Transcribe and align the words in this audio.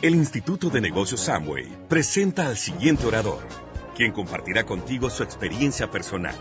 El 0.00 0.14
Instituto 0.14 0.70
de 0.70 0.80
Negocios 0.80 1.22
Samway 1.22 1.66
presenta 1.88 2.46
al 2.46 2.56
siguiente 2.56 3.04
orador, 3.04 3.40
quien 3.96 4.12
compartirá 4.12 4.64
contigo 4.64 5.10
su 5.10 5.24
experiencia 5.24 5.90
personal. 5.90 6.36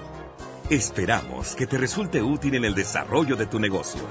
Esperamos 0.70 1.56
que 1.56 1.66
te 1.66 1.80
resulte 1.80 2.22
útil 2.22 2.54
en 2.54 2.66
el 2.66 2.76
desarrollo 2.76 3.36
de 3.36 3.48
tu 3.48 3.58
negocio 3.58 4.02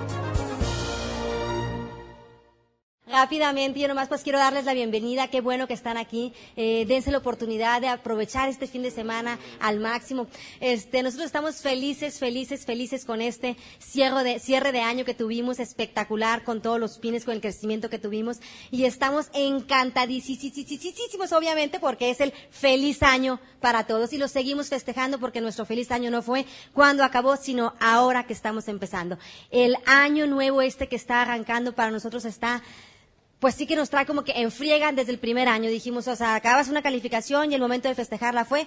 rápidamente, 3.17 3.81
yo 3.81 3.89
nomás 3.89 4.09
pues 4.09 4.23
quiero 4.23 4.39
darles 4.39 4.67
la 4.67 4.75
bienvenida, 4.75 5.29
qué 5.29 5.41
bueno 5.41 5.67
que 5.67 5.73
están 5.73 5.97
aquí, 5.97 6.35
eh, 6.55 6.85
dense 6.87 7.11
la 7.11 7.17
oportunidad 7.17 7.81
de 7.81 7.89
aprovechar 7.89 8.51
este 8.51 8.67
fin 8.67 8.83
de 8.83 8.91
semana 8.91 9.39
al 9.59 9.81
máximo. 9.81 10.27
Este, 10.61 11.03
nosotros 11.03 11.25
estamos 11.25 11.63
felices, 11.63 12.19
felices, 12.19 12.67
felices 12.67 13.07
con 13.07 13.23
este 13.23 13.57
cierre 13.79 14.23
de, 14.23 14.39
cierre 14.39 14.71
de 14.71 14.83
año 14.83 15.07
que 15.07 15.15
tuvimos, 15.15 15.61
espectacular, 15.61 16.45
con 16.45 16.61
todos 16.61 16.79
los 16.79 16.99
pines, 16.99 17.25
con 17.25 17.33
el 17.33 17.41
crecimiento 17.41 17.89
que 17.89 17.99
tuvimos, 17.99 18.37
y 18.71 18.85
estamos 18.85 19.29
encantadísimos, 19.33 21.33
obviamente, 21.33 21.81
porque 21.81 22.11
es 22.11 22.21
el 22.21 22.35
feliz 22.51 23.03
año 23.03 23.41
para 23.63 23.87
todos, 23.87 24.13
y 24.13 24.19
lo 24.19 24.29
seguimos 24.29 24.69
festejando 24.69 25.19
porque 25.19 25.41
nuestro 25.41 25.65
feliz 25.65 25.91
año 25.91 26.11
no 26.11 26.21
fue 26.21 26.45
cuando 26.75 27.03
acabó, 27.03 27.39
sino 27.39 27.73
ahora 27.81 28.27
que 28.27 28.35
estamos 28.35 28.69
empezando. 28.69 29.17
El 29.51 29.75
año 29.87 30.27
nuevo 30.27 30.61
este 30.61 30.87
que 30.87 30.97
está 30.97 31.23
arrancando 31.23 31.75
para 31.75 31.91
nosotros 31.91 32.27
está 32.27 32.63
pues 33.41 33.55
sí 33.55 33.67
que 33.67 33.77
nos 33.77 33.91
trae 33.91 34.07
como 34.07 34.25
que 34.25 34.33
enfriegan 34.33 34.97
desde 34.97 35.13
el 35.13 35.19
primer 35.19 35.49
año. 35.49 35.71
Dijimos, 35.71 36.09
o 36.09 36.17
sea, 36.17 36.35
acabas 36.35 36.69
una 36.69 36.83
calificación 36.83 37.53
y 37.53 37.55
el 37.55 37.61
momento 37.61 37.89
de 37.89 37.95
festejarla 37.95 38.45
fue 38.45 38.67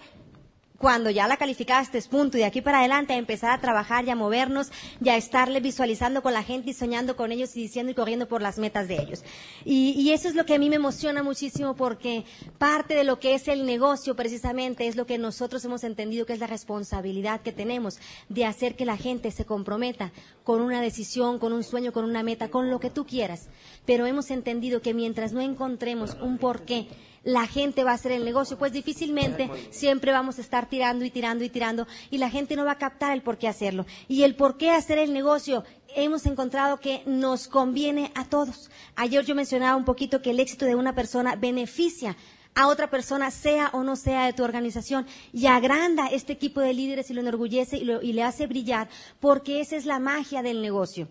cuando 0.80 1.10
ya 1.10 1.28
la 1.28 1.38
calificaste, 1.38 2.02
punto, 2.04 2.38
y 2.38 2.40
de 2.40 2.46
aquí 2.46 2.62
para 2.62 2.80
adelante 2.80 3.14
a 3.14 3.18
empezar 3.18 3.52
a 3.52 3.62
trabajar 3.62 4.06
y 4.06 4.10
a 4.10 4.16
movernos 4.16 4.72
y 5.04 5.10
a 5.10 5.18
estarle 5.18 5.60
visualizando 5.60 6.24
con 6.24 6.34
la 6.34 6.42
gente 6.42 6.72
y 6.72 6.74
soñando 6.74 7.16
con 7.18 7.32
ellos 7.32 7.56
y 7.56 7.62
diciendo 7.62 7.92
y 7.92 7.96
corriendo 7.96 8.28
por 8.28 8.42
las 8.42 8.58
metas 8.58 8.88
de 8.88 8.96
ellos. 8.96 9.24
Y, 9.66 9.92
y, 9.92 10.14
eso 10.14 10.30
es 10.30 10.36
lo 10.36 10.46
que 10.46 10.56
a 10.56 10.58
mí 10.58 10.70
me 10.70 10.78
emociona 10.78 11.22
muchísimo 11.22 11.76
porque 11.76 12.24
parte 12.58 12.96
de 12.96 13.04
lo 13.04 13.20
que 13.20 13.36
es 13.36 13.50
el 13.50 13.66
negocio 13.66 14.16
precisamente 14.16 14.88
es 14.88 14.96
lo 14.96 15.06
que 15.06 15.18
nosotros 15.18 15.64
hemos 15.66 15.84
entendido 15.84 16.26
que 16.26 16.34
es 16.34 16.40
la 16.40 16.48
responsabilidad 16.48 17.42
que 17.42 17.52
tenemos 17.52 18.00
de 18.30 18.46
hacer 18.46 18.78
que 18.78 18.86
la 18.86 18.96
gente 18.96 19.32
se 19.32 19.46
comprometa 19.46 20.14
con 20.46 20.62
una 20.62 20.82
decisión, 20.82 21.40
con 21.40 21.52
un 21.52 21.64
sueño, 21.64 21.92
con 21.92 22.06
una 22.06 22.24
meta, 22.24 22.50
con 22.50 22.70
lo 22.70 22.80
que 22.80 22.90
tú 22.90 23.06
quieras. 23.06 23.50
Pero 23.86 24.06
hemos 24.06 24.32
entendido 24.32 24.82
que 24.82 24.94
mientras 24.94 25.34
no 25.34 25.42
encontremos 25.42 26.16
un 26.22 26.38
porqué, 26.38 26.88
la 27.24 27.48
gente 27.48 27.84
va 27.84 27.92
a 27.92 27.96
hacer 27.96 28.12
el 28.12 28.26
negocio, 28.26 28.58
pues 28.58 28.72
difícilmente 28.72 29.50
siempre 29.72 30.12
vamos 30.12 30.38
a 30.38 30.42
estar 30.42 30.70
tirando 30.70 31.06
y 31.06 31.10
tirando 31.10 31.44
y 31.44 31.50
tirando 31.50 31.88
y 32.10 32.18
la 32.18 32.30
gente 32.30 32.56
no 32.56 32.66
va 32.66 32.74
a 32.74 32.78
captar 32.78 33.14
el 33.14 33.22
por 33.22 33.38
qué 33.38 33.48
hacerlo. 33.48 33.86
Y 34.08 34.24
el 34.24 34.36
por 34.36 34.58
qué 34.58 34.72
hacer 34.72 34.98
el 34.98 35.14
negocio 35.14 35.64
hemos 35.96 36.26
encontrado 36.26 36.80
que 36.80 37.02
nos 37.06 37.48
conviene 37.48 38.12
a 38.16 38.26
todos. 38.26 38.70
Ayer 38.96 39.26
yo 39.26 39.36
mencionaba 39.36 39.76
un 39.76 39.86
poquito 39.86 40.22
que 40.22 40.32
el 40.32 40.40
éxito 40.40 40.66
de 40.66 40.76
una 40.76 40.96
persona 40.96 41.36
beneficia 41.36 42.16
a 42.56 42.68
otra 42.68 42.90
persona, 42.90 43.32
sea 43.32 43.70
o 43.74 43.84
no 43.84 43.96
sea 43.96 44.26
de 44.26 44.34
tu 44.34 44.44
organización, 44.44 45.06
y 45.32 45.46
agranda 45.46 46.08
este 46.08 46.34
equipo 46.34 46.60
de 46.60 46.74
líderes 46.74 47.10
y 47.10 47.14
lo 47.14 47.22
enorgullece 47.22 47.78
y, 47.78 47.90
y 48.02 48.14
le 48.14 48.24
hace 48.24 48.48
brillar, 48.48 48.90
porque 49.20 49.62
esa 49.62 49.76
es 49.78 49.86
la 49.86 50.00
magia 50.00 50.42
del 50.42 50.62
negocio. 50.62 51.08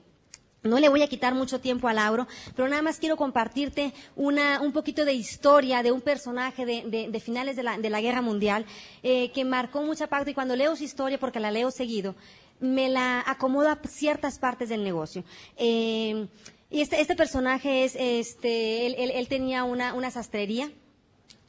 No 0.63 0.81
le 0.81 0.89
voy 0.89 1.03
a 1.03 1.09
quitar 1.09 1.35
mucho 1.35 1.61
tiempo 1.61 1.87
a 1.87 1.93
Lauro, 1.93 2.27
pero 2.57 2.69
nada 2.69 2.83
más 2.83 2.99
quiero 2.99 3.17
compartirte 3.17 3.93
una, 4.17 4.61
un 4.61 4.73
poquito 4.73 5.05
de 5.05 5.13
historia 5.13 5.85
de 5.85 5.93
un 5.93 6.01
personaje 6.01 6.67
de, 6.67 7.21
finales 7.21 7.55
de 7.55 7.63
la, 7.63 7.79
de 7.79 7.91
la, 7.91 8.01
Guerra 8.01 8.23
Mundial 8.23 8.67
eh, 9.05 9.31
que 9.31 9.45
marcó 9.45 9.83
mucha 9.83 10.09
parte 10.09 10.33
y 10.33 10.35
cuando 10.35 10.57
leo 10.57 10.75
su 10.75 10.83
historia, 10.83 11.19
porque 11.19 11.39
la 11.39 11.53
leo 11.53 11.71
seguido, 11.71 12.17
me 12.59 12.89
la 12.89 13.23
acomoda 13.25 13.79
ciertas 13.87 14.41
partes 14.41 14.69
del 14.69 14.83
negocio. 14.83 15.23
Eh, 15.57 16.27
y 16.71 16.81
este, 16.81 17.01
este, 17.01 17.15
personaje 17.15 17.85
es, 17.85 17.95
este, 17.97 18.87
él, 18.87 18.95
él 18.99 19.29
tenía 19.29 19.63
una, 19.63 19.95
una 19.95 20.11
sastrería 20.11 20.71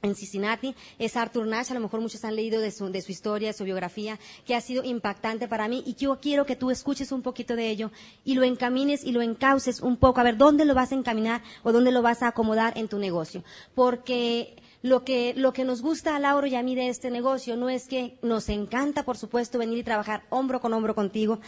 en 0.01 0.15
Cincinnati, 0.15 0.75
es 0.97 1.17
Arthur 1.17 1.47
Nash, 1.47 1.71
a 1.71 1.73
lo 1.73 1.79
mejor 1.81 2.01
muchos 2.01 2.23
han 2.23 2.35
leído 2.35 2.61
de 2.61 2.71
su, 2.71 2.89
de 2.89 3.01
su 3.01 3.11
historia, 3.11 3.49
de 3.49 3.53
su 3.53 3.63
biografía, 3.63 4.19
que 4.45 4.55
ha 4.55 4.61
sido 4.61 4.83
impactante 4.83 5.47
para 5.47 5.67
mí 5.67 5.83
y 5.85 5.95
yo 5.95 6.19
quiero 6.19 6.45
que 6.45 6.55
tú 6.55 6.71
escuches 6.71 7.11
un 7.11 7.21
poquito 7.21 7.55
de 7.55 7.69
ello 7.69 7.91
y 8.23 8.35
lo 8.35 8.43
encamines 8.43 9.03
y 9.03 9.11
lo 9.11 9.21
encauces 9.21 9.81
un 9.81 9.97
poco, 9.97 10.19
a 10.19 10.23
ver 10.23 10.37
dónde 10.37 10.65
lo 10.65 10.73
vas 10.73 10.91
a 10.91 10.95
encaminar 10.95 11.41
o 11.63 11.71
dónde 11.71 11.91
lo 11.91 12.01
vas 12.01 12.23
a 12.23 12.27
acomodar 12.27 12.77
en 12.77 12.87
tu 12.87 12.97
negocio. 12.97 13.43
Porque 13.75 14.55
lo 14.81 15.03
que, 15.03 15.33
lo 15.35 15.51
que 15.51 15.65
nos 15.65 15.81
gusta 15.81 16.15
a 16.15 16.19
Lauro 16.19 16.47
y 16.47 16.55
a 16.55 16.63
mí 16.63 16.75
de 16.75 16.87
este 16.87 17.11
negocio 17.11 17.57
no 17.57 17.69
es 17.69 17.87
que 17.87 18.17
nos 18.21 18.47
encanta, 18.49 19.03
por 19.03 19.17
supuesto, 19.17 19.59
venir 19.59 19.77
y 19.79 19.83
trabajar 19.83 20.23
hombro 20.29 20.61
con 20.61 20.73
hombro 20.73 20.95
contigo, 20.95 21.39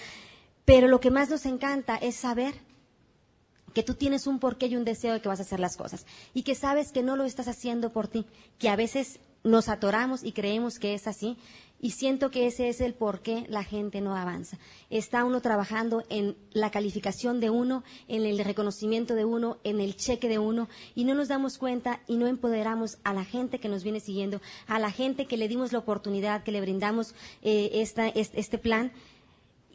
pero 0.65 0.87
lo 0.87 0.99
que 0.99 1.11
más 1.11 1.29
nos 1.29 1.45
encanta 1.45 1.95
es 1.95 2.15
saber 2.15 2.53
que 3.73 3.83
tú 3.83 3.93
tienes 3.93 4.27
un 4.27 4.39
porqué 4.39 4.67
y 4.67 4.75
un 4.75 4.85
deseo 4.85 5.13
de 5.13 5.21
que 5.21 5.29
vas 5.29 5.39
a 5.39 5.43
hacer 5.43 5.59
las 5.59 5.77
cosas 5.77 6.05
y 6.33 6.43
que 6.43 6.55
sabes 6.55 6.91
que 6.91 7.03
no 7.03 7.15
lo 7.15 7.25
estás 7.25 7.47
haciendo 7.47 7.91
por 7.91 8.07
ti, 8.07 8.25
que 8.59 8.69
a 8.69 8.75
veces 8.75 9.19
nos 9.43 9.69
atoramos 9.69 10.23
y 10.23 10.31
creemos 10.33 10.77
que 10.77 10.93
es 10.93 11.07
así 11.07 11.37
y 11.81 11.91
siento 11.91 12.29
que 12.29 12.45
ese 12.45 12.69
es 12.69 12.79
el 12.79 12.93
por 12.93 13.21
qué 13.21 13.45
la 13.49 13.63
gente 13.63 14.01
no 14.01 14.15
avanza. 14.15 14.59
Está 14.91 15.25
uno 15.25 15.41
trabajando 15.41 16.03
en 16.09 16.37
la 16.51 16.69
calificación 16.69 17.39
de 17.39 17.49
uno, 17.49 17.83
en 18.07 18.23
el 18.25 18.37
reconocimiento 18.37 19.15
de 19.15 19.25
uno, 19.25 19.57
en 19.63 19.81
el 19.81 19.95
cheque 19.95 20.29
de 20.29 20.37
uno, 20.37 20.69
y 20.93 21.05
no 21.05 21.15
nos 21.15 21.27
damos 21.27 21.57
cuenta 21.57 22.01
y 22.07 22.17
no 22.17 22.27
empoderamos 22.27 22.99
a 23.03 23.13
la 23.13 23.25
gente 23.25 23.59
que 23.59 23.67
nos 23.67 23.83
viene 23.83 23.99
siguiendo, 23.99 24.41
a 24.67 24.77
la 24.77 24.91
gente 24.91 25.25
que 25.25 25.37
le 25.37 25.47
dimos 25.47 25.73
la 25.73 25.79
oportunidad, 25.79 26.43
que 26.43 26.51
le 26.51 26.61
brindamos 26.61 27.15
eh, 27.41 27.71
este 27.73 28.57
plan 28.59 28.91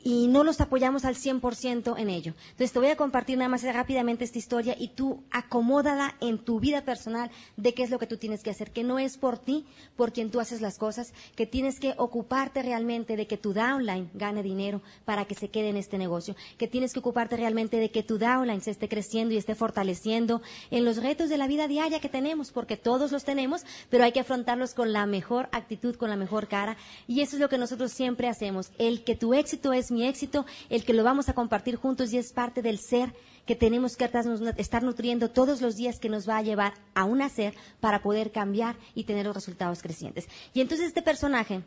y 0.07 0.29
no 0.29 0.45
los 0.45 0.61
apoyamos 0.61 1.05
al 1.05 1.17
100% 1.17 1.99
en 1.99 2.11
ello. 2.11 2.35
Entonces 2.53 2.71
te 2.71 2.79
voy 2.79 2.91
a 2.91 2.97
compartir 2.97 3.37
nada 3.39 3.49
más 3.49 3.65
rápidamente 3.65 4.23
esta 4.23 4.39
historia 4.39 4.77
y 4.79 4.87
tú 4.87 5.25
acomódala 5.33 6.15
en 6.21 6.39
tu 6.39 6.61
vida 6.61 6.83
personal 6.83 7.29
de 7.57 7.75
qué 7.75 7.83
es 7.83 7.91
lo 7.91 7.99
que 7.99 8.07
tú 8.07 8.17
tienes 8.17 8.45
que 8.45 8.51
hacer, 8.51 8.71
que 8.71 8.85
no 8.85 9.01
es 9.01 9.17
por 9.17 9.37
ti, 9.37 9.67
por 9.97 10.13
quien 10.13 10.31
tú 10.31 10.39
haces 10.39 10.61
las 10.61 10.79
cosas, 10.79 11.13
que 11.35 11.45
tienes 11.45 11.81
que 11.81 11.95
ocuparte 11.97 12.63
realmente 12.63 13.17
de 13.17 13.27
que 13.27 13.37
tu 13.37 13.53
downline 13.53 14.09
gane 14.15 14.45
dinero 14.45 14.81
para 15.05 15.25
que 15.25 15.35
se 15.35 15.49
quede 15.49 15.71
en 15.71 15.77
este 15.77 15.99
negocio, 15.99 16.37
que 16.57 16.69
tienes 16.69 16.93
que 16.93 17.01
ocuparte 17.01 17.37
realmente 17.37 17.79
de 17.79 17.91
que 17.91 18.05
tu 18.05 18.17
downline 18.17 18.61
se 18.61 18.71
esté 18.71 18.89
creciendo 18.89 19.35
y 19.35 19.39
esté 19.39 19.57
fortaleciendo 19.57 20.41
en 20.71 20.85
los 20.85 21.03
retos 21.03 21.31
de 21.31 21.37
la 21.37 21.49
vida 21.49 21.67
diaria 21.67 21.99
que 21.99 22.09
tenemos, 22.09 22.53
porque 22.53 22.77
todos 22.77 23.11
los 23.11 23.25
tenemos, 23.25 23.63
pero 23.91 24.05
hay 24.05 24.13
que 24.13 24.21
afrontarlos 24.21 24.73
con 24.73 24.93
la 24.93 25.05
mejor 25.07 25.49
actitud, 25.51 25.97
con 25.97 26.11
la 26.11 26.17
mejor 26.17 26.47
cara, 26.47 26.77
y 27.09 27.23
eso 27.23 27.35
es 27.35 27.41
lo 27.41 27.49
que 27.49 27.59
nosotros 27.59 27.91
siempre 27.91 28.29
hacemos. 28.29 28.71
El 28.79 29.03
que 29.03 29.17
tu 29.17 29.35
éxito 29.35 29.73
es 29.73 29.91
mi 29.97 30.07
éxito, 30.07 30.45
el 30.69 30.85
que 30.85 30.93
lo 30.93 31.03
vamos 31.03 31.29
a 31.29 31.33
compartir 31.33 31.77
juntos 31.77 32.13
y 32.13 32.19
es 32.19 32.33
parte 32.33 32.61
del 32.61 32.79
ser 32.79 33.15
que 33.47 33.57
tenemos 33.57 33.97
que 33.97 34.11
estar 34.59 34.83
nutriendo 34.83 35.31
todos 35.31 35.63
los 35.63 35.77
días 35.77 35.99
que 35.99 36.11
nos 36.11 36.29
va 36.29 36.37
a 36.37 36.43
llevar 36.43 36.75
a 36.95 37.05
un 37.05 37.23
hacer 37.23 37.55
para 37.81 38.03
poder 38.03 38.31
cambiar 38.31 38.77
y 38.95 39.05
tener 39.05 39.25
los 39.25 39.35
resultados 39.35 39.81
crecientes. 39.81 40.29
Y 40.53 40.61
entonces 40.61 40.89
este 40.89 41.01
personaje 41.01 41.63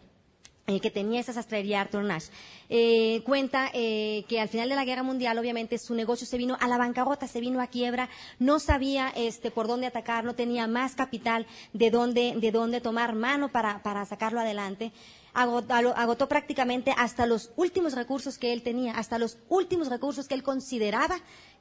eh, 0.69 0.79
que 0.79 0.91
tenía 0.91 1.19
esa 1.19 1.33
sastrería 1.33 1.81
Arthur 1.81 2.03
Nash, 2.03 2.27
eh, 2.69 3.23
cuenta 3.25 3.71
eh, 3.73 4.23
que 4.27 4.39
al 4.39 4.49
final 4.49 4.69
de 4.69 4.75
la 4.75 4.85
guerra 4.85 5.01
mundial, 5.01 5.39
obviamente, 5.39 5.79
su 5.79 5.95
negocio 5.95 6.27
se 6.27 6.37
vino 6.37 6.57
a 6.59 6.67
la 6.67 6.77
bancarrota, 6.77 7.27
se 7.27 7.41
vino 7.41 7.59
a 7.59 7.65
quiebra, 7.65 8.07
no 8.37 8.59
sabía 8.59 9.11
este, 9.15 9.49
por 9.49 9.67
dónde 9.67 9.87
atacar, 9.87 10.23
no 10.25 10.35
tenía 10.35 10.67
más 10.67 10.93
capital 10.93 11.47
de 11.73 11.89
dónde, 11.89 12.35
de 12.37 12.51
dónde 12.51 12.81
tomar 12.81 13.15
mano 13.15 13.49
para, 13.49 13.81
para 13.81 14.05
sacarlo 14.05 14.41
adelante. 14.41 14.91
Agotó, 15.33 16.27
prácticamente 16.27 16.93
hasta 16.97 17.25
los 17.25 17.51
últimos 17.55 17.93
recursos 17.93 18.37
que 18.37 18.51
él 18.51 18.61
tenía, 18.61 18.93
hasta 18.93 19.17
los 19.17 19.37
últimos 19.47 19.89
recursos 19.89 20.27
que 20.27 20.33
él 20.33 20.43
consideraba 20.43 21.19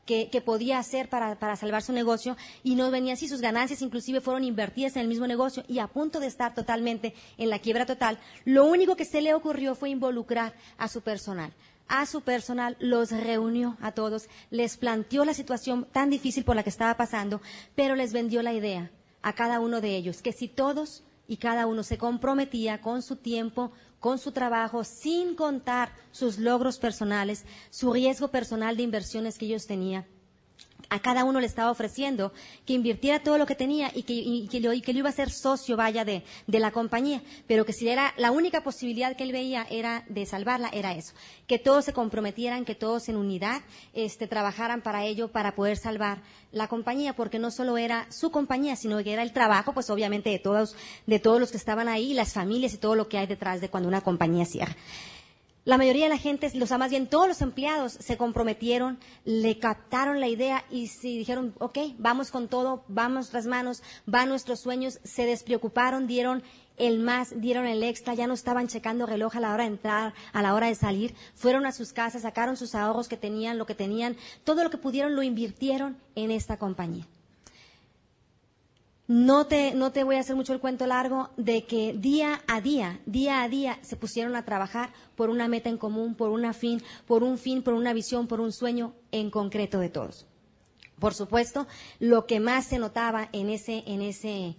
que, 0.09 0.43
podía 0.45 0.79
hacer 0.79 1.11
para, 1.11 1.39
para, 1.39 1.55
salvar 1.57 1.83
su 1.83 1.93
negocio 1.93 2.37
y 2.65 2.75
no 2.77 2.91
venía 2.91 3.13
así. 3.13 3.29
Sus 3.29 3.43
ganancias 3.43 3.83
inclusive 3.83 4.23
fueron 4.23 4.43
invertidas 4.43 4.97
en 4.97 5.03
el 5.03 5.09
mismo 5.09 5.27
negocio 5.27 5.65
y 5.69 5.81
a 5.81 5.87
punto 5.87 6.19
de 6.19 6.27
estar 6.27 6.55
totalmente 6.55 7.15
en 7.37 7.51
la 7.51 7.59
quiebra 7.59 7.85
total. 7.85 8.19
Lo 8.47 8.65
único 8.65 8.97
que 8.97 9.05
se 9.05 9.21
le 9.21 9.35
ocurrió 9.35 9.75
fue 9.75 9.91
involucrar 9.91 10.55
a 10.79 10.89
su 10.89 11.03
personal. 11.03 11.53
A 11.89 12.07
su 12.07 12.23
personal 12.23 12.77
los 12.81 13.11
reunió 13.11 13.77
a 13.81 13.93
todos, 13.93 14.29
les 14.51 14.79
planteó 14.79 15.25
la 15.25 15.35
situación 15.35 15.87
tan 15.93 16.11
difícil 16.11 16.45
por 16.45 16.57
la 16.57 16.63
que 16.63 16.71
estaba 16.71 16.97
pasando, 16.97 17.41
pero 17.75 17.95
les 17.95 18.13
vendió 18.13 18.43
la 18.43 18.53
idea 18.55 18.91
a 19.23 19.35
cada 19.35 19.61
uno 19.61 19.81
de 19.81 19.97
ellos 19.97 20.23
que 20.23 20.33
si 20.33 20.49
todos 20.49 21.03
y 21.27 21.37
cada 21.37 21.67
uno 21.67 21.83
se 21.83 21.99
comprometía 21.99 22.81
con 22.81 23.03
su 23.03 23.17
tiempo, 23.17 23.73
con 24.01 24.19
su 24.19 24.33
trabajo, 24.33 24.85
sin 24.85 25.35
contar 25.35 25.93
sus 26.13 26.39
logros 26.39 26.79
personales, 26.79 27.45
su 27.71 27.93
riesgo 27.93 28.29
personal 28.29 28.77
de 28.77 28.83
inversiones 28.85 29.39
que 29.39 29.47
ellos 29.47 29.67
tenían 29.67 30.07
a 30.91 31.01
cada 31.01 31.25
uno 31.25 31.41
le 31.41 31.47
estaba 31.47 31.71
ofreciendo 31.71 32.33
que 32.67 32.73
invirtiera 32.73 33.23
todo 33.23 33.39
lo 33.39 33.47
que 33.47 33.55
tenía 33.55 33.91
y 33.95 34.03
que, 34.03 34.49
que, 34.51 34.61
lo, 34.61 34.71
que 34.71 34.93
iba 34.93 35.09
a 35.09 35.13
ser 35.13 35.31
socio, 35.31 35.77
vaya, 35.77 36.05
de, 36.05 36.25
de, 36.47 36.59
la 36.59 36.71
compañía, 36.71 37.23
pero 37.47 37.65
que 37.65 37.73
si 37.73 37.89
era 37.89 38.15
la 38.17 38.31
única 38.31 38.63
posibilidad 38.63 39.17
que 39.17 39.25
él 39.25 39.33
veía 39.33 39.67
era 39.71 40.05
de 40.09 40.27
salvarla, 40.27 40.69
era 40.73 40.95
eso, 40.95 41.13
que 41.47 41.59
todos 41.59 41.85
se 41.85 41.93
comprometieran, 41.93 42.65
que 42.65 42.75
todos 42.75 43.09
en 43.09 43.17
unidad 43.17 43.63
este, 43.93 44.27
trabajaran 44.27 44.83
para 44.83 45.05
ello, 45.05 45.29
para 45.29 45.55
poder 45.55 45.77
salvar 45.77 46.23
la 46.53 46.69
compañía, 46.69 47.15
porque 47.15 47.39
no 47.39 47.51
solo 47.51 47.77
era 47.77 48.11
su 48.11 48.31
compañía, 48.31 48.77
sino 48.77 49.03
que 49.03 49.13
era 49.13 49.23
el 49.23 49.33
trabajo, 49.33 49.73
pues 49.75 49.91
obviamente 49.91 50.31
de 50.31 50.39
todos, 50.39 50.75
de 51.07 51.19
todos 51.19 51.41
los 51.41 51.51
que 51.51 51.59
estaban 51.59 51.89
ahí, 51.89 52.15
las 52.15 52.33
familias 52.33 52.75
y 52.75 52.79
todo 52.79 52.95
lo 52.95 53.09
que 53.09 53.19
hay 53.19 53.27
detrás 53.27 53.61
de 53.61 53.69
cuando 53.69 53.89
una 53.89 54.01
compañía 54.01 54.47
cierra. 54.47 54.75
La 55.69 55.77
mayoría 55.77 56.05
de 56.05 56.09
la 56.09 56.17
gente, 56.17 56.51
los 56.55 56.71
más 56.71 56.89
bien 56.89 57.09
todos 57.09 57.29
los 57.29 57.43
empleados, 57.43 57.93
se 57.93 58.17
comprometieron, 58.17 58.99
le 59.27 59.59
captaron 59.59 60.19
la 60.19 60.27
idea 60.27 60.65
y 60.71 60.87
se 60.87 61.09
dijeron, 61.09 61.55
ok, 61.59 61.79
vamos 61.99 62.31
con 62.31 62.49
todo, 62.49 62.85
vamos 62.89 63.35
las 63.35 63.45
manos, 63.45 63.83
van 64.07 64.31
nuestros 64.31 64.61
sueños, 64.61 64.99
se 65.05 65.27
despreocuparon, 65.27 66.07
dieron 66.07 66.43
el 66.79 67.01
más, 67.01 67.39
dieron 67.39 67.67
el 67.67 67.83
extra, 67.83 68.15
ya 68.15 68.27
no 68.27 68.33
estaban 68.33 68.69
checando 68.69 69.05
reloj 69.05 69.37
a 69.37 69.41
la 69.41 69.53
hora 69.53 69.65
de 69.65 69.73
entrar, 69.73 70.15
a 70.33 70.41
la 70.41 70.55
hora 70.55 70.69
de 70.69 70.75
salir, 70.75 71.15
fueron 71.35 71.67
a 71.67 71.73
sus 71.73 71.93
casas, 71.93 72.23
sacaron 72.23 72.57
sus 72.57 72.75
ahorros 72.75 73.07
que 73.07 73.19
tenían, 73.19 73.59
lo 73.59 73.67
que 73.67 73.75
tenían, 73.75 74.17
todo 74.45 74.65
lo 74.65 74.71
que 74.71 74.79
pudieron 74.79 75.17
lo 75.17 75.23
invirtieron 75.23 75.99
en 76.15 76.31
esta 76.31 76.57
compañía. 76.57 77.05
No 79.09 79.47
te, 79.47 79.75
no 79.75 79.91
te 79.91 80.05
voy 80.05 80.17
a 80.17 80.21
hacer 80.21 80.37
mucho 80.37 80.53
el 80.53 80.61
cuento 80.61 80.87
largo 80.87 81.31
de 81.39 81.65
que 81.65 81.95
día 81.95 82.43
a 82.47 82.61
día, 82.61 83.01
día 83.07 83.43
a 83.43 83.49
día 83.49 83.79
se 83.81 83.97
pusieron 83.97 84.37
a 84.37 84.45
trabajar 84.45 84.93
por 85.17 85.31
una 85.31 85.49
meta 85.49 85.71
en 85.71 85.79
común, 85.79 86.15
por 86.15 86.29
una 86.29 86.53
fin, 86.53 86.83
por 87.07 87.23
un 87.23 87.39
fin, 87.39 87.63
por 87.63 87.73
una 87.73 87.95
visión, 87.95 88.27
por 88.27 88.39
un 88.39 88.53
sueño 88.53 88.93
en 89.11 89.31
concreto 89.31 89.79
de 89.79 89.89
todos. 89.89 90.27
Por 90.99 91.15
supuesto, 91.15 91.67
lo 92.01 92.27
que 92.27 92.39
más 92.39 92.67
se 92.67 92.79
notaba 92.79 93.31
en 93.33 93.49
ese, 93.49 93.83
en 93.87 94.03
ese, 94.03 94.57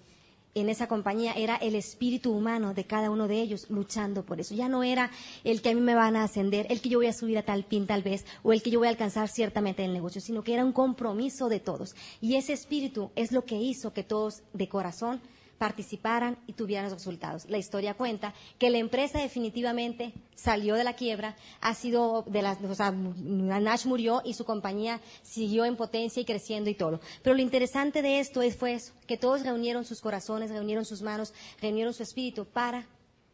en 0.56 0.70
esa 0.70 0.88
compañía 0.88 1.34
era 1.34 1.56
el 1.56 1.76
espíritu 1.76 2.32
humano 2.32 2.74
de 2.74 2.86
cada 2.86 3.10
uno 3.10 3.28
de 3.28 3.42
ellos 3.42 3.68
luchando 3.70 4.26
por 4.26 4.40
eso. 4.40 4.56
Ya 4.56 4.68
no 4.68 4.84
era 4.84 5.12
el 5.44 5.62
que 5.62 5.70
a 5.70 5.76
mí 5.76 5.82
me 5.82 5.96
van 5.96 6.16
a 6.16 6.24
ascender, 6.24 6.68
el 6.70 6.82
que 6.82 6.90
yo 6.90 7.00
voy 7.00 7.08
a 7.08 7.14
subir 7.14 7.38
a 7.38 7.44
tal 7.44 7.64
pin 7.64 7.88
tal 7.88 8.04
vez, 8.04 8.26
o 8.44 8.54
el 8.54 8.62
que 8.62 8.72
yo 8.72 8.80
voy 8.80 8.88
a 8.88 8.92
alcanzar 8.92 9.28
ciertamente 9.30 9.86
el 9.86 9.94
negocio, 9.94 10.22
sino 10.22 10.44
que 10.44 10.54
era 10.54 10.66
un 10.66 10.74
compromiso 10.74 11.50
de 11.50 11.60
todos. 11.60 11.96
Y 12.22 12.36
ese 12.36 12.54
espíritu 12.54 13.12
es 13.16 13.32
lo 13.32 13.46
que 13.46 13.56
hizo 13.56 13.94
que 13.94 14.04
todos 14.04 14.42
de 14.54 14.68
corazón 14.68 15.22
participaran 15.60 16.38
y 16.48 16.54
tuvieran 16.54 16.86
los 16.86 16.94
resultados. 16.94 17.46
La 17.50 17.60
historia 17.60 17.94
cuenta 17.94 18.34
que 18.58 18.72
la 18.72 18.80
empresa 18.80 19.20
definitivamente 19.20 20.14
salió 20.34 20.74
de 20.76 20.84
la 20.84 20.94
quiebra, 20.94 21.36
ha 21.62 21.76
sido 21.76 22.24
de 22.26 22.42
las, 22.42 22.60
o 22.64 22.74
sea, 22.74 22.92
Nash 22.92 23.86
murió 23.86 24.22
y 24.26 24.34
su 24.34 24.46
compañía 24.46 25.02
siguió 25.22 25.66
en 25.66 25.76
potencia 25.76 26.22
y 26.22 26.26
creciendo 26.26 26.70
y 26.70 26.76
todo. 26.76 27.02
Pero 27.22 27.36
lo 27.36 27.42
interesante 27.42 28.02
de 28.02 28.20
esto 28.20 28.42
fue 28.58 28.74
eso, 28.74 28.94
que 29.06 29.18
todos 29.18 29.44
reunieron 29.44 29.86
sus 29.86 30.02
corazones, 30.02 30.50
reunieron 30.50 30.86
sus 30.86 31.02
manos, 31.02 31.34
reunieron 31.62 31.94
su 31.94 32.02
espíritu 32.02 32.46
para 32.46 32.88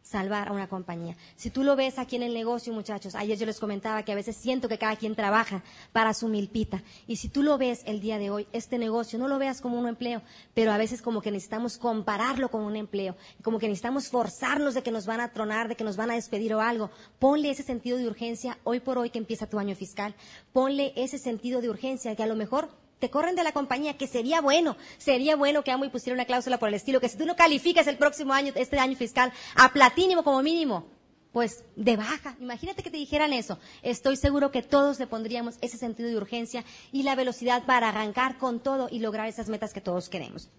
salvar 0.05 0.49
a 0.49 0.51
una 0.51 0.69
compañía. 0.69 1.17
Si 1.35 1.49
tú 1.49 1.63
lo 1.63 1.75
ves 1.75 1.97
aquí 1.97 2.15
en 2.15 2.21
el 2.21 2.33
negocio, 2.33 2.71
muchachos, 2.71 3.15
ayer 3.15 3.39
yo 3.39 3.47
les 3.47 3.59
comentaba 3.59 4.03
que 4.03 4.11
a 4.11 4.15
veces 4.15 4.37
siento 4.37 4.69
que 4.69 4.77
cada 4.77 4.95
quien 4.95 5.15
trabaja 5.15 5.63
para 5.91 6.13
su 6.13 6.27
milpita. 6.27 6.83
Y 7.07 7.15
si 7.15 7.27
tú 7.27 7.41
lo 7.41 7.57
ves 7.57 7.81
el 7.85 8.01
día 8.01 8.19
de 8.19 8.29
hoy, 8.29 8.47
este 8.53 8.77
negocio, 8.77 9.17
no 9.17 9.27
lo 9.27 9.39
veas 9.39 9.61
como 9.61 9.79
un 9.79 9.87
empleo, 9.87 10.21
pero 10.53 10.71
a 10.71 10.77
veces 10.77 11.01
como 11.01 11.21
que 11.21 11.31
necesitamos 11.31 11.79
compararlo 11.79 12.51
con 12.51 12.61
un 12.61 12.75
empleo, 12.75 13.15
como 13.41 13.57
que 13.57 13.67
necesitamos 13.67 14.09
forzarnos 14.09 14.75
de 14.75 14.83
que 14.83 14.91
nos 14.91 15.07
van 15.07 15.21
a 15.21 15.33
tronar, 15.33 15.67
de 15.67 15.75
que 15.75 15.83
nos 15.83 15.97
van 15.97 16.11
a 16.11 16.15
despedir 16.15 16.53
o 16.53 16.61
algo. 16.61 16.91
Ponle 17.17 17.49
ese 17.49 17.63
sentido 17.63 17.97
de 17.97 18.05
urgencia 18.05 18.59
hoy 18.63 18.81
por 18.81 18.99
hoy 18.99 19.09
que 19.09 19.17
empieza 19.17 19.49
tu 19.49 19.57
año 19.57 19.75
fiscal. 19.75 20.13
Ponle 20.53 20.93
ese 20.95 21.17
sentido 21.17 21.61
de 21.61 21.69
urgencia 21.69 22.15
que 22.15 22.23
a 22.23 22.27
lo 22.27 22.35
mejor 22.35 22.69
te 22.99 23.09
corren 23.09 23.35
de 23.35 23.43
la 23.43 23.51
compañía, 23.51 23.97
que 23.97 24.07
sería 24.07 24.41
bueno, 24.41 24.77
sería 24.97 25.35
bueno 25.35 25.63
que 25.63 25.71
Amo 25.71 25.85
y 25.85 25.89
pusiera 25.89 26.15
una 26.15 26.25
cláusula 26.25 26.57
por 26.57 26.69
el 26.69 26.75
estilo, 26.75 26.99
que 26.99 27.09
si 27.09 27.17
tú 27.17 27.25
no 27.25 27.35
calificas 27.35 27.87
el 27.87 27.97
próximo 27.97 28.33
año, 28.33 28.53
este 28.55 28.79
año 28.79 28.95
fiscal, 28.95 29.31
a 29.55 29.71
platínimo 29.71 30.23
como 30.23 30.41
mínimo, 30.41 30.87
pues 31.31 31.65
de 31.75 31.97
baja. 31.97 32.37
Imagínate 32.39 32.81
que 32.81 32.89
te 32.89 32.97
dijeran 32.97 33.33
eso. 33.33 33.59
Estoy 33.81 34.15
seguro 34.15 34.51
que 34.51 34.61
todos 34.61 34.99
le 34.99 35.07
pondríamos 35.07 35.57
ese 35.59 35.77
sentido 35.77 36.07
de 36.07 36.15
urgencia 36.15 36.63
y 36.93 37.03
la 37.03 37.15
velocidad 37.15 37.65
para 37.65 37.89
arrancar 37.89 38.37
con 38.37 38.61
todo 38.61 38.87
y 38.89 38.99
lograr 38.99 39.27
esas 39.27 39.49
metas 39.49 39.73
que 39.73 39.81
todos 39.81 40.07
queremos 40.07 40.49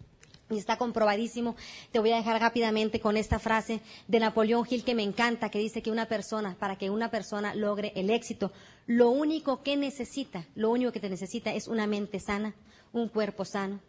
y 0.50 0.58
está 0.58 0.76
comprobadísimo. 0.76 1.56
Te 1.92 1.98
voy 1.98 2.12
a 2.12 2.16
dejar 2.16 2.40
rápidamente 2.40 3.00
con 3.00 3.16
esta 3.16 3.38
frase 3.38 3.80
de 4.08 4.20
Napoleón 4.20 4.66
Hill 4.68 4.84
que 4.84 4.94
me 4.94 5.02
encanta, 5.02 5.50
que 5.50 5.58
dice 5.58 5.82
que 5.82 5.90
una 5.90 6.06
persona, 6.06 6.56
para 6.58 6.76
que 6.76 6.90
una 6.90 7.10
persona 7.10 7.54
logre 7.54 7.92
el 7.96 8.10
éxito, 8.10 8.52
lo 8.86 9.10
único 9.10 9.62
que 9.62 9.76
necesita, 9.76 10.46
lo 10.54 10.70
único 10.70 10.92
que 10.92 11.00
te 11.00 11.10
necesita 11.10 11.52
es 11.52 11.66
una 11.68 11.86
mente 11.86 12.20
sana, 12.20 12.54
un 12.92 13.08
cuerpo 13.08 13.44
sano, 13.44 13.80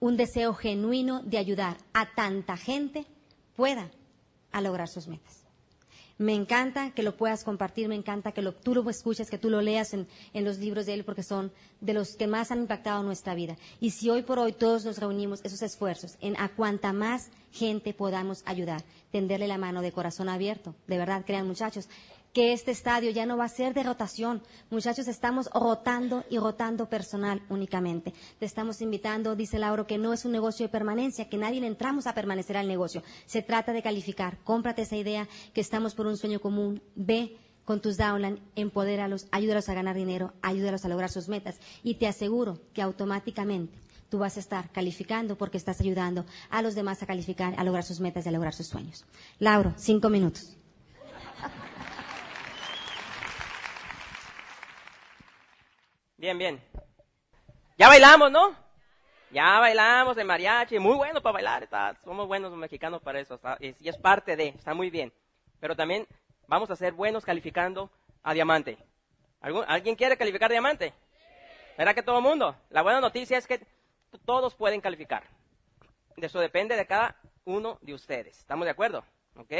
un 0.00 0.16
deseo 0.16 0.54
genuino 0.54 1.22
de 1.22 1.38
ayudar 1.38 1.78
a 1.92 2.14
tanta 2.14 2.56
gente 2.56 3.06
pueda 3.56 3.90
a 4.52 4.60
lograr 4.60 4.88
sus 4.88 5.08
metas. 5.08 5.47
Me 6.18 6.34
encanta 6.34 6.90
que 6.90 7.04
lo 7.04 7.16
puedas 7.16 7.44
compartir, 7.44 7.86
me 7.86 7.94
encanta 7.94 8.32
que 8.32 8.42
lo, 8.42 8.52
tú 8.52 8.74
lo 8.74 8.90
escuches, 8.90 9.30
que 9.30 9.38
tú 9.38 9.50
lo 9.50 9.60
leas 9.60 9.94
en, 9.94 10.08
los 10.34 10.58
libros 10.58 10.86
de 10.86 10.94
él, 10.94 11.04
porque 11.04 11.22
son 11.22 11.52
de 11.80 11.94
los 11.94 12.16
que 12.16 12.26
más 12.26 12.50
han 12.50 12.62
impactado 12.62 13.04
nuestra 13.04 13.36
vida. 13.36 13.56
Y 13.80 13.90
si 13.90 14.10
hoy 14.10 14.22
por 14.22 14.40
hoy 14.40 14.52
todos 14.52 14.84
nos 14.84 14.98
reunimos 14.98 15.40
esos 15.44 15.62
esfuerzos 15.62 16.16
en 16.20 16.36
a 16.40 16.48
cuanta 16.48 16.92
más 16.92 17.30
gente 17.52 17.94
podamos 17.94 18.42
ayudar, 18.46 18.82
tenderle 19.12 19.46
la 19.46 19.58
mano 19.58 19.80
de 19.80 19.92
corazón 19.92 20.28
abierto, 20.28 20.74
de 20.88 20.98
verdad, 20.98 21.22
crean 21.24 21.46
muchachos, 21.46 21.88
que 22.38 22.52
este 22.52 22.70
estadio 22.70 23.10
ya 23.10 23.26
no 23.26 23.36
va 23.36 23.46
a 23.46 23.48
ser 23.48 23.74
de 23.74 23.82
rotación. 23.82 24.42
Muchachos, 24.70 25.08
estamos 25.08 25.50
rotando 25.52 26.22
y 26.30 26.38
rotando 26.38 26.88
personal 26.88 27.42
únicamente. 27.48 28.14
Te 28.38 28.46
estamos 28.46 28.80
invitando, 28.80 29.34
dice 29.34 29.58
Lauro, 29.58 29.88
que 29.88 29.98
no 29.98 30.12
es 30.12 30.24
un 30.24 30.30
negocio 30.30 30.64
de 30.64 30.70
permanencia, 30.70 31.28
que 31.28 31.36
nadie 31.36 31.60
le 31.60 31.66
entramos 31.66 32.06
a 32.06 32.14
permanecer 32.14 32.56
al 32.56 32.68
negocio. 32.68 33.02
Se 33.26 33.42
trata 33.42 33.72
de 33.72 33.82
calificar. 33.82 34.38
Cómprate 34.44 34.82
esa 34.82 34.94
idea 34.94 35.26
que 35.52 35.60
estamos 35.60 35.96
por 35.96 36.06
un 36.06 36.16
sueño 36.16 36.38
común. 36.38 36.80
Ve 36.94 37.36
con 37.64 37.80
tus 37.80 37.96
downline, 37.96 38.38
empodéralos, 38.54 39.26
ayúdalos 39.32 39.68
a 39.68 39.74
ganar 39.74 39.96
dinero, 39.96 40.32
ayúdalos 40.40 40.84
a 40.84 40.88
lograr 40.88 41.10
sus 41.10 41.26
metas. 41.26 41.58
Y 41.82 41.94
te 41.94 42.06
aseguro 42.06 42.60
que 42.72 42.82
automáticamente 42.82 43.76
tú 44.10 44.18
vas 44.18 44.36
a 44.36 44.40
estar 44.40 44.70
calificando 44.70 45.36
porque 45.36 45.58
estás 45.58 45.80
ayudando 45.80 46.24
a 46.50 46.62
los 46.62 46.76
demás 46.76 47.02
a 47.02 47.06
calificar, 47.06 47.56
a 47.58 47.64
lograr 47.64 47.82
sus 47.82 47.98
metas 47.98 48.26
y 48.26 48.28
a 48.28 48.32
lograr 48.32 48.54
sus 48.54 48.68
sueños. 48.68 49.04
Lauro, 49.40 49.74
cinco 49.76 50.08
minutos. 50.08 50.57
Bien, 56.18 56.36
bien. 56.36 56.60
Ya 57.76 57.86
bailamos, 57.86 58.32
¿no? 58.32 58.56
Ya 59.30 59.60
bailamos 59.60 60.18
el 60.18 60.26
mariachi, 60.26 60.80
muy 60.80 60.96
bueno 60.96 61.22
para 61.22 61.34
bailar, 61.34 61.96
somos 62.02 62.26
buenos 62.26 62.50
los 62.50 62.58
mexicanos 62.58 63.00
para 63.00 63.20
eso, 63.20 63.38
y 63.60 63.88
es 63.88 63.96
parte 63.96 64.34
de, 64.34 64.48
está 64.48 64.74
muy 64.74 64.90
bien. 64.90 65.12
Pero 65.60 65.76
también 65.76 66.08
vamos 66.48 66.72
a 66.72 66.76
ser 66.76 66.92
buenos 66.92 67.24
calificando 67.24 67.88
a 68.24 68.34
diamante. 68.34 68.78
¿Alguien 69.40 69.94
quiere 69.94 70.16
calificar 70.16 70.50
diamante? 70.50 70.92
¿Verdad 71.76 71.94
que 71.94 72.02
todo 72.02 72.16
el 72.16 72.24
mundo? 72.24 72.56
La 72.70 72.82
buena 72.82 73.00
noticia 73.00 73.38
es 73.38 73.46
que 73.46 73.64
todos 74.24 74.56
pueden 74.56 74.80
calificar. 74.80 75.22
De 76.16 76.26
eso 76.26 76.40
depende 76.40 76.74
de 76.74 76.84
cada 76.84 77.14
uno 77.44 77.78
de 77.80 77.94
ustedes. 77.94 78.38
¿Estamos 78.38 78.64
de 78.64 78.72
acuerdo? 78.72 79.04
¿Ok? 79.36 79.52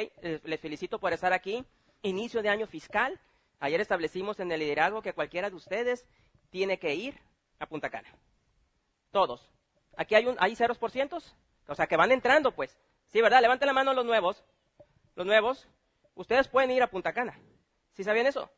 Les 0.43 0.59
felicito 0.59 0.99
por 0.99 1.13
estar 1.13 1.33
aquí. 1.33 1.65
Inicio 2.03 2.43
de 2.43 2.49
año 2.49 2.67
fiscal. 2.67 3.21
Ayer 3.61 3.81
establecimos 3.81 4.41
en 4.41 4.51
el 4.51 4.59
liderazgo 4.59 5.03
que 5.03 5.13
cualquiera 5.13 5.51
de 5.51 5.57
ustedes 5.57 6.05
tiene 6.51 6.79
que 6.79 6.95
ir 6.95 7.19
a 7.59 7.67
Punta 7.67 7.91
Cana. 7.91 8.09
Todos. 9.11 9.49
Aquí 9.97 10.15
hay, 10.15 10.27
un, 10.27 10.37
hay 10.39 10.55
ceros 10.55 10.79
por 10.79 10.91
cientos, 10.91 11.35
o 11.67 11.75
sea, 11.75 11.87
que 11.87 11.97
van 11.97 12.13
entrando, 12.13 12.53
pues. 12.53 12.77
Sí, 13.09 13.21
¿verdad? 13.21 13.41
Levanten 13.41 13.67
la 13.67 13.73
mano 13.73 13.95
los 13.95 14.05
nuevos. 14.05 14.45
Los 15.15 15.27
nuevos. 15.27 15.69
Ustedes 16.15 16.49
pueden 16.49 16.71
ir 16.71 16.83
a 16.83 16.91
Punta 16.91 17.13
Cana. 17.13 17.39
¿Sí 17.93 18.05
sabían 18.05 18.27
eso? 18.27 18.51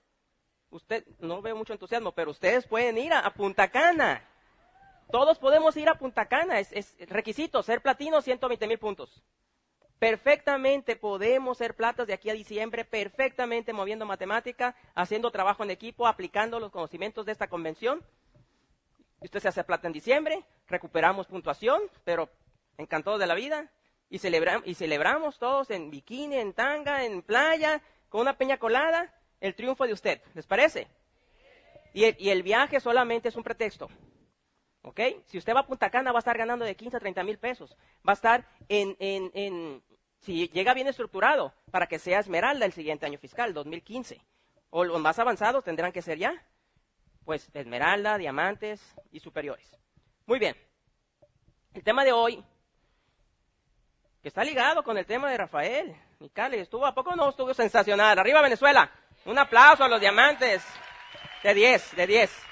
Usted, 0.71 1.05
no 1.19 1.43
veo 1.43 1.57
mucho 1.57 1.73
entusiasmo, 1.73 2.13
pero 2.13 2.31
ustedes 2.31 2.67
pueden 2.67 2.99
ir 2.99 3.13
a, 3.13 3.29
Punta 3.33 3.71
Cana. 3.71 4.25
Todos 5.11 5.39
podemos 5.39 5.77
ir 5.77 5.89
a 5.89 5.95
Punta 5.95 6.27
Cana. 6.27 6.59
Es, 6.61 6.73
es 6.73 6.97
requisito, 7.09 7.63
ser 7.63 7.81
platino, 7.81 8.23
120 8.23 8.67
mil 8.67 8.79
puntos. 8.79 9.23
Perfectamente 10.01 10.97
podemos 10.97 11.59
ser 11.59 11.77
platas 11.77 12.07
de 12.07 12.15
aquí 12.15 12.31
a 12.31 12.33
diciembre, 12.33 12.87
perfectamente 12.87 13.75
moviendo 13.75 14.07
matemática, 14.07 14.75
haciendo 14.95 15.31
trabajo 15.31 15.63
en 15.63 15.71
equipo, 15.71 16.07
aplicando 16.07 16.59
los 16.59 16.73
conocimientos 16.73 17.27
de 17.27 17.33
esta 17.33 17.49
convención. 17.49 18.03
Usted 19.21 19.41
se 19.41 19.49
hace 19.49 19.63
plata 19.63 19.87
en 19.87 19.93
diciembre, 19.93 20.43
recuperamos 20.67 21.27
puntuación, 21.27 21.83
pero 22.03 22.31
encantados 22.79 23.21
de 23.21 23.27
la 23.27 23.35
vida, 23.35 23.71
y, 24.09 24.19
celebramos 24.19 25.39
todos 25.39 25.71
en 25.71 25.91
bikini, 25.91 26.37
en 26.37 26.55
tanga, 26.55 27.05
en 27.05 27.21
playa, 27.21 27.83
con 28.09 28.23
una 28.23 28.39
peña 28.39 28.57
colada, 28.57 29.15
el 29.39 29.55
triunfo 29.55 29.87
de 29.87 29.93
usted. 29.93 30.23
¿Les 30.33 30.47
parece? 30.47 30.89
Y 31.93 32.05
el, 32.31 32.43
viaje 32.43 32.81
solamente 32.81 33.29
es 33.29 33.37
un 33.37 33.45
pretexto. 33.45 33.91
¿Ok? 34.83 34.99
Si 35.27 35.37
usted 35.37 35.55
va 35.55 35.61
a 35.61 35.67
Punta 35.67 35.91
Cana, 35.91 36.11
va 36.11 36.19
a 36.19 36.21
estar 36.21 36.39
ganando 36.39 36.65
de 36.65 36.75
15 36.75 36.97
a 36.97 37.01
30 37.01 37.23
mil 37.23 37.39
pesos. 37.39 37.77
Va 38.07 38.13
a 38.13 38.15
estar 38.15 38.49
en, 38.69 38.97
en, 38.99 39.83
si 40.21 40.49
llega 40.49 40.75
bien 40.75 40.87
estructurado, 40.87 41.55
para 41.71 41.87
que 41.87 41.99
sea 41.99 42.19
esmeralda 42.21 42.67
el 42.67 42.73
siguiente 42.73 43.07
año 43.07 43.19
fiscal, 43.19 43.55
2015. 43.55 44.21
O 44.71 44.85
los 44.85 45.01
más 45.01 45.19
avanzados 45.19 45.65
tendrán 45.65 45.93
que 45.93 46.03
ser 46.03 46.19
ya. 46.19 46.33
pues 47.25 47.51
esmeralda, 47.55 48.19
diamantes 48.19 48.81
y 49.13 49.21
superiores. 49.21 49.77
Muy 50.27 50.39
bien. 50.39 50.57
El 51.75 51.85
tema 51.85 52.05
de 52.05 52.13
hoy, 52.13 52.43
que 54.23 54.29
está 54.29 54.43
ligado 54.43 54.83
con 54.83 54.99
el 54.99 55.07
tema 55.07 55.31
de 55.31 55.37
Rafael. 55.37 55.97
Cali, 56.33 56.59
estuvo, 56.59 56.85
¿a 56.85 56.95
poco 56.95 57.15
no 57.15 57.31
estuvo 57.31 57.55
sensacional? 57.55 58.19
Arriba 58.19 58.43
Venezuela. 58.43 58.91
Un 59.25 59.39
aplauso 59.39 59.85
a 59.85 59.89
los 59.89 60.01
diamantes. 60.01 60.63
De 61.43 61.55
10, 61.55 61.97
de 61.97 62.07
10. 62.07 62.43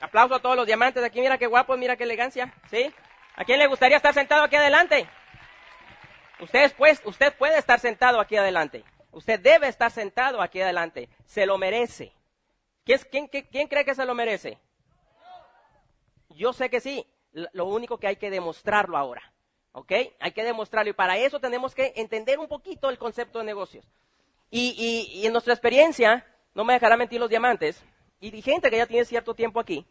Aplauso 0.00 0.34
a 0.34 0.40
todos 0.40 0.56
los 0.56 0.66
diamantes 0.66 1.02
aquí. 1.02 1.20
Mira 1.20 1.36
qué 1.38 1.46
guapos, 1.46 1.78
mira 1.78 1.96
qué 1.96 2.04
elegancia. 2.04 2.52
¿Sí? 2.70 2.92
¿A 3.36 3.44
quién 3.44 3.58
le 3.58 3.66
gustaría 3.66 3.96
estar 3.96 4.14
sentado 4.14 4.44
aquí 4.44 4.56
adelante? 4.56 5.08
Usted, 6.44 6.72
pues, 6.76 7.00
usted 7.04 7.34
puede 7.36 7.58
estar 7.58 7.80
sentado 7.80 8.20
aquí 8.20 8.36
adelante. 8.36 8.84
Usted 9.12 9.40
debe 9.40 9.68
estar 9.68 9.90
sentado 9.90 10.42
aquí 10.42 10.60
adelante. 10.60 11.08
Se 11.24 11.46
lo 11.46 11.56
merece. 11.58 12.12
¿Quién, 12.84 13.28
quién 13.28 13.68
cree 13.68 13.84
que 13.84 13.94
se 13.94 14.04
lo 14.04 14.14
merece? 14.14 14.58
Yo 16.30 16.52
sé 16.52 16.68
que 16.68 16.80
sí. 16.80 17.06
Lo 17.32 17.66
único 17.66 17.98
que 17.98 18.06
hay 18.06 18.16
que 18.16 18.30
demostrarlo 18.30 18.96
ahora. 18.96 19.32
¿Ok? 19.72 19.92
Hay 20.20 20.32
que 20.32 20.44
demostrarlo. 20.44 20.90
Y 20.90 20.94
para 20.94 21.16
eso 21.16 21.40
tenemos 21.40 21.74
que 21.74 21.94
entender 21.96 22.38
un 22.38 22.46
poquito 22.46 22.90
el 22.90 22.98
concepto 22.98 23.38
de 23.38 23.46
negocios. 23.46 23.86
Y, 24.50 25.10
y 25.12 25.26
en 25.26 25.32
nuestra 25.32 25.54
experiencia, 25.54 26.26
no 26.54 26.64
me 26.64 26.74
dejará 26.74 26.96
mentir 26.96 27.18
los 27.18 27.28
diamantes, 27.28 27.82
y 28.20 28.42
gente 28.42 28.70
que 28.70 28.76
ya 28.76 28.86
tiene 28.86 29.04
cierto 29.04 29.34
tiempo 29.34 29.58
aquí, 29.58 29.84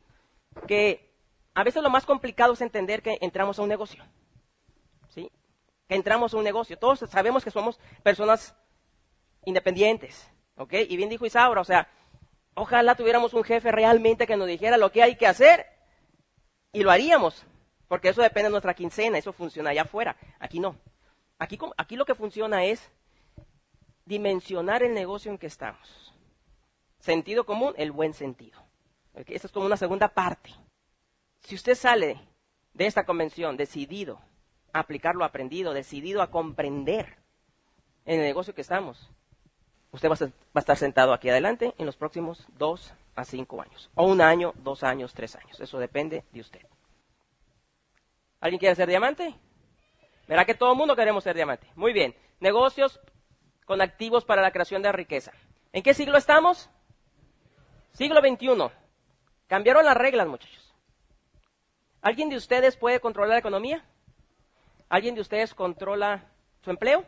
que 0.68 1.12
a 1.54 1.64
veces 1.64 1.84
lo 1.84 1.90
más 1.90 2.06
complicado 2.06 2.54
es 2.54 2.62
entender 2.62 3.02
que 3.02 3.18
entramos 3.22 3.60
a 3.60 3.62
un 3.62 3.70
negocio. 3.70 4.04
¿Sí? 5.10 5.30
Entramos 5.94 6.34
a 6.34 6.38
un 6.38 6.44
negocio. 6.44 6.78
Todos 6.78 7.00
sabemos 7.10 7.44
que 7.44 7.52
somos 7.52 7.80
personas 8.02 8.56
independientes. 9.46 10.28
¿Ok? 10.56 10.74
Y 10.90 10.98
bien 10.98 11.10
dijo 11.10 11.26
Isaura, 11.26 11.62
o 11.62 11.64
sea, 11.64 11.88
ojalá 12.56 12.96
tuviéramos 12.96 13.34
un 13.34 13.44
jefe 13.44 13.72
realmente 13.72 14.26
que 14.26 14.36
nos 14.36 14.48
dijera 14.48 14.78
lo 14.78 14.92
que 14.92 15.04
hay 15.04 15.16
que 15.16 15.28
hacer 15.28 15.68
y 16.72 16.82
lo 16.82 16.90
haríamos. 16.90 17.46
Porque 17.88 18.10
eso 18.10 18.24
depende 18.24 18.46
de 18.46 18.52
nuestra 18.52 18.74
quincena, 18.74 19.20
eso 19.20 19.34
funciona 19.34 19.70
allá 19.70 19.84
afuera. 19.84 20.16
Aquí 20.40 20.60
no. 20.60 20.76
Aquí, 21.38 21.60
aquí 21.78 21.96
lo 21.96 22.06
que 22.06 22.16
funciona 22.16 22.66
es 22.66 22.90
dimensionar 24.06 24.82
el 24.82 24.96
negocio 24.96 25.32
en 25.32 25.38
que 25.38 25.48
estamos. 25.48 26.12
Sentido 27.00 27.46
común, 27.46 27.74
el 27.78 27.92
buen 27.92 28.16
sentido. 28.16 28.60
Esta 29.14 29.46
es 29.46 29.54
como 29.54 29.68
una 29.68 29.78
segunda 29.78 30.08
parte. 30.08 30.52
Si 31.42 31.54
usted 31.54 31.76
sale 31.76 32.20
de 32.74 32.88
esta 32.88 33.06
convención 33.06 33.58
decidido 33.58 34.20
a 34.74 34.80
aplicar 34.80 35.16
lo 35.16 35.24
aprendido, 35.24 35.74
decidido 35.74 36.22
a 36.22 36.32
comprender 36.32 37.18
en 38.06 38.20
el 38.20 38.26
negocio 38.26 38.54
que 38.54 38.62
estamos, 38.62 39.10
usted 39.92 40.10
va 40.10 40.16
a, 40.56 40.60
estar 40.60 40.78
sentado 40.78 41.14
aquí 41.14 41.30
adelante 41.30 41.74
en 41.78 41.86
los 41.86 41.96
próximos 41.96 42.46
dos 42.58 42.94
a 43.16 43.24
cinco 43.24 43.62
años. 43.62 43.90
O 43.96 44.06
un 44.06 44.22
año, 44.22 44.54
dos 44.58 44.84
años, 44.84 45.14
tres 45.14 45.36
años. 45.36 45.60
Eso 45.60 45.80
depende 45.80 46.26
de 46.32 46.42
usted. 46.42 46.62
¿Alguien 48.42 48.60
quiere 48.60 48.76
ser 48.76 48.90
diamante? 48.90 49.36
Verá 50.28 50.44
que 50.46 50.56
todo 50.56 50.72
el 50.72 50.78
mundo 50.78 50.96
queremos 50.96 51.24
ser 51.24 51.36
diamante. 51.36 51.68
Muy 51.76 51.94
bien. 51.94 52.16
Negocios 52.40 53.00
con 53.66 53.82
activos 53.82 54.26
para 54.26 54.42
la 54.42 54.52
creación 54.52 54.82
de 54.82 54.92
riqueza. 54.92 55.32
¿En 55.72 55.84
qué 55.84 55.94
siglo 55.94 56.18
estamos? 56.18 56.70
Siglo 57.94 58.20
XXI. 58.20 58.72
Cambiaron 59.48 59.86
las 59.86 59.96
reglas, 59.96 60.28
muchachos. 60.28 60.74
¿Alguien 62.02 62.30
de 62.30 62.36
ustedes 62.36 62.76
puede 62.76 63.00
controlar 63.00 63.30
la 63.30 63.40
economía? 63.40 63.86
¿Alguien 64.94 65.16
de 65.16 65.22
ustedes 65.22 65.56
controla 65.56 66.24
su 66.64 66.70
empleo? 66.70 67.04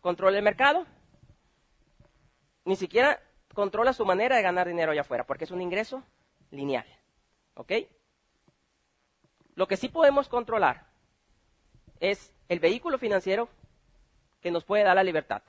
¿Controla 0.00 0.38
el 0.38 0.42
mercado? 0.42 0.84
Ni 2.64 2.74
siquiera 2.74 3.22
controla 3.54 3.92
su 3.92 4.04
manera 4.04 4.34
de 4.34 4.42
ganar 4.42 4.66
dinero 4.66 4.90
allá 4.90 5.02
afuera, 5.02 5.24
porque 5.24 5.44
es 5.44 5.52
un 5.52 5.60
ingreso 5.60 6.02
lineal. 6.50 6.84
¿Ok? 7.54 7.74
Lo 9.54 9.68
que 9.68 9.76
sí 9.76 9.88
podemos 9.88 10.28
controlar 10.28 10.88
es 12.00 12.32
el 12.48 12.58
vehículo 12.58 12.98
financiero 12.98 13.48
que 14.40 14.50
nos 14.50 14.64
puede 14.64 14.82
dar 14.82 14.96
la 14.96 15.04
libertad. 15.04 15.42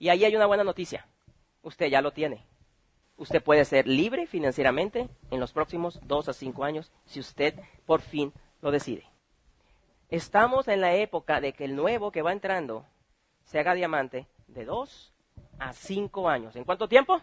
Y 0.00 0.08
ahí 0.08 0.24
hay 0.24 0.34
una 0.34 0.46
buena 0.46 0.64
noticia. 0.64 1.06
Usted 1.62 1.86
ya 1.86 2.02
lo 2.02 2.10
tiene 2.10 2.44
usted 3.16 3.40
puede 3.44 3.64
ser 3.64 3.86
libre 3.86 4.26
financieramente 4.26 5.08
en 5.30 5.38
los 5.38 5.52
próximos 5.52 6.00
dos 6.02 6.28
a 6.28 6.32
cinco 6.32 6.64
años 6.64 6.90
si 7.04 7.20
usted 7.20 7.54
por 7.86 8.00
fin 8.00 8.32
lo 8.60 8.72
decide. 8.72 9.13
Estamos 10.10 10.68
en 10.68 10.80
la 10.80 10.94
época 10.94 11.40
de 11.40 11.52
que 11.52 11.64
el 11.64 11.76
nuevo 11.76 12.10
que 12.10 12.22
va 12.22 12.32
entrando 12.32 12.84
se 13.44 13.58
haga 13.58 13.74
diamante 13.74 14.26
de 14.48 14.64
dos 14.64 15.12
a 15.58 15.72
cinco 15.72 16.28
años. 16.28 16.56
¿En 16.56 16.64
cuánto 16.64 16.88
tiempo? 16.88 17.20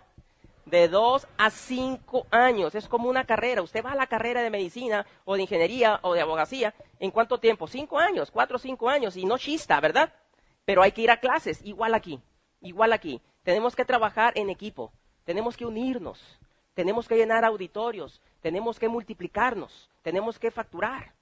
De 0.65 0.87
dos 0.87 1.27
a 1.37 1.49
cinco 1.49 2.25
años. 2.31 2.75
Es 2.75 2.87
como 2.87 3.09
una 3.09 3.25
carrera. 3.25 3.61
Usted 3.61 3.83
va 3.83 3.91
a 3.91 3.95
la 3.95 4.07
carrera 4.07 4.41
de 4.41 4.49
medicina 4.49 5.05
o 5.25 5.35
de 5.35 5.41
ingeniería 5.41 5.99
o 6.03 6.13
de 6.13 6.21
abogacía. 6.21 6.73
¿En 6.99 7.11
cuánto 7.11 7.39
tiempo? 7.39 7.67
Cinco 7.67 7.99
años, 7.99 8.31
cuatro 8.31 8.57
o 8.57 8.59
cinco 8.59 8.89
años. 8.89 9.17
Y 9.17 9.25
no 9.25 9.37
chista, 9.37 9.79
¿verdad? 9.79 10.13
Pero 10.65 10.81
hay 10.81 10.91
que 10.91 11.01
ir 11.01 11.11
a 11.11 11.19
clases. 11.19 11.61
Igual 11.63 11.93
aquí. 11.93 12.19
Igual 12.61 12.93
aquí. 12.93 13.21
Tenemos 13.43 13.75
que 13.75 13.85
trabajar 13.85 14.33
en 14.35 14.49
equipo 14.49 14.91
tenemos 15.23 15.55
que 15.55 15.65
unirnos, 15.65 16.39
tenemos 16.73 17.07
que 17.07 17.15
llenar 17.15 17.45
auditorios, 17.45 18.21
tenemos 18.41 18.79
que 18.79 18.89
multiplicarnos, 18.89 19.89
tenemos 20.01 20.39
que 20.39 20.51
facturar. 20.51 21.13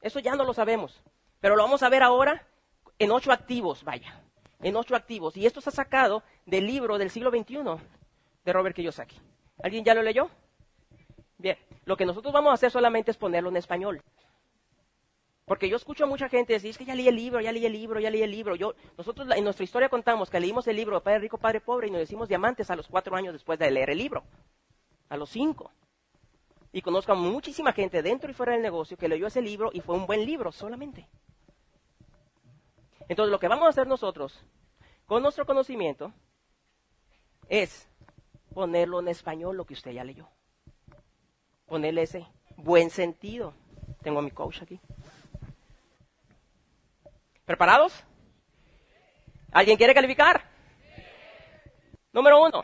Eso 0.00 0.18
ya 0.18 0.34
no 0.34 0.44
lo 0.44 0.54
sabemos, 0.54 1.02
pero 1.40 1.56
lo 1.56 1.62
vamos 1.62 1.82
a 1.82 1.88
ver 1.88 2.02
ahora 2.02 2.46
en 2.98 3.10
ocho 3.10 3.32
activos, 3.32 3.84
vaya, 3.84 4.22
en 4.60 4.76
ocho 4.76 4.96
activos. 4.96 5.36
Y 5.36 5.46
esto 5.46 5.60
se 5.60 5.70
ha 5.70 5.72
sacado 5.72 6.22
del 6.46 6.66
libro 6.66 6.98
del 6.98 7.10
siglo 7.10 7.30
XXI 7.30 7.58
de 8.44 8.52
Robert 8.52 8.76
Kiyosaki. 8.76 9.20
¿Alguien 9.62 9.84
ya 9.84 9.94
lo 9.94 10.02
leyó? 10.02 10.30
Bien, 11.38 11.58
lo 11.84 11.96
que 11.96 12.06
nosotros 12.06 12.32
vamos 12.32 12.50
a 12.50 12.54
hacer 12.54 12.70
solamente 12.70 13.10
es 13.10 13.16
ponerlo 13.16 13.48
en 13.48 13.56
español. 13.56 14.02
Porque 15.50 15.68
yo 15.68 15.76
escucho 15.76 16.04
a 16.04 16.06
mucha 16.06 16.28
gente 16.28 16.52
decir, 16.52 16.70
es 16.70 16.78
que 16.78 16.84
ya 16.84 16.94
leí 16.94 17.08
el 17.08 17.16
libro, 17.16 17.40
ya 17.40 17.50
leí 17.50 17.66
el 17.66 17.72
libro, 17.72 17.98
ya 17.98 18.08
leí 18.08 18.22
el 18.22 18.30
libro. 18.30 18.54
Yo, 18.54 18.74
nosotros 18.96 19.26
en 19.34 19.42
nuestra 19.42 19.64
historia 19.64 19.88
contamos 19.88 20.30
que 20.30 20.38
leímos 20.38 20.66
el 20.68 20.76
libro 20.76 21.02
Padre 21.02 21.18
Rico, 21.18 21.38
Padre 21.38 21.60
Pobre 21.60 21.88
y 21.88 21.90
nos 21.90 21.98
decimos 21.98 22.28
diamantes 22.28 22.70
a 22.70 22.76
los 22.76 22.86
cuatro 22.86 23.16
años 23.16 23.32
después 23.32 23.58
de 23.58 23.70
leer 23.70 23.90
el 23.90 23.98
libro. 23.98 24.22
A 25.08 25.16
los 25.16 25.28
cinco. 25.30 25.72
Y 26.72 26.82
conozco 26.82 27.12
a 27.12 27.16
muchísima 27.16 27.72
gente 27.72 28.02
dentro 28.02 28.30
y 28.30 28.34
fuera 28.34 28.52
del 28.52 28.62
negocio 28.62 28.96
que 28.96 29.08
leyó 29.08 29.26
ese 29.26 29.42
libro 29.42 29.70
y 29.72 29.80
fue 29.80 29.96
un 29.96 30.06
buen 30.06 30.24
libro 30.24 30.52
solamente. 30.52 31.08
Entonces 33.08 33.32
lo 33.32 33.40
que 33.40 33.48
vamos 33.48 33.66
a 33.66 33.70
hacer 33.70 33.88
nosotros 33.88 34.44
con 35.06 35.22
nuestro 35.22 35.44
conocimiento 35.44 36.12
es 37.48 37.88
ponerlo 38.54 39.00
en 39.00 39.08
español 39.08 39.56
lo 39.56 39.64
que 39.64 39.74
usted 39.74 39.90
ya 39.90 40.04
leyó. 40.04 40.28
Ponerle 41.66 42.02
ese 42.02 42.26
buen 42.56 42.90
sentido. 42.90 43.54
Tengo 44.02 44.20
a 44.20 44.22
mi 44.22 44.30
coach 44.30 44.62
aquí. 44.62 44.80
¿Preparados? 47.44 48.04
¿Alguien 49.50 49.76
quiere 49.76 49.94
calificar? 49.94 50.48
Número 52.12 52.40
uno. 52.40 52.62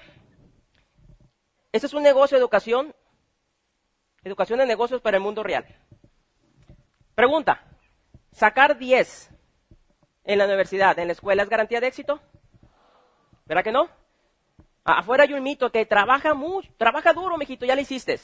Este 1.73 1.89
es 1.89 1.95
un 1.95 2.03
negocio 2.03 2.37
de 2.37 2.41
educación, 2.41 2.95
educación 4.27 4.59
de 4.59 4.67
negocios 4.67 5.01
para 5.01 5.17
el 5.17 5.23
mundo 5.23 5.43
real. 5.43 5.65
Pregunta, 7.15 7.63
¿sacar 8.33 8.77
10 8.77 9.31
en 10.25 10.39
la 10.39 10.47
universidad, 10.47 10.99
en 10.99 11.07
la 11.09 11.13
escuela, 11.13 11.43
es 11.43 11.49
garantía 11.49 11.81
de 11.81 11.87
éxito? 11.87 12.21
¿Verdad 13.47 13.63
que 13.63 13.73
no? 13.73 13.89
Afuera 14.85 15.25
hay 15.25 15.33
un 15.33 15.43
mito 15.43 15.71
que 15.71 15.87
trabaja 15.87 16.35
mucho, 16.35 16.69
trabaja 16.77 17.13
duro, 17.13 17.39
mijito, 17.39 17.65
ya 17.65 17.75
lo 17.75 17.81
hiciste. 17.81 18.21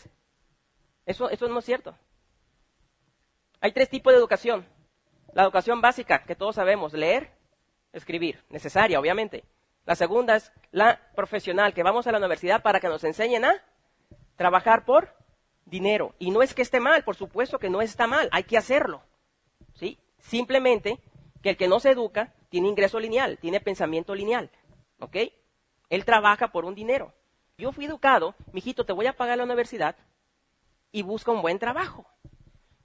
Eso, 1.06 1.30
eso 1.30 1.48
no 1.48 1.58
es 1.60 1.64
cierto. 1.64 1.94
Hay 3.60 3.72
tres 3.72 3.88
tipos 3.88 4.12
de 4.12 4.18
educación. 4.18 4.66
La 5.32 5.44
educación 5.44 5.80
básica, 5.80 6.24
que 6.24 6.34
todos 6.34 6.56
sabemos, 6.56 6.92
leer, 6.92 7.30
escribir, 7.92 8.44
necesaria, 8.50 8.98
obviamente. 8.98 9.44
La 9.84 9.94
segunda 9.94 10.36
es 10.36 10.52
la 10.72 11.00
profesional, 11.14 11.72
que 11.72 11.82
vamos 11.82 12.06
a 12.06 12.12
la 12.12 12.18
universidad 12.18 12.62
para 12.62 12.80
que 12.80 12.88
nos 12.88 13.02
enseñen 13.04 13.44
a 13.44 13.64
trabajar 14.36 14.84
por 14.84 15.21
dinero. 15.64 16.14
Y 16.18 16.30
no 16.30 16.42
es 16.42 16.54
que 16.54 16.62
esté 16.62 16.80
mal, 16.80 17.04
por 17.04 17.16
supuesto 17.16 17.58
que 17.58 17.70
no 17.70 17.82
está 17.82 18.06
mal, 18.06 18.28
hay 18.32 18.44
que 18.44 18.58
hacerlo. 18.58 19.02
¿sí? 19.74 19.98
Simplemente 20.18 20.98
que 21.42 21.50
el 21.50 21.56
que 21.56 21.68
no 21.68 21.80
se 21.80 21.90
educa 21.90 22.32
tiene 22.48 22.68
ingreso 22.68 23.00
lineal, 23.00 23.38
tiene 23.38 23.60
pensamiento 23.60 24.14
lineal. 24.14 24.50
¿Ok? 25.00 25.16
Él 25.88 26.04
trabaja 26.04 26.52
por 26.52 26.64
un 26.64 26.74
dinero. 26.74 27.12
Yo 27.58 27.72
fui 27.72 27.84
educado, 27.84 28.34
mijito, 28.52 28.84
te 28.84 28.92
voy 28.92 29.06
a 29.06 29.16
pagar 29.16 29.38
la 29.38 29.44
universidad 29.44 29.96
y 30.90 31.02
busca 31.02 31.32
un 31.32 31.42
buen 31.42 31.58
trabajo. 31.58 32.06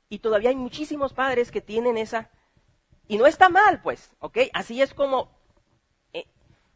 Y 0.10 0.19
todavía 0.19 0.50
hay 0.50 0.55
muchísimos 0.55 1.13
padres 1.13 1.51
que 1.51 1.62
tienen 1.62 1.98
esa 1.98 2.29
y 3.07 3.17
no 3.17 3.25
está 3.25 3.50
mal, 3.50 3.81
pues, 3.81 4.15
¿ok? 4.19 4.38
Así 4.53 4.81
es 4.81 4.93
como 4.93 5.29
eh, 6.13 6.25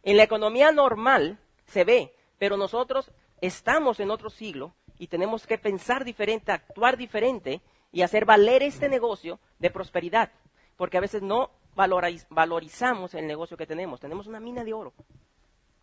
en 0.03 0.17
la 0.17 0.24
economía 0.24 0.72
normal 0.72 1.39
se 1.65 1.84
ve, 1.84 2.13
pero 2.38 2.58
nosotros 2.58 3.12
estamos 3.41 4.00
en 4.00 4.12
otro 4.12 4.29
siglo 4.29 4.74
y 5.01 5.08
tenemos 5.08 5.48
que 5.48 5.58
pensar 5.58 6.05
diferente, 6.05 6.51
actuar 6.51 6.96
diferente 6.96 7.60
y 7.91 8.03
hacer 8.03 8.24
valer 8.24 8.62
este 8.62 8.88
negocio 8.88 9.39
de 9.58 9.72
prosperidad, 9.72 10.31
porque 10.77 10.98
a 10.98 11.01
veces 11.01 11.24
no 11.24 11.50
valorizamos 11.74 13.15
el 13.15 13.25
negocio 13.25 13.58
que 13.58 13.65
tenemos. 13.65 14.00
Tenemos 14.00 14.27
una 14.27 14.39
mina 14.39 14.63
de 14.63 14.74
oro, 14.74 14.93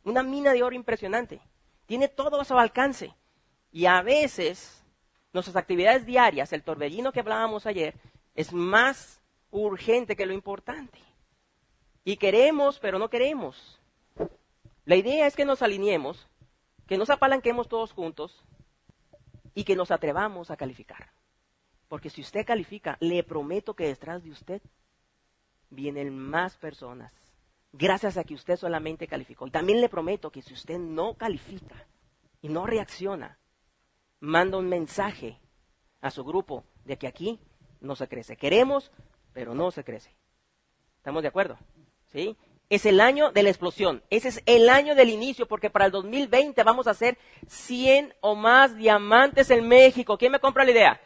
una 0.04 0.22
mina 0.22 0.52
de 0.52 0.62
oro 0.62 0.76
impresionante, 0.76 1.40
tiene 1.86 2.06
todo 2.06 2.40
a 2.40 2.44
su 2.44 2.56
alcance 2.56 3.12
Y 3.72 3.86
a 3.86 4.02
veces, 4.02 4.84
nuestras 5.32 5.56
actividades 5.56 6.06
diarias, 6.06 6.52
el 6.52 6.62
torbellino 6.62 7.10
que 7.10 7.18
hablábamos 7.18 7.66
ayer, 7.66 7.96
es 8.36 8.52
más 8.52 9.20
urgente 9.50 10.14
que 10.14 10.26
lo 10.26 10.32
importante. 10.32 11.00
Y 12.04 12.18
queremos, 12.18 12.78
pero 12.78 13.00
no 13.00 13.10
queremos. 13.10 13.80
La 14.84 14.94
idea 14.94 15.26
es 15.26 15.34
que 15.34 15.44
nos 15.44 15.60
alineemos, 15.60 16.28
que 16.86 16.96
nos 16.96 17.10
apalanquemos 17.10 17.66
todos 17.66 17.92
juntos 17.92 18.44
y 19.58 19.64
que 19.64 19.74
nos 19.74 19.90
atrevamos 19.90 20.52
a 20.52 20.56
calificar. 20.56 21.10
Porque 21.88 22.10
si 22.10 22.20
usted 22.20 22.46
califica, 22.46 22.96
le 23.00 23.24
prometo 23.24 23.74
que 23.74 23.88
detrás 23.88 24.22
de 24.22 24.30
usted 24.30 24.62
vienen 25.68 26.16
más 26.16 26.56
personas. 26.56 27.12
Gracias 27.72 28.16
a 28.16 28.22
que 28.22 28.34
usted 28.34 28.56
solamente 28.56 29.08
calificó. 29.08 29.48
Y 29.48 29.50
también 29.50 29.80
le 29.80 29.88
prometo 29.88 30.30
que 30.30 30.42
si 30.42 30.54
usted 30.54 30.78
no 30.78 31.14
califica 31.14 31.88
y 32.40 32.48
no 32.50 32.66
reacciona, 32.66 33.36
manda 34.20 34.58
un 34.58 34.68
mensaje 34.68 35.40
a 36.02 36.12
su 36.12 36.22
grupo 36.22 36.62
de 36.84 36.96
que 36.96 37.08
aquí 37.08 37.40
no 37.80 37.96
se 37.96 38.06
crece. 38.06 38.36
Queremos, 38.36 38.92
pero 39.32 39.56
no 39.56 39.72
se 39.72 39.82
crece. 39.82 40.14
¿Estamos 40.98 41.22
de 41.22 41.30
acuerdo? 41.30 41.58
¿Sí? 42.12 42.36
Es 42.70 42.84
el 42.84 43.00
año 43.00 43.32
de 43.32 43.42
la 43.42 43.48
explosión. 43.48 44.02
Ese 44.10 44.28
es 44.28 44.42
el 44.44 44.68
año 44.68 44.94
del 44.94 45.08
inicio, 45.08 45.48
porque 45.48 45.70
para 45.70 45.86
el 45.86 45.92
2020 45.92 46.62
vamos 46.64 46.86
a 46.86 46.90
hacer 46.90 47.16
100 47.46 48.14
o 48.20 48.34
más 48.34 48.76
diamantes 48.76 49.50
en 49.50 49.66
México. 49.66 50.18
¿Quién 50.18 50.32
me 50.32 50.40
compra 50.40 50.64
la 50.64 50.72
idea? 50.72 51.00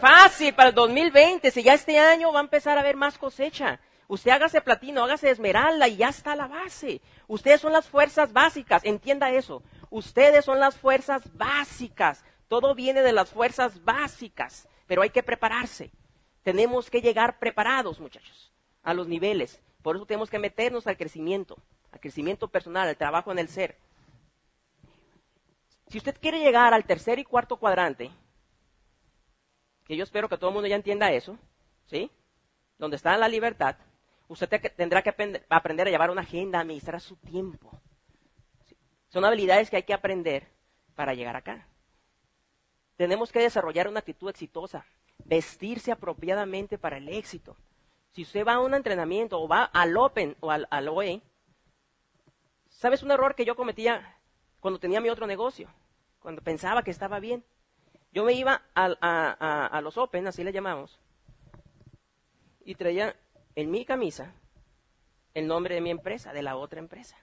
Fácil, 0.00 0.54
para 0.54 0.70
el 0.70 0.74
2020, 0.74 1.52
si 1.52 1.62
ya 1.62 1.74
este 1.74 1.98
año 2.00 2.32
va 2.32 2.40
a 2.40 2.42
empezar 2.42 2.76
a 2.76 2.80
haber 2.80 2.96
más 2.96 3.16
cosecha. 3.16 3.78
Usted 4.08 4.32
hágase 4.32 4.60
platino, 4.60 5.04
hágase 5.04 5.30
esmeralda 5.30 5.86
y 5.86 5.98
ya 5.98 6.08
está 6.08 6.34
la 6.34 6.48
base. 6.48 7.00
Ustedes 7.28 7.60
son 7.60 7.72
las 7.72 7.86
fuerzas 7.86 8.32
básicas, 8.32 8.84
entienda 8.84 9.30
eso. 9.30 9.62
Ustedes 9.90 10.44
son 10.44 10.58
las 10.58 10.76
fuerzas 10.76 11.22
básicas. 11.36 12.24
Todo 12.48 12.74
viene 12.74 13.02
de 13.02 13.12
las 13.12 13.30
fuerzas 13.30 13.84
básicas, 13.84 14.66
pero 14.86 15.02
hay 15.02 15.10
que 15.10 15.22
prepararse. 15.22 15.92
Tenemos 16.42 16.90
que 16.90 17.02
llegar 17.02 17.38
preparados, 17.38 18.00
muchachos, 18.00 18.50
a 18.82 18.94
los 18.94 19.06
niveles. 19.06 19.60
Por 19.88 19.96
eso 19.96 20.04
tenemos 20.04 20.28
que 20.28 20.38
meternos 20.38 20.86
al 20.86 20.98
crecimiento, 20.98 21.56
al 21.92 21.98
crecimiento 21.98 22.46
personal, 22.46 22.86
al 22.86 22.96
trabajo 22.98 23.32
en 23.32 23.38
el 23.38 23.48
ser. 23.48 23.78
Si 25.86 25.96
usted 25.96 26.14
quiere 26.20 26.40
llegar 26.40 26.74
al 26.74 26.84
tercer 26.84 27.18
y 27.18 27.24
cuarto 27.24 27.56
cuadrante, 27.56 28.10
que 29.86 29.96
yo 29.96 30.04
espero 30.04 30.28
que 30.28 30.36
todo 30.36 30.50
el 30.50 30.52
mundo 30.52 30.68
ya 30.68 30.76
entienda 30.76 31.10
eso, 31.10 31.38
¿sí? 31.86 32.10
Donde 32.76 32.96
está 32.96 33.16
la 33.16 33.28
libertad, 33.28 33.76
usted 34.28 34.74
tendrá 34.76 35.00
que 35.00 35.08
aprender 35.48 35.86
a 35.86 35.90
llevar 35.90 36.10
una 36.10 36.20
agenda, 36.20 36.58
a 36.58 36.60
administrar 36.60 37.00
su 37.00 37.16
tiempo. 37.16 37.70
Son 39.08 39.24
habilidades 39.24 39.70
que 39.70 39.76
hay 39.76 39.84
que 39.84 39.94
aprender 39.94 40.48
para 40.94 41.14
llegar 41.14 41.34
acá. 41.34 41.66
Tenemos 42.98 43.32
que 43.32 43.40
desarrollar 43.40 43.88
una 43.88 44.00
actitud 44.00 44.28
exitosa, 44.28 44.84
vestirse 45.24 45.90
apropiadamente 45.92 46.76
para 46.76 46.98
el 46.98 47.08
éxito. 47.08 47.56
Si 48.12 48.22
usted 48.22 48.46
va 48.46 48.54
a 48.54 48.60
un 48.60 48.74
entrenamiento 48.74 49.40
o 49.40 49.48
va 49.48 49.64
al 49.64 49.96
Open 49.96 50.36
o 50.40 50.50
al, 50.50 50.88
OE, 50.88 51.22
¿sabes 52.68 53.02
un 53.02 53.10
error 53.10 53.34
que 53.34 53.44
yo 53.44 53.56
cometía 53.56 54.18
cuando 54.60 54.80
tenía 54.80 55.00
mi 55.00 55.08
otro 55.08 55.26
negocio? 55.26 55.68
Cuando 56.20 56.42
pensaba 56.42 56.82
que 56.82 56.90
estaba 56.90 57.20
bien. 57.20 57.44
Yo 58.12 58.24
me 58.24 58.32
iba 58.32 58.62
a, 58.74 59.80
los 59.82 59.98
Open, 59.98 60.26
así 60.26 60.42
le 60.42 60.52
llamamos, 60.52 60.98
y 62.64 62.74
traía 62.74 63.14
en 63.54 63.70
mi 63.70 63.84
camisa 63.84 64.32
el 65.34 65.46
nombre 65.46 65.74
de 65.74 65.80
mi 65.82 65.90
empresa, 65.90 66.32
de 66.32 66.42
la 66.42 66.56
otra 66.56 66.80
empresa. 66.80 67.16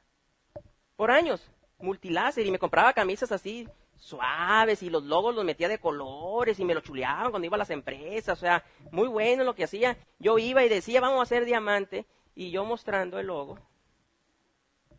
Por 0.96 1.12
años, 1.12 1.52
multiláser, 1.80 2.46
y 2.46 2.52
me 2.52 2.60
compraba 2.60 2.94
camisas 2.94 3.32
así 3.32 3.68
suaves 3.98 4.84
y 4.84 4.90
los 4.90 5.04
logos 5.04 5.34
los 5.34 5.46
metía 5.46 5.68
de 5.68 5.80
colores 5.80 6.60
y 6.60 6.66
me 6.66 6.74
lo 6.74 6.82
chuleaban 6.82 7.32
cuando 7.32 7.46
iba 7.46 7.56
a 7.56 7.60
las 7.60 7.70
empresas, 7.70 8.38
o 8.38 8.40
sea, 8.40 8.64
muy 8.92 9.08
bueno 9.08 9.44
lo 9.44 9.56
que 9.56 9.64
hacía. 9.64 9.98
Yo 10.20 10.38
iba 10.38 10.64
y 10.64 10.70
decía, 10.70 11.02
vamos 11.02 11.20
a 11.20 11.24
hacer 11.24 11.46
diamante, 11.46 12.06
y 12.36 12.52
yo 12.52 12.66
mostrando 12.66 13.18
el 13.18 13.28
logo. 13.28 13.58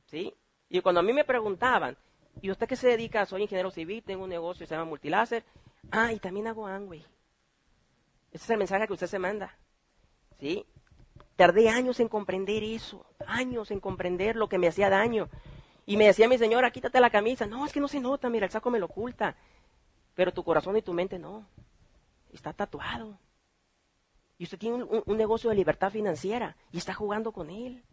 ¿Sí? 0.06 0.34
Y 0.68 0.80
cuando 0.80 1.00
a 1.00 1.02
mí 1.02 1.12
me 1.12 1.24
preguntaban, 1.24 1.96
¿y 2.40 2.50
usted 2.50 2.66
qué 2.66 2.76
se 2.76 2.88
dedica? 2.88 3.26
Soy 3.26 3.42
ingeniero 3.42 3.70
civil, 3.70 4.02
tengo 4.02 4.24
un 4.24 4.30
negocio 4.30 4.66
se 4.66 4.74
llama 4.74 4.88
Multiláser. 4.88 5.44
Ah, 5.90 6.12
y 6.12 6.18
también 6.18 6.48
hago 6.48 6.66
Angway. 6.66 7.04
Ese 8.32 8.44
es 8.44 8.50
el 8.50 8.58
mensaje 8.58 8.86
que 8.86 8.92
usted 8.92 9.06
se 9.06 9.18
manda. 9.18 9.56
¿Sí? 10.40 10.66
Tardé 11.36 11.68
años 11.68 12.00
en 12.00 12.08
comprender 12.08 12.62
eso, 12.62 13.06
años 13.26 13.70
en 13.70 13.80
comprender 13.80 14.36
lo 14.36 14.48
que 14.48 14.58
me 14.58 14.68
hacía 14.68 14.88
daño. 14.88 15.28
Y 15.86 15.96
me 15.96 16.06
decía 16.06 16.28
mi 16.28 16.36
señora, 16.36 16.72
quítate 16.72 17.00
la 17.00 17.10
camisa. 17.10 17.46
No, 17.46 17.64
es 17.64 17.72
que 17.72 17.80
no 17.80 17.86
se 17.86 18.00
nota, 18.00 18.28
mira, 18.28 18.46
el 18.46 18.52
saco 18.52 18.70
me 18.70 18.80
lo 18.80 18.86
oculta. 18.86 19.36
Pero 20.14 20.32
tu 20.32 20.42
corazón 20.42 20.76
y 20.76 20.82
tu 20.82 20.92
mente 20.92 21.18
no. 21.18 21.46
Está 22.32 22.52
tatuado. 22.52 23.16
Y 24.36 24.44
usted 24.44 24.58
tiene 24.58 24.84
un, 24.84 25.16
negocio 25.16 25.48
de 25.48 25.56
libertad 25.56 25.90
financiera 25.90 26.56
y 26.72 26.78
está 26.78 26.92
jugando 26.92 27.32
con 27.32 27.50
él. 27.50 27.84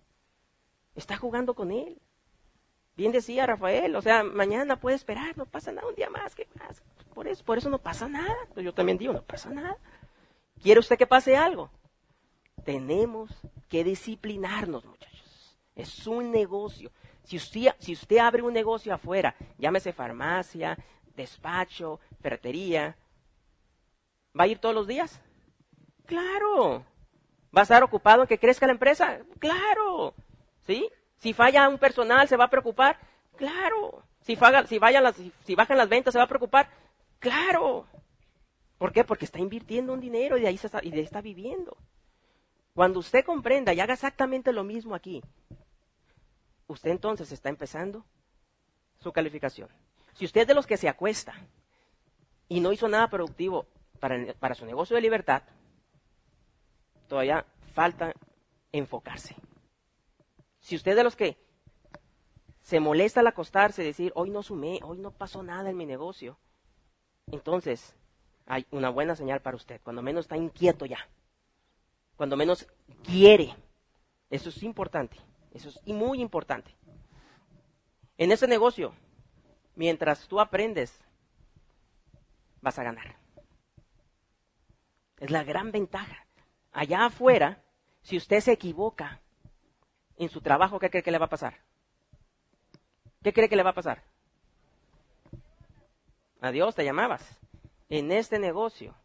Está 0.95 1.17
jugando 1.17 1.53
con 1.53 1.71
él. 1.71 2.01
Bien 2.97 3.11
decía 3.11 3.45
Rafael, 3.45 3.95
o 3.95 4.01
sea, 4.01 4.23
mañana 4.23 4.79
puede 4.79 4.95
esperar, 4.95 5.37
no 5.37 5.45
pasa 5.45 5.71
nada, 5.71 5.87
un 5.87 5.95
día 5.95 6.09
más, 6.09 6.35
¿qué 6.35 6.47
más? 6.59 6.83
Por 7.13 7.27
eso, 7.27 7.43
por 7.43 7.57
eso 7.57 7.69
no 7.69 7.79
pasa 7.79 8.07
nada. 8.07 8.35
Pues 8.53 8.65
yo 8.65 8.73
también 8.73 8.97
digo, 8.97 9.13
no 9.13 9.21
pasa 9.21 9.49
nada. 9.49 9.77
¿Quiere 10.61 10.79
usted 10.79 10.97
que 10.97 11.07
pase 11.07 11.37
algo? 11.37 11.69
Tenemos 12.65 13.31
que 13.69 13.83
disciplinarnos, 13.83 14.85
muchachos. 14.85 15.57
Es 15.75 16.05
un 16.07 16.31
negocio. 16.31 16.91
Si 17.23 17.37
usted, 17.37 18.17
abre 18.17 18.41
un 18.41 18.53
negocio 18.53 18.93
afuera, 18.93 19.35
llámese 19.57 19.93
farmacia, 19.93 20.77
despacho, 21.15 21.99
ferretería, 22.21 22.97
¿va 24.37 24.43
a 24.43 24.47
ir 24.47 24.59
todos 24.59 24.75
los 24.75 24.87
días? 24.87 25.21
Claro. 26.05 26.85
¿Va 27.55 27.61
a 27.61 27.63
estar 27.63 27.83
ocupado 27.83 28.23
en 28.23 28.27
que 28.27 28.39
crezca 28.39 28.65
la 28.65 28.73
empresa? 28.73 29.19
Claro. 29.39 30.13
¿Sí? 30.65 30.89
Si 31.17 31.33
falla 31.33 31.69
un 31.69 31.77
personal, 31.77 32.27
¿se 32.27 32.35
va 32.35 32.45
a 32.45 32.49
preocupar? 32.49 32.99
Claro. 33.37 34.03
Si, 34.21 34.35
las, 34.35 34.67
si 34.67 35.55
bajan 35.55 35.77
las 35.77 35.89
ventas, 35.89 36.13
¿se 36.13 36.17
va 36.17 36.25
a 36.25 36.29
preocupar? 36.29 36.69
Claro. 37.19 37.85
¿Por 38.77 38.91
qué? 38.91 39.03
Porque 39.05 39.25
está 39.25 39.39
invirtiendo 39.39 39.93
un 39.93 40.01
dinero 40.01 40.37
y 40.37 40.41
de 40.41 40.47
ahí, 40.47 40.59
y 40.81 40.89
de 40.91 40.97
ahí 40.97 41.05
está 41.05 41.21
viviendo. 41.21 41.77
Cuando 42.73 42.99
usted 42.99 43.23
comprenda 43.23 43.73
y 43.73 43.79
haga 43.79 43.93
exactamente 43.93 44.51
lo 44.51 44.63
mismo 44.63 44.95
aquí, 44.95 45.21
usted 46.73 46.91
entonces 46.91 47.31
está 47.31 47.49
empezando 47.49 48.05
su 48.99 49.11
calificación. 49.11 49.69
Si 50.13 50.25
usted 50.25 50.41
es 50.41 50.47
de 50.47 50.53
los 50.53 50.67
que 50.67 50.77
se 50.77 50.89
acuesta 50.89 51.33
y 52.47 52.59
no 52.59 52.71
hizo 52.71 52.87
nada 52.87 53.09
productivo 53.09 53.67
para, 53.99 54.55
su 54.55 54.65
negocio 54.65 54.95
de 54.95 55.01
libertad, 55.01 55.43
todavía 57.07 57.45
falta 57.73 58.13
enfocarse. 58.71 59.35
Si 60.59 60.75
usted 60.75 60.91
es 60.91 60.97
de 60.97 61.03
los 61.03 61.15
que 61.15 61.37
se 62.61 62.79
molesta 62.79 63.19
al 63.19 63.27
acostarse 63.27 63.83
decir, 63.83 64.11
hoy 64.15 64.29
no 64.29 64.43
sumé, 64.43 64.79
hoy 64.83 64.97
no 64.97 65.11
pasó 65.11 65.43
nada 65.43 65.69
en 65.69 65.77
mi 65.77 65.85
negocio, 65.85 66.37
entonces 67.27 67.95
hay 68.45 68.65
una 68.71 68.89
buena 68.89 69.15
señal 69.15 69.41
para 69.41 69.57
usted, 69.57 69.81
cuando 69.83 70.01
menos 70.01 70.25
está 70.25 70.37
inquieto 70.37 70.85
ya, 70.85 71.07
cuando 72.15 72.37
menos 72.37 72.67
quiere. 73.03 73.55
Eso 74.29 74.49
es 74.49 74.63
importante. 74.63 75.17
Eso 75.53 75.69
es 75.69 75.79
muy 75.85 76.21
importante. 76.21 76.75
En 78.17 78.31
ese 78.31 78.47
negocio, 78.47 78.93
mientras 79.75 80.27
tú 80.27 80.39
aprendes, 80.39 80.99
vas 82.61 82.77
a 82.79 82.83
ganar. 82.83 83.15
Es 85.19 85.29
la 85.29 85.43
gran 85.43 85.71
ventaja. 85.71 86.25
Allá 86.71 87.05
afuera, 87.05 87.63
si 88.01 88.17
usted 88.17 88.39
se 88.39 88.51
equivoca 88.51 89.21
en 90.17 90.29
su 90.29 90.41
trabajo, 90.41 90.79
¿qué 90.79 90.89
cree 90.89 91.03
que 91.03 91.11
le 91.11 91.19
va 91.19 91.25
a 91.25 91.29
pasar? 91.29 91.59
¿Qué 93.21 93.31
cree 93.31 93.47
que 93.47 93.55
le 93.55 93.63
va 93.63 93.69
a 93.69 93.75
pasar? 93.75 94.03
Adiós, 96.41 96.75
te 96.75 96.83
llamabas. 96.83 97.39
En 97.89 98.11
este 98.11 98.39
negocio 98.39 98.95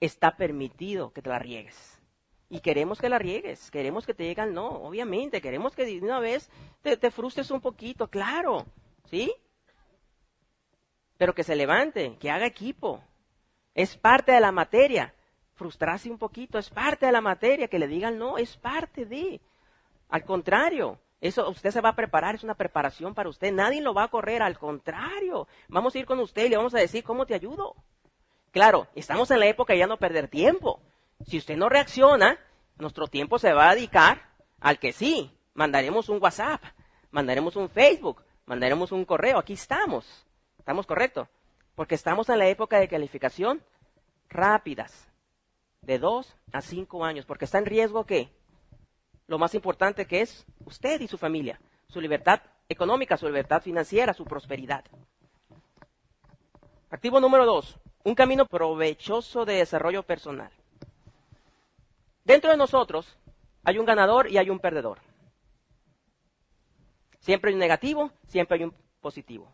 está 0.00 0.36
permitido 0.36 1.12
que 1.12 1.22
te 1.22 1.30
la 1.30 1.38
riegues. 1.38 1.99
Y 2.52 2.60
queremos 2.60 3.00
que 3.00 3.08
la 3.08 3.18
riegues, 3.18 3.70
queremos 3.70 4.04
que 4.04 4.12
te 4.12 4.24
llegue 4.24 4.44
no, 4.46 4.68
obviamente, 4.68 5.40
queremos 5.40 5.74
que 5.76 5.86
de 5.86 6.00
una 6.00 6.18
vez 6.18 6.50
te, 6.82 6.96
te 6.96 7.12
frustres 7.12 7.48
un 7.52 7.60
poquito, 7.60 8.08
claro, 8.08 8.66
¿sí? 9.04 9.32
Pero 11.16 11.32
que 11.32 11.44
se 11.44 11.54
levante, 11.54 12.16
que 12.18 12.28
haga 12.28 12.46
equipo. 12.46 13.04
Es 13.72 13.96
parte 13.96 14.32
de 14.32 14.40
la 14.40 14.50
materia. 14.50 15.14
Frustrarse 15.54 16.10
un 16.10 16.18
poquito, 16.18 16.58
es 16.58 16.70
parte 16.70 17.06
de 17.06 17.12
la 17.12 17.20
materia, 17.20 17.68
que 17.68 17.78
le 17.78 17.86
digan 17.86 18.18
no, 18.18 18.36
es 18.36 18.56
parte 18.56 19.06
de. 19.06 19.40
Al 20.08 20.24
contrario, 20.24 20.98
eso 21.20 21.48
usted 21.48 21.70
se 21.70 21.80
va 21.80 21.90
a 21.90 21.96
preparar, 21.96 22.34
es 22.34 22.42
una 22.42 22.54
preparación 22.54 23.14
para 23.14 23.28
usted. 23.28 23.52
Nadie 23.52 23.80
lo 23.80 23.94
va 23.94 24.04
a 24.04 24.08
correr, 24.08 24.42
al 24.42 24.58
contrario. 24.58 25.46
Vamos 25.68 25.94
a 25.94 25.98
ir 26.00 26.06
con 26.06 26.18
usted 26.18 26.46
y 26.46 26.48
le 26.48 26.56
vamos 26.56 26.74
a 26.74 26.78
decir 26.78 27.04
cómo 27.04 27.26
te 27.26 27.34
ayudo. 27.34 27.76
Claro, 28.50 28.88
estamos 28.96 29.30
en 29.30 29.38
la 29.38 29.46
época 29.46 29.72
de 29.72 29.78
ya 29.78 29.86
no 29.86 29.98
perder 29.98 30.26
tiempo. 30.26 30.80
Si 31.26 31.38
usted 31.38 31.56
no 31.56 31.68
reacciona, 31.68 32.38
nuestro 32.78 33.06
tiempo 33.06 33.38
se 33.38 33.52
va 33.52 33.70
a 33.70 33.74
dedicar 33.74 34.30
al 34.60 34.78
que 34.78 34.92
sí. 34.92 35.30
Mandaremos 35.54 36.08
un 36.08 36.22
WhatsApp, 36.22 36.62
mandaremos 37.10 37.56
un 37.56 37.68
Facebook, 37.68 38.22
mandaremos 38.46 38.92
un 38.92 39.04
correo. 39.04 39.38
Aquí 39.38 39.52
estamos. 39.52 40.26
¿Estamos 40.58 40.86
correctos? 40.86 41.28
Porque 41.74 41.94
estamos 41.94 42.28
en 42.28 42.38
la 42.38 42.48
época 42.48 42.78
de 42.78 42.88
calificación 42.88 43.62
rápidas, 44.28 45.08
de 45.82 45.98
dos 45.98 46.36
a 46.52 46.60
cinco 46.60 47.04
años, 47.04 47.26
porque 47.26 47.44
está 47.44 47.58
en 47.58 47.66
riesgo 47.66 48.04
que 48.04 48.30
lo 49.26 49.38
más 49.38 49.54
importante 49.54 50.06
que 50.06 50.20
es 50.20 50.46
usted 50.64 51.00
y 51.00 51.08
su 51.08 51.18
familia, 51.18 51.60
su 51.88 52.00
libertad 52.00 52.40
económica, 52.68 53.16
su 53.16 53.26
libertad 53.26 53.62
financiera, 53.62 54.14
su 54.14 54.24
prosperidad. 54.24 54.84
Activo 56.90 57.20
número 57.20 57.46
dos, 57.46 57.78
un 58.04 58.14
camino 58.14 58.46
provechoso 58.46 59.44
de 59.44 59.54
desarrollo 59.54 60.02
personal. 60.02 60.50
Dentro 62.30 62.52
de 62.52 62.56
nosotros 62.56 63.18
hay 63.64 63.78
un 63.78 63.84
ganador 63.84 64.30
y 64.30 64.38
hay 64.38 64.50
un 64.50 64.60
perdedor. 64.60 65.00
Siempre 67.18 67.48
hay 67.48 67.54
un 67.54 67.58
negativo, 67.58 68.12
siempre 68.28 68.56
hay 68.56 68.62
un 68.62 68.74
positivo. 69.00 69.52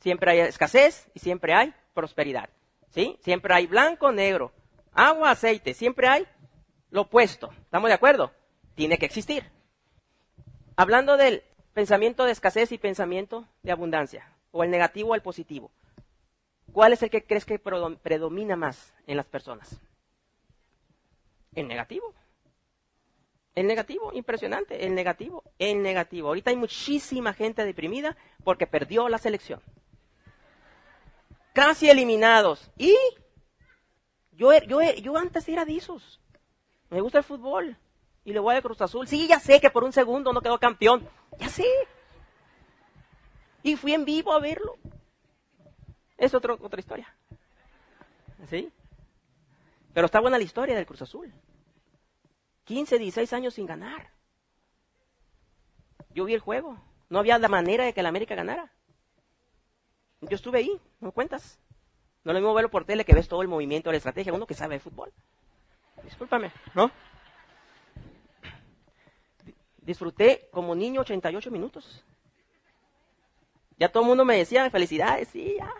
Siempre 0.00 0.30
hay 0.30 0.38
escasez 0.40 1.10
y 1.12 1.18
siempre 1.18 1.52
hay 1.52 1.74
prosperidad. 1.92 2.48
¿Sí? 2.88 3.18
Siempre 3.20 3.52
hay 3.52 3.66
blanco, 3.66 4.10
negro, 4.10 4.52
agua, 4.94 5.32
aceite. 5.32 5.74
Siempre 5.74 6.08
hay 6.08 6.26
lo 6.88 7.02
opuesto. 7.02 7.50
¿Estamos 7.60 7.88
de 7.88 7.94
acuerdo? 7.94 8.32
Tiene 8.74 8.96
que 8.96 9.04
existir. 9.04 9.44
Hablando 10.76 11.18
del 11.18 11.42
pensamiento 11.74 12.24
de 12.24 12.32
escasez 12.32 12.72
y 12.72 12.78
pensamiento 12.78 13.46
de 13.62 13.72
abundancia, 13.72 14.32
o 14.50 14.64
el 14.64 14.70
negativo 14.70 15.10
o 15.10 15.14
el 15.14 15.20
positivo. 15.20 15.70
¿Cuál 16.72 16.94
es 16.94 17.02
el 17.02 17.10
que 17.10 17.26
crees 17.26 17.44
que 17.44 17.58
predomina 17.58 18.56
más 18.56 18.94
en 19.06 19.18
las 19.18 19.26
personas? 19.26 19.78
El 21.54 21.68
negativo. 21.68 22.14
El 23.54 23.66
negativo, 23.66 24.12
impresionante. 24.12 24.86
El 24.86 24.94
negativo, 24.94 25.42
el 25.58 25.82
negativo. 25.82 26.28
Ahorita 26.28 26.50
hay 26.50 26.56
muchísima 26.56 27.32
gente 27.32 27.64
deprimida 27.64 28.16
porque 28.44 28.66
perdió 28.66 29.08
la 29.08 29.18
selección 29.18 29.60
casi 31.58 31.90
eliminados. 31.90 32.70
Y 32.76 32.96
yo, 34.30 34.56
yo, 34.62 34.80
yo 34.80 35.16
antes 35.16 35.48
era 35.48 35.64
de 35.64 35.76
esos. 35.76 36.20
Me 36.88 37.00
gusta 37.00 37.18
el 37.18 37.24
fútbol. 37.24 37.76
Y 38.24 38.32
le 38.32 38.38
voy 38.38 38.54
a 38.54 38.62
Cruz 38.62 38.80
Azul. 38.80 39.08
Sí, 39.08 39.26
ya 39.26 39.40
sé 39.40 39.60
que 39.60 39.70
por 39.70 39.82
un 39.82 39.92
segundo 39.92 40.32
no 40.32 40.40
quedó 40.40 40.58
campeón. 40.58 41.08
Ya 41.40 41.48
sé. 41.48 41.66
Y 43.64 43.74
fui 43.74 43.92
en 43.92 44.04
vivo 44.04 44.32
a 44.32 44.38
verlo. 44.38 44.76
Es 46.16 46.32
otro, 46.32 46.56
otra 46.62 46.78
historia. 46.78 47.12
¿Sí? 48.48 48.70
Pero 49.92 50.06
está 50.06 50.20
buena 50.20 50.38
la 50.38 50.44
historia 50.44 50.76
del 50.76 50.86
Cruz 50.86 51.02
Azul. 51.02 51.32
15, 52.64 52.98
16 52.98 53.32
años 53.32 53.54
sin 53.54 53.66
ganar. 53.66 54.10
Yo 56.10 56.24
vi 56.24 56.34
el 56.34 56.40
juego. 56.40 56.78
No 57.08 57.18
había 57.18 57.38
la 57.38 57.48
manera 57.48 57.84
de 57.84 57.94
que 57.94 58.02
la 58.02 58.10
América 58.10 58.34
ganara. 58.34 58.72
Yo 60.20 60.34
estuve 60.34 60.58
ahí, 60.58 60.80
¿no 61.00 61.12
cuentas? 61.12 61.58
No 62.24 62.32
lo 62.32 62.40
mismo 62.40 62.54
verlo 62.54 62.70
por 62.70 62.84
tele 62.84 63.04
que 63.04 63.14
ves 63.14 63.28
todo 63.28 63.40
el 63.42 63.48
movimiento, 63.48 63.90
la 63.90 63.96
estrategia, 63.96 64.32
uno 64.32 64.46
que 64.46 64.54
sabe 64.54 64.74
de 64.74 64.80
fútbol. 64.80 65.12
Discúlpame, 66.02 66.52
¿no? 66.74 66.90
Disfruté 69.78 70.48
como 70.50 70.74
niño 70.74 71.00
88 71.00 71.50
minutos. 71.50 72.04
Ya 73.78 73.88
todo 73.88 74.02
el 74.02 74.08
mundo 74.08 74.24
me 74.24 74.36
decía, 74.36 74.68
felicidades, 74.70 75.28
sí, 75.28 75.54
ya. 75.56 75.72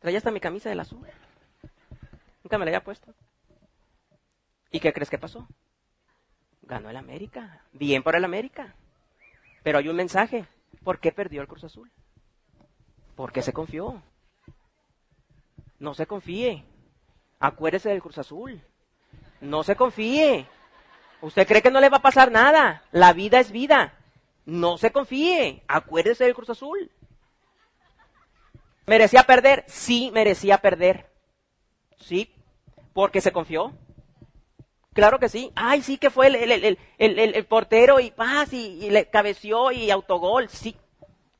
Traía 0.00 0.18
hasta 0.18 0.30
mi 0.30 0.40
camisa 0.40 0.68
del 0.68 0.80
azul. 0.80 1.06
Me 2.58 2.64
la 2.64 2.70
había 2.70 2.84
puesto. 2.84 3.14
¿Y 4.70 4.80
qué 4.80 4.92
crees 4.92 5.10
que 5.10 5.18
pasó? 5.18 5.48
Ganó 6.62 6.90
el 6.90 6.96
América. 6.96 7.64
Bien 7.72 8.02
por 8.02 8.14
el 8.14 8.24
América. 8.24 8.74
Pero 9.62 9.78
hay 9.78 9.88
un 9.88 9.96
mensaje. 9.96 10.46
¿Por 10.84 11.00
qué 11.00 11.12
perdió 11.12 11.40
el 11.40 11.48
Cruz 11.48 11.64
Azul? 11.64 11.90
Porque 13.16 13.42
se 13.42 13.52
confió. 13.52 14.02
No 15.78 15.94
se 15.94 16.06
confíe. 16.06 16.64
Acuérdese 17.40 17.88
del 17.88 18.02
Cruz 18.02 18.18
Azul. 18.18 18.62
No 19.40 19.62
se 19.64 19.76
confíe. 19.76 20.46
Usted 21.20 21.46
cree 21.46 21.62
que 21.62 21.70
no 21.70 21.80
le 21.80 21.88
va 21.88 21.98
a 21.98 22.02
pasar 22.02 22.30
nada. 22.30 22.82
La 22.92 23.12
vida 23.12 23.40
es 23.40 23.50
vida. 23.50 23.94
No 24.44 24.78
se 24.78 24.92
confíe. 24.92 25.62
Acuérdese 25.68 26.24
del 26.24 26.34
Cruz 26.34 26.50
Azul. 26.50 26.90
¿Merecía 28.86 29.22
perder? 29.22 29.64
Sí, 29.68 30.10
merecía 30.12 30.58
perder. 30.58 31.10
Sí, 31.98 32.34
porque 32.92 33.20
se 33.20 33.32
confió. 33.32 33.72
Claro 34.92 35.18
que 35.18 35.28
sí. 35.28 35.52
Ay, 35.54 35.82
sí 35.82 35.98
que 35.98 36.10
fue 36.10 36.26
el, 36.26 36.78
el, 36.98 37.46
portero 37.46 37.98
y 38.00 38.10
paz 38.10 38.52
y, 38.52 38.84
y, 38.84 38.90
le 38.90 39.08
cabeció 39.08 39.70
y 39.72 39.90
autogol. 39.90 40.48
Sí. 40.48 40.76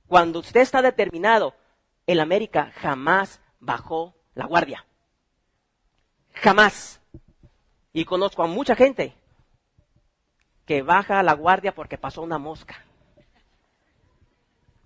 Cuando 0.07 0.39
usted 0.41 0.61
está 0.61 0.83
determinado 0.83 1.55
el 2.07 2.21
América 2.21 2.73
jamás 2.77 3.41
bajó 3.61 4.15
la 4.35 4.47
guardia. 4.47 4.85
Jamás. 6.35 7.01
Y 7.93 8.05
conozco 8.05 8.43
a 8.43 8.47
mucha 8.47 8.75
gente 8.75 9.15
que 10.65 10.83
baja 10.83 11.23
la 11.23 11.35
guardia 11.35 11.75
porque 11.75 11.99
pasó 11.99 12.23
una 12.23 12.39
mosca. 12.39 12.85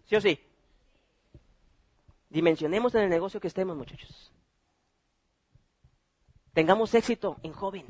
¿Sí 0.07 0.17
o 0.17 0.21
sí? 0.21 0.41
Dimensionemos 2.29 2.95
en 2.95 3.03
el 3.03 3.09
negocio 3.09 3.41
que 3.41 3.49
estemos, 3.49 3.77
muchachos. 3.77 4.33
Tengamos 6.57 6.95
éxito 6.95 7.37
en 7.43 7.53
joven. 7.53 7.85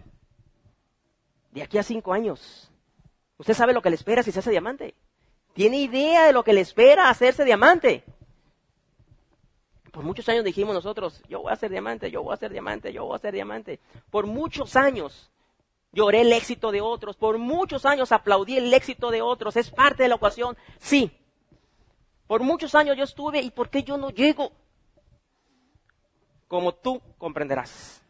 De 1.53 1.63
aquí 1.63 1.79
a 1.79 1.85
cinco 1.85 2.13
años. 2.13 2.69
¿Usted 3.39 3.55
sabe 3.55 3.73
lo 3.73 3.81
que 3.81 3.91
le 3.91 3.95
espera 3.95 4.25
si 4.25 4.33
se 4.33 4.41
hace 4.41 4.51
diamante? 4.51 4.97
¿Tiene 5.53 5.79
idea 5.79 6.27
de 6.27 6.33
lo 6.33 6.43
que 6.43 6.53
le 6.53 6.63
espera 6.63 7.09
hacerse 7.09 7.45
diamante? 7.45 8.03
Por 9.93 10.03
muchos 10.03 10.29
años 10.29 10.43
dijimos 10.43 10.75
nosotros, 10.75 11.23
yo 11.29 11.43
voy 11.43 11.53
a 11.53 11.57
ser 11.57 11.71
diamante, 11.71 12.11
yo 12.11 12.25
voy 12.25 12.35
a 12.35 12.39
ser 12.39 12.51
diamante, 12.51 12.93
yo 12.93 13.05
voy 13.05 13.15
a 13.15 13.21
ser 13.21 13.35
diamante. 13.35 13.79
Por 14.11 14.27
muchos 14.27 14.75
años 14.75 15.31
lloré 15.93 16.23
el 16.23 16.33
éxito 16.33 16.73
de 16.73 16.81
otros, 16.81 17.15
por 17.15 17.39
muchos 17.39 17.87
años 17.87 18.11
aplaudí 18.11 18.57
el 18.57 18.75
éxito 18.75 19.13
de 19.13 19.23
otros, 19.23 19.57
es 19.57 19.71
parte 19.71 20.03
de 20.03 20.09
la 20.09 20.17
ecuación, 20.17 20.57
sí. 20.81 21.17
Por 22.27 22.43
muchos 22.43 22.75
años 22.75 22.97
yo 22.97 23.05
estuve 23.05 23.41
y 23.43 23.53
¿por 23.53 23.71
qué 23.71 23.85
yo 23.85 23.97
no 23.97 24.11
llego? 24.11 24.51
Como 26.49 26.75
tú 26.75 27.01
comprenderás. 27.17 28.03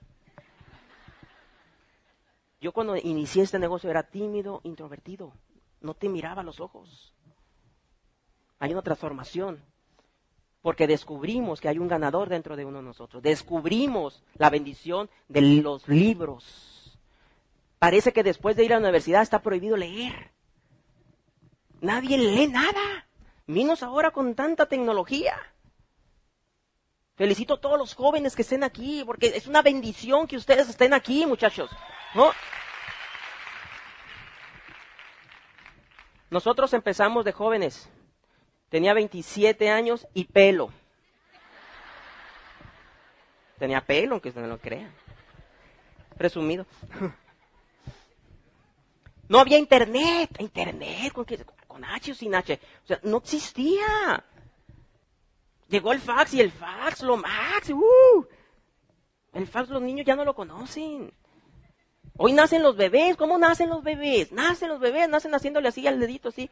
Yo 2.66 2.72
cuando 2.72 2.96
inicié 2.96 3.44
este 3.44 3.60
negocio 3.60 3.88
era 3.88 4.02
tímido, 4.02 4.60
introvertido, 4.64 5.32
no 5.82 5.94
te 5.94 6.08
miraba 6.08 6.40
a 6.40 6.44
los 6.44 6.58
ojos. 6.58 7.14
Hay 8.58 8.72
una 8.72 8.82
transformación 8.82 9.62
porque 10.62 10.88
descubrimos 10.88 11.60
que 11.60 11.68
hay 11.68 11.78
un 11.78 11.86
ganador 11.86 12.28
dentro 12.28 12.56
de 12.56 12.64
uno 12.64 12.78
de 12.78 12.82
nosotros. 12.82 13.22
Descubrimos 13.22 14.20
la 14.34 14.50
bendición 14.50 15.08
de 15.28 15.42
los 15.42 15.86
libros. 15.86 16.98
Parece 17.78 18.12
que 18.12 18.24
después 18.24 18.56
de 18.56 18.64
ir 18.64 18.72
a 18.72 18.80
la 18.80 18.86
universidad 18.86 19.22
está 19.22 19.42
prohibido 19.42 19.76
leer. 19.76 20.32
Nadie 21.80 22.18
lee 22.18 22.48
nada. 22.48 23.06
Menos 23.46 23.84
ahora 23.84 24.10
con 24.10 24.34
tanta 24.34 24.66
tecnología. 24.66 25.36
Felicito 27.14 27.54
a 27.54 27.60
todos 27.60 27.78
los 27.78 27.94
jóvenes 27.94 28.34
que 28.34 28.42
estén 28.42 28.64
aquí, 28.64 29.04
porque 29.06 29.28
es 29.28 29.46
una 29.46 29.62
bendición 29.62 30.26
que 30.26 30.36
ustedes 30.36 30.68
estén 30.68 30.94
aquí, 30.94 31.26
muchachos. 31.26 31.70
¿No? 32.16 32.32
Nosotros 36.30 36.72
empezamos 36.74 37.24
de 37.24 37.32
jóvenes 37.32 37.88
Tenía 38.68 38.94
27 38.94 39.70
años 39.70 40.06
y 40.12 40.24
pelo. 40.24 40.70
Tenía 43.58 43.80
pelo, 43.80 44.14
aunque 44.14 44.32
no 44.32 44.46
lo 44.46 44.58
crean. 44.58 44.92
Presumido. 46.16 46.66
No 49.28 49.40
había 49.40 49.58
internet. 49.58 50.30
Internet, 50.38 51.12
con, 51.12 51.26
con 51.66 51.84
H 51.84 52.12
o 52.12 52.14
sin 52.14 52.34
H. 52.34 52.60
O 52.84 52.86
sea, 52.86 53.00
no 53.02 53.16
existía. 53.16 54.24
Llegó 55.68 55.92
el 55.92 56.00
fax 56.00 56.34
y 56.34 56.40
el 56.40 56.52
fax, 56.52 57.02
lo 57.02 57.16
max. 57.16 57.70
Uh. 57.70 58.24
El 59.32 59.48
fax 59.48 59.68
los 59.68 59.82
niños 59.82 60.06
ya 60.06 60.14
no 60.14 60.24
lo 60.24 60.34
conocen. 60.34 61.12
Hoy 62.16 62.32
nacen 62.32 62.62
los 62.62 62.76
bebés. 62.76 63.16
¿Cómo 63.16 63.38
nacen 63.38 63.68
los 63.68 63.82
bebés? 63.82 64.32
Nacen 64.32 64.68
los 64.68 64.80
bebés, 64.80 65.08
nacen 65.08 65.34
haciéndole 65.34 65.68
así 65.68 65.86
al 65.86 66.00
dedito, 66.00 66.30
así. 66.30 66.50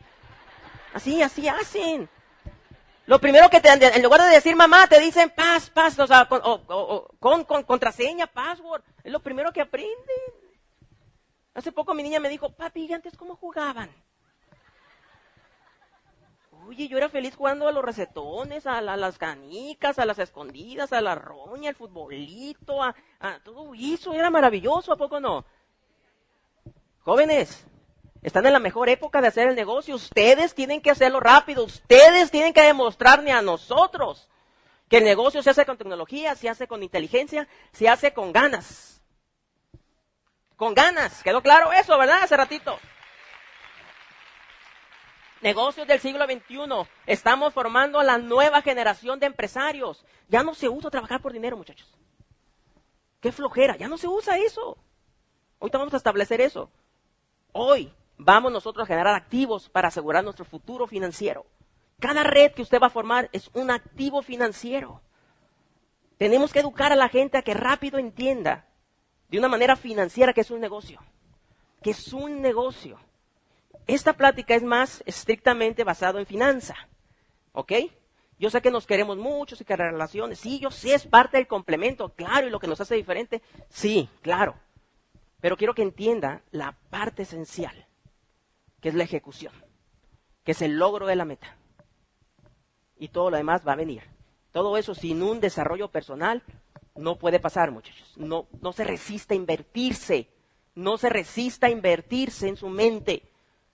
Así, 0.93 1.23
así 1.23 1.49
hacen. 1.49 2.09
Lo 3.07 3.19
primero 3.19 3.51
que 3.51 3.61
te 3.61 3.69
en 3.69 4.03
lugar 4.03 4.23
de 4.23 4.29
decir 4.29 4.57
mamá, 4.57 4.87
te 4.87 4.99
dicen 4.99 5.31
paz, 5.31 5.69
paz, 5.69 5.99
o 5.99 6.07
sea, 6.07 6.27
con, 6.27 7.45
con, 7.45 7.63
contraseña, 7.65 8.27
password. 8.27 8.83
Es 9.03 9.13
lo 9.13 9.21
primero 9.21 9.53
que 9.53 9.61
aprenden. 9.61 9.95
Hace 11.53 11.71
poco 11.71 11.95
mi 11.95 12.03
niña 12.03 12.19
me 12.19 12.31
dijo, 12.31 12.51
papi, 12.51 12.87
¿y 12.87 12.93
antes 12.93 13.17
cómo 13.17 13.37
jugaban? 13.37 13.91
Oye, 16.67 16.89
yo 16.89 16.97
era 16.97 17.09
feliz 17.09 17.35
jugando 17.37 17.69
a 17.69 17.73
los 17.73 17.85
recetones, 17.85 18.67
a, 18.67 18.81
las 18.81 19.19
canicas, 19.19 19.99
a 19.99 20.07
las 20.07 20.19
escondidas, 20.19 20.93
a 20.93 21.01
la 21.01 21.15
roña, 21.15 21.71
al 21.71 21.75
futbolito, 21.75 22.83
a, 22.83 22.95
todo 23.43 23.73
eso. 23.75 24.15
Era 24.15 24.31
maravilloso, 24.31 24.93
¿a 24.93 24.97
poco 24.97 25.21
no? 25.21 25.45
Jóvenes, 27.01 27.67
están 28.23 28.47
en 28.47 28.55
la 28.55 28.59
mejor 28.59 28.89
época 28.89 29.21
de 29.21 29.29
hacer 29.29 29.49
el 29.49 29.57
negocio. 29.57 29.95
Ustedes 29.95 30.55
tienen 30.55 30.81
que 30.81 30.91
hacerlo 30.91 31.21
rápido. 31.21 31.65
Ustedes 31.65 32.31
tienen 32.31 32.55
que 32.55 32.63
demostrarle 32.63 33.33
a 33.33 33.43
nosotros 33.43 34.29
Que 34.89 34.99
el 34.99 35.05
negocio 35.05 35.43
se 35.43 35.51
hace 35.51 35.67
con 35.67 35.79
tecnología, 35.79 36.35
se 36.35 36.49
hace 36.49 36.67
con 36.67 36.83
inteligencia, 36.83 37.49
se 37.73 37.89
hace 37.89 38.13
con 38.13 38.33
ganas. 38.33 39.03
Con 40.57 40.75
ganas. 40.75 41.23
¿Quedó 41.23 41.43
claro 41.43 41.73
eso, 41.73 41.99
verdad? 41.99 42.23
Hace 42.23 42.37
ratito. 42.37 42.79
Negocios 45.45 45.87
del 45.87 46.01
siglo 46.01 46.25
XXI. 46.25 46.89
Estamos 47.05 47.53
formando 47.53 48.01
a 48.01 48.05
la 48.05 48.17
nueva 48.17 48.63
generación 48.63 49.21
de 49.21 49.27
empresarios. 49.27 50.03
Ya 50.27 50.43
no 50.43 50.55
se 50.55 50.71
usa 50.71 50.89
trabajar 50.89 51.21
por 51.21 51.35
dinero, 51.35 51.59
muchachos. 51.59 51.95
Qué 53.21 53.31
flojera. 53.31 53.77
Ya 53.77 53.87
no 53.87 53.99
se 53.99 54.09
usa 54.09 54.39
eso. 54.39 54.79
Ahorita 55.61 55.77
vamos 55.77 55.93
a 55.93 55.99
establecer 55.99 56.41
eso. 56.41 56.71
Hoy 57.53 57.93
vamos 58.17 58.53
nosotros 58.53 58.85
a 58.85 58.87
generar 58.87 59.15
activos 59.15 59.69
para 59.69 59.89
asegurar 59.89 60.25
nuestro 60.25 60.47
futuro 60.47 60.87
financiero. 60.87 61.45
Cada 62.01 62.23
red 62.23 62.53
que 62.53 62.63
usted 62.63 62.81
va 62.81 62.87
a 62.87 62.91
formar 62.99 63.29
es 63.33 63.51
un 63.53 63.71
activo 63.71 64.23
financiero. 64.23 65.03
Tenemos 66.17 66.55
que 66.55 66.61
educar 66.61 66.91
a 66.91 66.97
la 66.97 67.11
gente 67.11 67.37
a 67.37 67.43
que 67.43 67.53
rápido 67.53 67.99
entienda 67.99 68.67
de 69.29 69.39
una 69.39 69.49
manera 69.49 69.77
financiera 69.77 70.33
que 70.33 70.41
es 70.41 70.51
un 70.51 70.61
negocio. 70.61 71.03
Que 71.83 71.91
es 71.91 72.15
un 72.15 72.41
negocio. 72.41 72.99
Esta 73.87 74.15
plática 74.15 74.55
es 74.55 74.63
más 74.63 75.03
estrictamente 75.07 75.85
basado 75.85 76.19
en 76.19 76.27
finanza. 76.27 76.75
¿Ok? 77.53 77.73
Yo 78.39 78.51
sé 78.51 78.61
que 78.61 78.71
nos 78.71 78.87
queremos 78.87 79.17
mucho 79.17 79.57
y 79.59 79.65
que 79.65 79.77
las 79.77 79.93
relaciones, 79.93 80.41
sí, 80.41 80.59
yo 80.59 80.71
sé, 80.71 80.95
es 80.95 81.07
parte 81.07 81.37
del 81.37 81.47
complemento, 81.47 82.11
claro, 82.11 82.47
y 82.47 82.51
lo 82.51 82.59
que 82.59 82.67
nos 82.67 82.81
hace 82.81 82.97
diferente, 82.97 83.43
sí, 83.69 84.09
claro. 84.23 84.57
Pero 85.41 85.57
quiero 85.57 85.75
que 85.75 85.83
entienda 85.83 86.43
la 86.51 86.77
parte 86.91 87.23
esencial, 87.23 87.87
que 88.81 88.89
es 88.89 88.95
la 88.95 89.05
ejecución, 89.05 89.53
que 90.43 90.53
es 90.53 90.63
el 90.63 90.79
logro 90.79 91.07
de 91.07 91.17
la 91.17 91.25
meta. 91.25 91.57
Y 92.99 93.09
todo 93.09 93.31
lo 93.31 93.37
demás 93.37 93.67
va 93.67 93.73
a 93.73 93.77
venir. 93.77 94.03
Todo 94.51 94.77
eso 94.77 94.95
sin 94.95 95.23
un 95.23 95.41
desarrollo 95.41 95.89
personal 95.89 96.43
no 96.97 97.17
puede 97.17 97.41
pasar, 97.41 97.71
muchachos. 97.71 98.15
No, 98.17 98.47
no 98.61 98.73
se 98.73 98.85
resista 98.85 99.35
a 99.35 99.37
invertirse. 99.37 100.29
No 100.75 100.97
se 100.97 101.09
resista 101.09 101.67
a 101.67 101.71
invertirse 101.71 102.49
en 102.49 102.57
su 102.57 102.69
mente. 102.69 103.23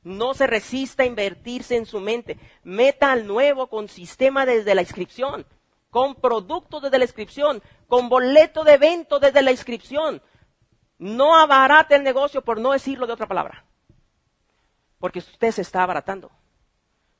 No 0.02 0.34
se 0.34 0.46
resista 0.46 1.02
a 1.02 1.06
invertirse 1.06 1.76
en 1.76 1.86
su 1.86 2.00
mente. 2.00 2.38
Meta 2.62 3.12
al 3.12 3.26
nuevo 3.26 3.68
con 3.68 3.88
sistema 3.88 4.46
desde 4.46 4.74
la 4.74 4.82
inscripción, 4.82 5.46
con 5.90 6.14
producto 6.14 6.80
desde 6.80 6.98
la 6.98 7.04
inscripción, 7.04 7.62
con 7.86 8.08
boleto 8.08 8.64
de 8.64 8.74
evento 8.74 9.18
desde 9.18 9.42
la 9.42 9.50
inscripción. 9.50 10.22
No 10.98 11.36
abarate 11.36 11.96
el 11.96 12.02
negocio 12.02 12.42
por 12.42 12.60
no 12.60 12.72
decirlo 12.72 13.06
de 13.06 13.12
otra 13.12 13.26
palabra. 13.26 13.64
Porque 14.98 15.18
usted 15.18 15.50
se 15.50 15.62
está 15.62 15.82
abaratando. 15.82 16.30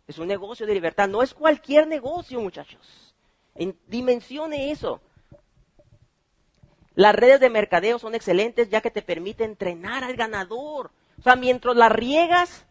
Es 0.07 0.19
un 0.19 0.29
negocio 0.29 0.67
de 0.67 0.75
libertad. 0.75 1.09
No 1.09 1.23
es 1.23 1.35
cualquier 1.35 1.87
negocio, 1.87 2.41
muchachos. 2.41 3.15
dimensione 3.87 4.71
eso. 4.71 5.01
Las 6.95 7.15
redes 7.15 7.41
de 7.41 7.49
mercadeo 7.49 7.99
son 7.99 8.15
excelentes 8.15 8.69
ya 8.69 8.81
que 8.81 8.91
te 8.91 9.03
permiten 9.03 9.51
entrenar 9.51 10.05
al 10.05 10.17
ganador. 10.17 10.91
O 11.19 11.23
sea, 11.23 11.37
mientras 11.37 11.77
las 11.77 11.93
riegas, 11.93 12.67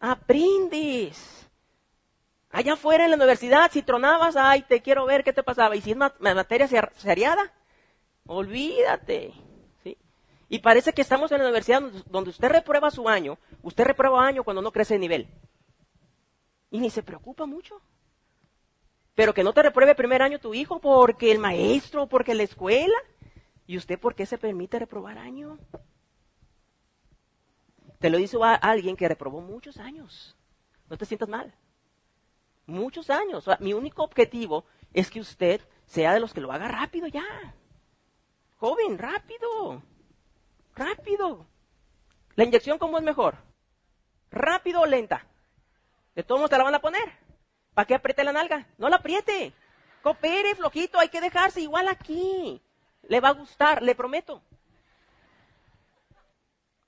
aprendes. 0.00 1.48
Allá 2.50 2.74
afuera 2.74 3.04
en 3.04 3.10
la 3.10 3.16
universidad, 3.16 3.70
si 3.72 3.82
tronabas, 3.82 4.36
ay, 4.36 4.62
te 4.62 4.80
quiero 4.80 5.06
ver 5.06 5.24
qué 5.24 5.32
te 5.32 5.42
pasaba. 5.42 5.74
Y 5.74 5.80
si 5.80 5.90
es 5.90 5.96
materia 5.96 6.68
seriada, 6.68 7.52
olvídate. 8.26 9.32
¿sí? 9.82 9.98
Y 10.48 10.60
parece 10.60 10.92
que 10.92 11.02
estamos 11.02 11.32
en 11.32 11.38
la 11.38 11.44
universidad 11.44 11.82
donde 12.06 12.30
usted 12.30 12.48
reprueba 12.48 12.92
su 12.92 13.08
año, 13.08 13.38
usted 13.62 13.84
reprueba 13.84 14.24
año 14.24 14.44
cuando 14.44 14.62
no 14.62 14.70
crece 14.70 14.94
de 14.94 15.00
nivel. 15.00 15.28
Y 16.70 16.78
ni 16.78 16.90
se 16.90 17.02
preocupa 17.02 17.44
mucho. 17.44 17.80
Pero 19.14 19.34
que 19.34 19.44
no 19.44 19.52
te 19.52 19.62
repruebe 19.62 19.94
primer 19.94 20.22
año 20.22 20.38
tu 20.38 20.54
hijo 20.54 20.80
porque 20.80 21.32
el 21.32 21.38
maestro, 21.38 22.08
porque 22.08 22.34
la 22.34 22.42
escuela. 22.42 22.94
¿Y 23.66 23.76
usted 23.76 23.98
por 23.98 24.14
qué 24.14 24.26
se 24.26 24.38
permite 24.38 24.78
reprobar 24.78 25.18
año? 25.18 25.58
Te 27.98 28.10
lo 28.10 28.18
hizo 28.18 28.44
a 28.44 28.54
alguien 28.54 28.96
que 28.96 29.08
reprobó 29.08 29.40
muchos 29.40 29.78
años. 29.78 30.36
No 30.88 30.96
te 30.96 31.06
sientas 31.06 31.28
mal. 31.28 31.54
Muchos 32.66 33.10
años. 33.10 33.48
mi 33.60 33.72
único 33.72 34.02
objetivo 34.02 34.64
es 34.92 35.10
que 35.10 35.20
usted 35.20 35.60
sea 35.86 36.12
de 36.12 36.20
los 36.20 36.32
que 36.32 36.40
lo 36.40 36.52
haga 36.52 36.68
rápido 36.68 37.06
ya. 37.06 37.54
Joven, 38.56 38.98
rápido. 38.98 39.82
Rápido. 40.74 41.46
¿La 42.36 42.44
inyección 42.44 42.78
cómo 42.78 42.98
es 42.98 43.04
mejor? 43.04 43.36
¿Rápido 44.30 44.80
o 44.80 44.86
lenta? 44.86 45.26
De 46.14 46.22
todos 46.22 46.38
modos 46.38 46.50
te 46.50 46.58
la 46.58 46.64
van 46.64 46.74
a 46.74 46.80
poner. 46.80 47.24
¿Para 47.74 47.86
qué 47.86 47.94
apriete 47.94 48.24
la 48.24 48.32
nalga? 48.32 48.66
No 48.78 48.88
la 48.88 48.96
apriete. 48.96 49.52
Coopere, 50.02 50.54
flojito, 50.54 50.98
hay 50.98 51.08
que 51.08 51.20
dejarse 51.20 51.60
igual 51.60 51.88
aquí. 51.88 52.60
Le 53.02 53.20
va 53.20 53.28
a 53.28 53.34
gustar, 53.34 53.82
le 53.82 53.94
prometo. 53.94 54.42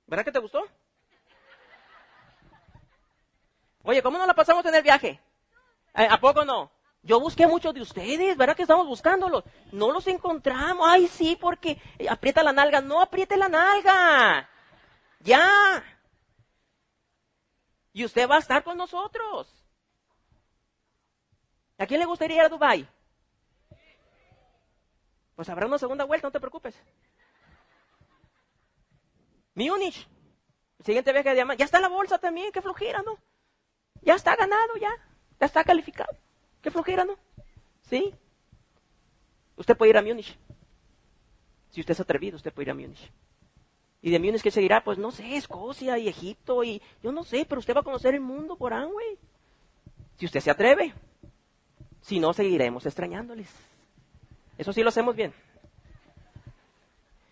¿Verdad 0.06 0.24
que 0.24 0.32
te 0.32 0.38
gustó? 0.38 0.64
Oye, 3.86 4.02
¿cómo 4.02 4.18
no 4.18 4.26
la 4.26 4.34
pasamos 4.34 4.66
en 4.66 4.74
el 4.74 4.82
viaje? 4.82 5.20
¿A 5.94 6.18
poco 6.18 6.44
no? 6.44 6.72
Yo 7.02 7.20
busqué 7.20 7.46
muchos 7.46 7.72
de 7.72 7.82
ustedes, 7.82 8.36
¿verdad 8.36 8.56
que 8.56 8.62
estamos 8.62 8.84
buscándolos? 8.84 9.44
No 9.70 9.92
los 9.92 10.08
encontramos. 10.08 10.84
Ay, 10.90 11.06
sí, 11.06 11.38
porque 11.40 11.80
aprieta 12.10 12.42
la 12.42 12.52
nalga. 12.52 12.80
No 12.80 13.00
apriete 13.00 13.36
la 13.36 13.48
nalga. 13.48 14.50
Ya. 15.20 15.84
Y 17.92 18.04
usted 18.04 18.28
va 18.28 18.34
a 18.34 18.40
estar 18.40 18.64
con 18.64 18.76
nosotros. 18.76 19.48
¿A 21.78 21.86
quién 21.86 22.00
le 22.00 22.06
gustaría 22.06 22.38
ir 22.38 22.42
a 22.42 22.48
Dubai? 22.48 22.88
Pues 25.36 25.48
habrá 25.48 25.66
una 25.66 25.78
segunda 25.78 26.04
vuelta, 26.04 26.26
no 26.26 26.32
te 26.32 26.40
preocupes. 26.40 26.74
Múnich. 29.54 30.08
Siguiente 30.84 31.12
viaje 31.12 31.28
de 31.28 31.34
diamante. 31.36 31.60
Ya 31.60 31.66
está 31.66 31.80
la 31.80 31.88
bolsa 31.88 32.18
también, 32.18 32.50
qué 32.50 32.60
flojera, 32.60 33.02
¿no? 33.02 33.16
Ya 34.06 34.14
está 34.14 34.36
ganado, 34.36 34.76
ya. 34.80 34.90
Ya 35.40 35.46
está 35.46 35.64
calificado. 35.64 36.16
Qué 36.62 36.70
flojera, 36.70 37.04
¿no? 37.04 37.18
¿Sí? 37.82 38.14
Usted 39.56 39.76
puede 39.76 39.90
ir 39.90 39.98
a 39.98 40.02
Múnich. 40.02 40.38
Si 41.70 41.80
usted 41.80 41.92
es 41.92 42.00
atrevido, 42.00 42.36
usted 42.36 42.52
puede 42.52 42.66
ir 42.66 42.70
a 42.70 42.74
Múnich. 42.74 43.10
¿Y 44.00 44.10
de 44.12 44.20
Múnich 44.20 44.42
qué 44.42 44.52
seguirá? 44.52 44.84
Pues 44.84 44.96
no 44.96 45.10
sé, 45.10 45.36
Escocia 45.36 45.98
y 45.98 46.06
Egipto 46.06 46.62
y 46.62 46.80
yo 47.02 47.10
no 47.10 47.24
sé, 47.24 47.44
pero 47.48 47.58
usted 47.58 47.74
va 47.74 47.80
a 47.80 47.84
conocer 47.84 48.14
el 48.14 48.20
mundo 48.20 48.56
por 48.56 48.72
Amway. 48.72 49.18
Si 50.18 50.26
usted 50.26 50.40
se 50.40 50.52
atreve. 50.52 50.94
Si 52.00 52.20
no, 52.20 52.32
seguiremos 52.32 52.86
extrañándoles. 52.86 53.48
Eso 54.56 54.72
sí 54.72 54.82
lo 54.84 54.90
hacemos 54.90 55.16
bien. 55.16 55.34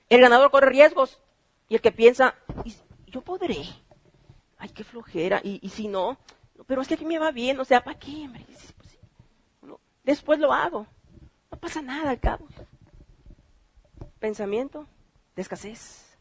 El 0.09 0.21
ganador 0.21 0.51
corre 0.51 0.71
riesgos 0.71 1.21
y 1.69 1.77
el 1.77 1.81
que 1.81 1.93
piensa, 1.93 2.35
yo 3.07 3.23
podré. 3.23 3.65
Ay, 4.59 4.71
qué 4.71 4.83
flojera. 4.83 5.41
Y, 5.45 5.61
y 5.63 5.69
si 5.69 5.87
no, 5.87 6.19
pero 6.67 6.83
es 6.83 6.89
que 6.89 6.95
aquí 6.95 7.05
me 7.05 7.19
va 7.19 7.31
bien, 7.31 7.59
o 7.61 7.65
sea, 7.65 7.83
¿para 7.83 7.99
qué? 7.99 8.29
Pues 9.61 9.77
después 10.03 10.39
lo 10.39 10.53
hago. 10.53 10.87
No 11.51 11.59
pasa 11.59 11.83
nada 11.83 12.11
al 12.11 12.21
cabo. 12.21 12.47
Pensamiento 14.19 14.87
de 15.37 15.43
escasez. 15.43 16.19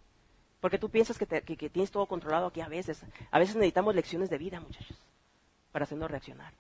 Porque 0.60 0.78
tú 0.78 0.90
piensas 0.90 1.18
que, 1.18 1.26
que, 1.26 1.70
tienes 1.70 1.92
todo 1.92 2.06
controlado 2.06 2.48
aquí 2.48 2.62
a 2.62 2.68
veces. 2.68 3.04
A 3.32 3.40
veces 3.40 3.56
necesitamos 3.56 3.96
lecciones 3.96 4.30
de 4.30 4.38
vida, 4.38 4.60
muchachos, 4.62 4.98
para 5.72 5.84
hacernos 5.84 6.10
reaccionar. 6.10 6.54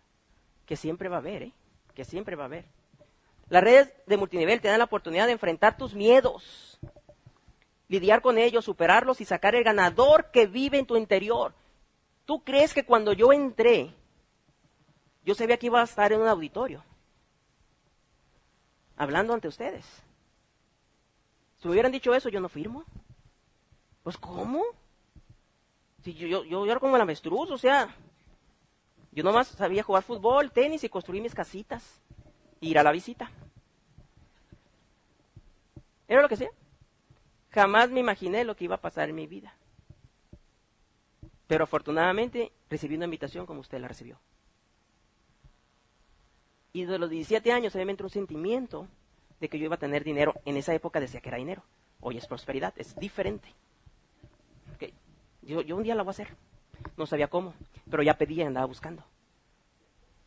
Que 0.65 0.76
siempre 0.76 1.08
va 1.08 1.17
a 1.17 1.19
haber, 1.19 1.43
¿eh? 1.43 1.52
Que 1.93 2.04
siempre 2.04 2.36
va 2.36 2.43
a 2.43 2.48
haber. 2.48 2.65
Las 3.50 3.63
redes 3.63 3.93
de 4.06 4.17
multinivel 4.17 4.60
te 4.60 4.67
dan 4.67 4.80
la 4.80 4.86
oportunidad 4.86 5.26
de 5.26 5.34
enfrentar 5.34 5.78
tus 5.78 5.93
miedos, 5.93 6.80
lidiar 7.88 8.22
con 8.22 8.38
ellos, 8.38 8.65
superarlos 8.65 9.22
y 9.22 9.26
sacar 9.26 9.56
el 9.56 9.63
ganador 9.63 10.32
que 10.32 10.48
vive 10.48 10.80
en 10.80 10.86
tu 10.86 10.98
interior. 10.98 11.54
¿Tú 12.26 12.44
crees 12.44 12.74
que 12.74 12.86
cuando 12.86 13.14
yo 13.14 13.34
entré, 13.34 13.94
yo 15.26 15.36
sabía 15.36 15.58
que 15.58 15.68
iba 15.68 15.82
a 15.82 15.86
estar 15.86 16.12
en 16.14 16.22
un 16.22 16.28
auditorio, 16.28 16.84
hablando 18.96 19.34
ante 19.34 19.48
ustedes? 19.48 19.86
Si 21.58 21.68
me 21.68 21.74
hubieran 21.74 21.92
dicho 21.92 22.14
eso, 22.14 22.30
yo 22.30 22.40
no 22.40 22.50
firmo. 22.50 22.84
Pues 24.04 24.18
¿cómo? 24.18 24.64
Si 26.04 26.14
yo, 26.14 26.28
yo, 26.28 26.44
yo, 26.44 26.66
era 26.66 26.80
como 26.80 26.96
el 26.96 27.02
avestruz, 27.02 27.50
o 27.52 27.58
sea, 27.58 27.96
yo 29.12 29.24
nomás 29.24 29.48
sabía 29.48 29.84
jugar 29.84 30.04
fútbol, 30.04 30.52
tenis 30.52 30.84
y 30.84 30.90
construir 30.90 31.22
mis 31.22 31.36
casitas, 31.36 32.02
ir 32.60 32.78
a 32.78 32.84
la 32.84 32.92
visita. 32.92 33.32
Era 36.08 36.22
lo 36.22 36.30
que 36.30 36.36
sea. 36.38 36.52
Jamás 37.52 37.90
me 37.90 38.00
imaginé 38.00 38.44
lo 38.44 38.56
que 38.56 38.66
iba 38.66 38.76
a 38.76 38.82
pasar 38.82 39.10
en 39.10 39.16
mi 39.16 39.28
vida. 39.28 39.56
Pero 41.48 41.64
afortunadamente 41.66 42.52
recibí 42.70 42.96
una 42.96 43.06
invitación 43.06 43.46
como 43.46 43.62
usted 43.62 43.80
la 43.80 43.88
recibió. 43.88 44.20
Y 46.72 46.86
de 46.86 46.98
los 46.98 47.10
17 47.10 47.52
años 47.52 47.76
a 47.76 47.86
me 47.86 47.92
entró 47.92 48.08
un 48.08 48.12
sentimiento 48.12 48.88
de 49.40 49.48
que 49.48 49.60
yo 49.60 49.66
iba 49.66 49.76
a 49.76 49.80
tener 49.80 50.04
dinero. 50.04 50.34
En 50.46 50.58
esa 50.58 50.74
época 50.74 51.00
decía 51.00 51.22
que 51.22 51.30
era 51.30 51.38
dinero. 51.38 51.64
Hoy 52.00 52.18
es 52.18 52.26
prosperidad, 52.26 52.74
es 52.78 52.96
diferente. 52.96 53.54
Yo, 55.42 55.62
yo, 55.62 55.76
un 55.76 55.84
día 55.84 55.94
la 55.94 56.04
voy 56.04 56.12
a 56.12 56.12
hacer. 56.12 56.30
No 56.96 57.06
sabía 57.06 57.28
cómo, 57.28 57.54
pero 57.90 58.02
ya 58.02 58.18
pedía 58.18 58.44
y 58.44 58.48
andaba 58.48 58.66
buscando. 58.66 59.04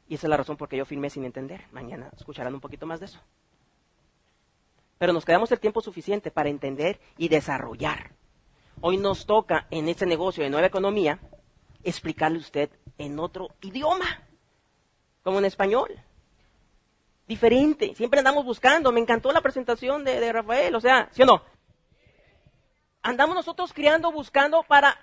Y 0.09 0.15
esa 0.15 0.27
es 0.27 0.31
la 0.31 0.37
razón 0.37 0.57
por 0.57 0.69
que 0.69 0.77
yo 0.77 0.85
firmé 0.85 1.11
sin 1.11 1.25
entender. 1.25 1.65
Mañana 1.73 2.11
escucharán 2.17 2.55
un 2.55 2.61
poquito 2.61 2.87
más 2.87 3.01
de 3.01 3.07
eso. 3.07 3.21
Pero 4.99 5.13
nos 5.13 5.25
quedamos 5.25 5.51
el 5.53 5.61
tiempo 5.61 5.81
suficiente 5.81 6.31
para 6.31 6.49
entender 6.49 7.01
y 7.19 7.29
desarrollar. 7.29 8.16
Hoy 8.81 8.99
nos 8.99 9.27
toca 9.27 9.67
en 9.71 9.89
este 9.89 10.07
negocio 10.07 10.45
de 10.45 10.51
nueva 10.51 10.67
economía 10.67 11.19
explicarle 11.83 12.39
a 12.39 12.41
usted 12.41 12.71
en 12.99 13.19
otro 13.19 13.49
idioma, 13.63 14.23
como 15.23 15.39
en 15.39 15.45
español. 15.47 15.91
Diferente. 17.27 17.95
Siempre 17.95 18.21
andamos 18.21 18.45
buscando. 18.45 18.93
Me 18.93 19.01
encantó 19.01 19.33
la 19.33 19.41
presentación 19.41 20.05
de, 20.05 20.33
Rafael. 20.33 20.75
O 20.75 20.81
sea, 20.81 21.09
¿sí 21.13 21.23
o 21.23 21.27
no? 21.27 21.43
Andamos 23.03 23.35
nosotros 23.35 23.73
criando, 23.73 24.13
buscando 24.13 24.63
para 24.63 24.97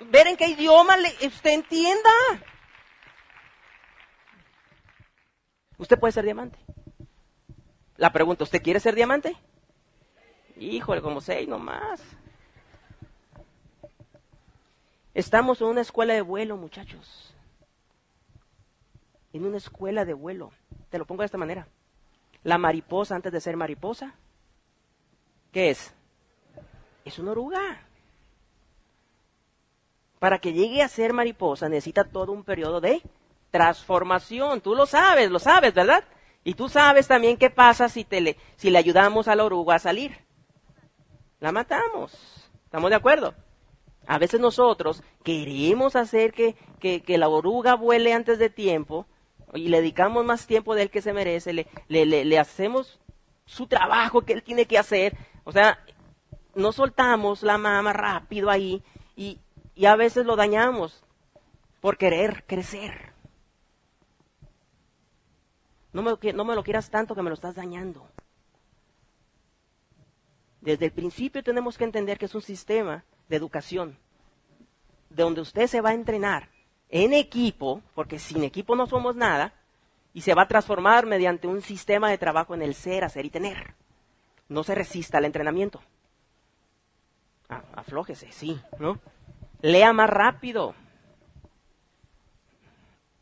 ver 0.00 0.26
en 0.26 0.36
qué 0.36 0.48
idioma 0.48 0.96
le, 0.96 1.08
usted 1.26 1.50
entienda. 1.50 2.10
Usted 5.78 5.98
puede 5.98 6.12
ser 6.12 6.24
diamante. 6.24 6.58
La 7.96 8.12
pregunta, 8.12 8.44
¿usted 8.44 8.62
quiere 8.62 8.80
ser 8.80 8.94
diamante? 8.94 9.36
Híjole, 10.58 11.00
como 11.02 11.20
seis 11.20 11.48
nomás. 11.48 12.02
Estamos 15.16 15.62
en 15.62 15.68
una 15.68 15.80
escuela 15.80 16.12
de 16.12 16.20
vuelo, 16.20 16.58
muchachos. 16.58 17.34
En 19.32 19.46
una 19.46 19.56
escuela 19.56 20.04
de 20.04 20.12
vuelo. 20.12 20.52
Te 20.90 20.98
lo 20.98 21.06
pongo 21.06 21.22
de 21.22 21.24
esta 21.24 21.38
manera. 21.38 21.66
La 22.42 22.58
mariposa, 22.58 23.14
antes 23.14 23.32
de 23.32 23.40
ser 23.40 23.56
mariposa, 23.56 24.12
¿qué 25.52 25.70
es? 25.70 25.94
Es 27.06 27.18
una 27.18 27.30
oruga. 27.30 27.80
Para 30.18 30.38
que 30.38 30.52
llegue 30.52 30.82
a 30.82 30.88
ser 30.88 31.14
mariposa 31.14 31.70
necesita 31.70 32.04
todo 32.04 32.32
un 32.32 32.44
periodo 32.44 32.82
de 32.82 33.00
transformación. 33.50 34.60
Tú 34.60 34.74
lo 34.74 34.84
sabes, 34.84 35.30
lo 35.30 35.38
sabes, 35.38 35.72
¿verdad? 35.72 36.04
Y 36.44 36.52
tú 36.52 36.68
sabes 36.68 37.08
también 37.08 37.38
qué 37.38 37.48
pasa 37.48 37.88
si, 37.88 38.04
te 38.04 38.20
le, 38.20 38.36
si 38.56 38.68
le 38.68 38.76
ayudamos 38.76 39.28
a 39.28 39.34
la 39.34 39.46
oruga 39.46 39.76
a 39.76 39.78
salir. 39.78 40.14
La 41.40 41.52
matamos. 41.52 42.12
¿Estamos 42.66 42.90
de 42.90 42.96
acuerdo? 42.96 43.34
A 44.06 44.18
veces 44.18 44.40
nosotros 44.40 45.02
queremos 45.24 45.96
hacer 45.96 46.32
que, 46.32 46.54
que, 46.78 47.18
la 47.18 47.28
oruga 47.28 47.74
vuele 47.74 48.12
antes 48.12 48.38
de 48.38 48.50
tiempo 48.50 49.06
y 49.52 49.68
le 49.68 49.78
dedicamos 49.78 50.24
más 50.24 50.46
tiempo 50.46 50.74
del 50.74 50.90
que 50.90 51.02
se 51.02 51.12
merece, 51.12 51.52
le, 51.52 51.66
le, 51.88 52.24
le, 52.24 52.38
hacemos 52.38 53.00
su 53.46 53.66
trabajo 53.66 54.22
que 54.22 54.32
él 54.32 54.44
tiene 54.44 54.66
que 54.66 54.78
hacer. 54.78 55.16
O 55.44 55.50
sea, 55.50 55.84
no 56.54 56.70
soltamos 56.72 57.42
la 57.42 57.58
mama 57.58 57.92
rápido 57.92 58.48
ahí 58.48 58.82
y, 59.16 59.40
y 59.74 59.86
a 59.86 59.96
veces 59.96 60.24
lo 60.24 60.36
dañamos 60.36 61.02
por 61.80 61.96
querer 61.96 62.44
crecer. 62.46 63.12
No 65.92 66.02
me, 66.02 66.32
no 66.32 66.44
me 66.44 66.54
lo 66.54 66.62
quieras 66.62 66.90
tanto 66.90 67.14
que 67.14 67.22
me 67.22 67.30
lo 67.30 67.34
estás 67.34 67.56
dañando. 67.56 68.06
Desde 70.60 70.86
el 70.86 70.92
principio 70.92 71.42
tenemos 71.42 71.76
que 71.76 71.84
entender 71.84 72.18
que 72.18 72.26
es 72.26 72.34
un 72.34 72.42
sistema 72.42 73.04
de 73.28 73.36
educación, 73.36 73.98
de 75.10 75.22
donde 75.22 75.40
usted 75.40 75.66
se 75.66 75.80
va 75.80 75.90
a 75.90 75.94
entrenar 75.94 76.48
en 76.88 77.12
equipo, 77.12 77.82
porque 77.94 78.18
sin 78.18 78.44
equipo 78.44 78.76
no 78.76 78.86
somos 78.86 79.16
nada, 79.16 79.52
y 80.14 80.22
se 80.22 80.34
va 80.34 80.42
a 80.42 80.48
transformar 80.48 81.06
mediante 81.06 81.46
un 81.46 81.60
sistema 81.60 82.10
de 82.10 82.18
trabajo 82.18 82.54
en 82.54 82.62
el 82.62 82.74
ser, 82.74 83.04
hacer 83.04 83.26
y 83.26 83.30
tener. 83.30 83.74
No 84.48 84.64
se 84.64 84.74
resista 84.74 85.18
al 85.18 85.24
entrenamiento. 85.24 85.82
Ah, 87.48 87.62
aflójese, 87.74 88.32
sí, 88.32 88.58
¿no? 88.78 88.98
Lea 89.60 89.92
más 89.92 90.08
rápido. 90.08 90.74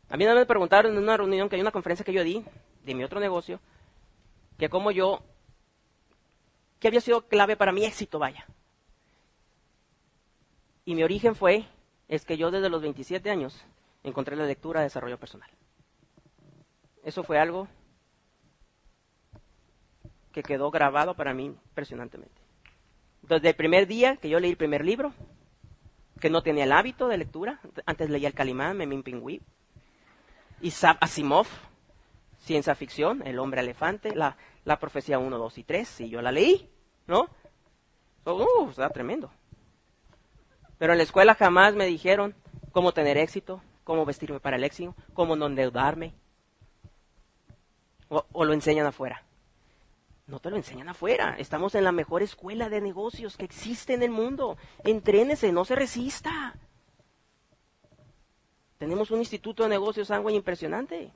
A 0.09 0.17
mí 0.17 0.25
me 0.25 0.47
preguntaron 0.47 0.93
en 0.93 1.03
una 1.03 1.17
reunión 1.17 1.49
que 1.49 1.57
hay 1.57 1.62
una 1.62 1.73
conferencia 1.73 2.05
que 2.05 2.12
yo 2.12 2.23
di 2.23 2.45
de 2.85 2.95
mi 2.95 3.03
otro 3.03 3.19
negocio, 3.19 3.59
que 4.59 4.69
como 4.69 4.90
yo, 4.90 5.23
que 6.79 6.88
había 6.88 7.01
sido 7.01 7.23
clave 7.27 7.57
para 7.57 7.73
mi 7.73 7.85
éxito, 7.85 8.19
vaya. 8.19 8.47
Y 10.85 10.94
mi 10.94 11.03
origen 11.03 11.35
fue, 11.35 11.64
es 12.09 12.25
que 12.25 12.37
yo 12.37 12.51
desde 12.51 12.68
los 12.68 12.83
27 12.83 13.31
años 13.31 13.64
encontré 14.03 14.37
la 14.37 14.44
lectura 14.44 14.81
de 14.81 14.87
desarrollo 14.87 15.18
personal. 15.18 15.49
Eso 17.03 17.23
fue 17.23 17.38
algo 17.38 17.68
que 20.33 20.42
quedó 20.42 20.70
grabado 20.70 21.14
para 21.14 21.33
mí 21.33 21.47
impresionantemente. 21.47 22.40
Desde 23.23 23.51
el 23.51 23.55
primer 23.55 23.87
día 23.87 24.16
que 24.16 24.29
yo 24.29 24.40
leí 24.40 24.51
el 24.51 24.57
primer 24.57 24.85
libro, 24.85 25.14
que 26.20 26.29
no 26.29 26.42
tenía 26.42 26.64
el 26.64 26.73
hábito 26.73 27.09
de 27.09 27.18
lectura, 27.18 27.61
antes 27.87 28.11
leía 28.11 28.29
el 28.29 28.35
Calimán, 28.35 28.77
Memín 28.77 29.03
Pingüí, 29.03 29.40
Isaac 30.61 30.99
Asimov, 31.01 31.47
ciencia 32.38 32.75
ficción, 32.75 33.27
El 33.27 33.38
hombre 33.38 33.61
elefante, 33.61 34.14
la, 34.14 34.37
la 34.64 34.79
profecía 34.79 35.18
1, 35.18 35.38
2 35.38 35.59
y 35.59 35.64
3, 35.64 36.01
y 36.03 36.09
yo 36.11 36.20
la 36.20 36.33
leí, 36.33 36.68
¿no? 37.07 37.29
Uh, 38.27 38.68
está 38.70 38.88
tremendo. 38.90 39.31
Pero 40.79 40.93
en 40.93 40.99
la 40.99 41.05
escuela 41.05 41.35
jamás 41.35 41.75
me 41.75 41.87
dijeron 41.87 42.35
cómo 42.73 42.93
tener 42.93 43.17
éxito, 43.17 43.63
cómo 43.85 44.05
vestirme 44.05 44.41
para 44.41 44.57
el 44.57 44.65
éxito, 44.65 44.95
cómo 45.13 45.37
no 45.37 45.47
endeudarme. 45.47 46.15
O, 48.09 48.45
lo 48.45 48.53
enseñan 48.53 48.87
afuera. 48.87 49.25
No 50.27 50.39
te 50.39 50.51
lo 50.51 50.57
enseñan 50.57 50.89
afuera. 50.89 51.37
Estamos 51.39 51.75
en 51.75 51.85
la 51.85 51.93
mejor 51.93 52.23
escuela 52.23 52.69
de 52.69 52.81
negocios 52.81 53.37
que 53.37 53.45
existe 53.45 53.95
en 53.95 54.03
el 54.03 54.11
mundo. 54.11 54.57
Entrénese, 54.85 55.53
no 55.53 55.65
se 55.65 55.75
resista. 55.75 56.55
Tenemos 58.79 59.11
un 59.11 59.19
instituto 59.19 59.65
de 59.65 59.69
negocios 59.69 60.09
Sangüey 60.09 60.37
impresionante. 60.37 61.13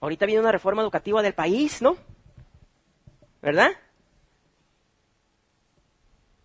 Ahorita 0.00 0.26
viene 0.26 0.40
una 0.40 0.52
reforma 0.52 0.82
educativa 0.82 1.22
del 1.22 1.34
país, 1.34 1.82
¿no? 1.82 1.96
¿Verdad? 3.42 3.70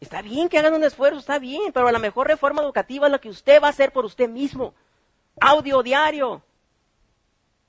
Está 0.03 0.21
bien 0.21 0.49
que 0.49 0.59
hagan 0.59 0.73
un 0.73 0.83
esfuerzo, 0.83 1.19
está 1.19 1.39
bien, 1.39 1.71
pero 1.71 1.89
la 1.89 1.97
mejor 1.97 2.27
reforma 2.27 2.61
educativa 2.61 3.05
es 3.07 3.11
la 3.13 3.19
que 3.19 3.29
usted 3.29 3.61
va 3.61 3.67
a 3.67 3.69
hacer 3.69 3.93
por 3.93 4.03
usted 4.03 4.27
mismo. 4.27 4.73
Audio 5.39 5.81
diario, 5.81 6.43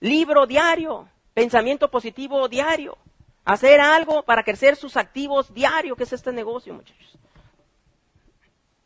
libro 0.00 0.44
diario, 0.44 1.08
pensamiento 1.32 1.88
positivo 1.88 2.48
diario. 2.48 2.98
Hacer 3.44 3.80
algo 3.80 4.24
para 4.24 4.42
crecer 4.42 4.74
sus 4.74 4.96
activos 4.96 5.54
diario, 5.54 5.94
que 5.94 6.02
es 6.02 6.12
este 6.12 6.32
negocio, 6.32 6.74
muchachos. 6.74 7.16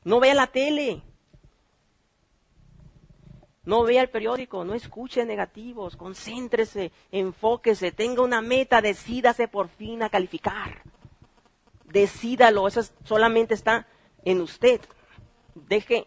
No 0.05 0.21
vea 0.21 0.35
la 0.35 0.49
tele. 0.49 1.01
No 3.65 3.83
vea 3.83 4.03
el 4.03 4.11
periódico, 4.11 4.63
no 4.63 4.75
escuche 4.75 5.25
negativos, 5.25 5.97
concéntrese, 5.97 6.93
enfóquese, 7.11 7.93
tenga 7.93 8.21
una 8.21 8.43
meta, 8.43 8.83
decídase 8.83 9.49
por 9.49 9.69
fin 9.69 10.03
a 10.03 10.11
calificar. 10.11 10.83
Decídalo, 11.91 12.69
eso 12.69 12.83
solamente 13.05 13.55
está 13.55 13.87
en 14.25 14.41
usted. 14.41 14.81
Deje, 15.55 16.07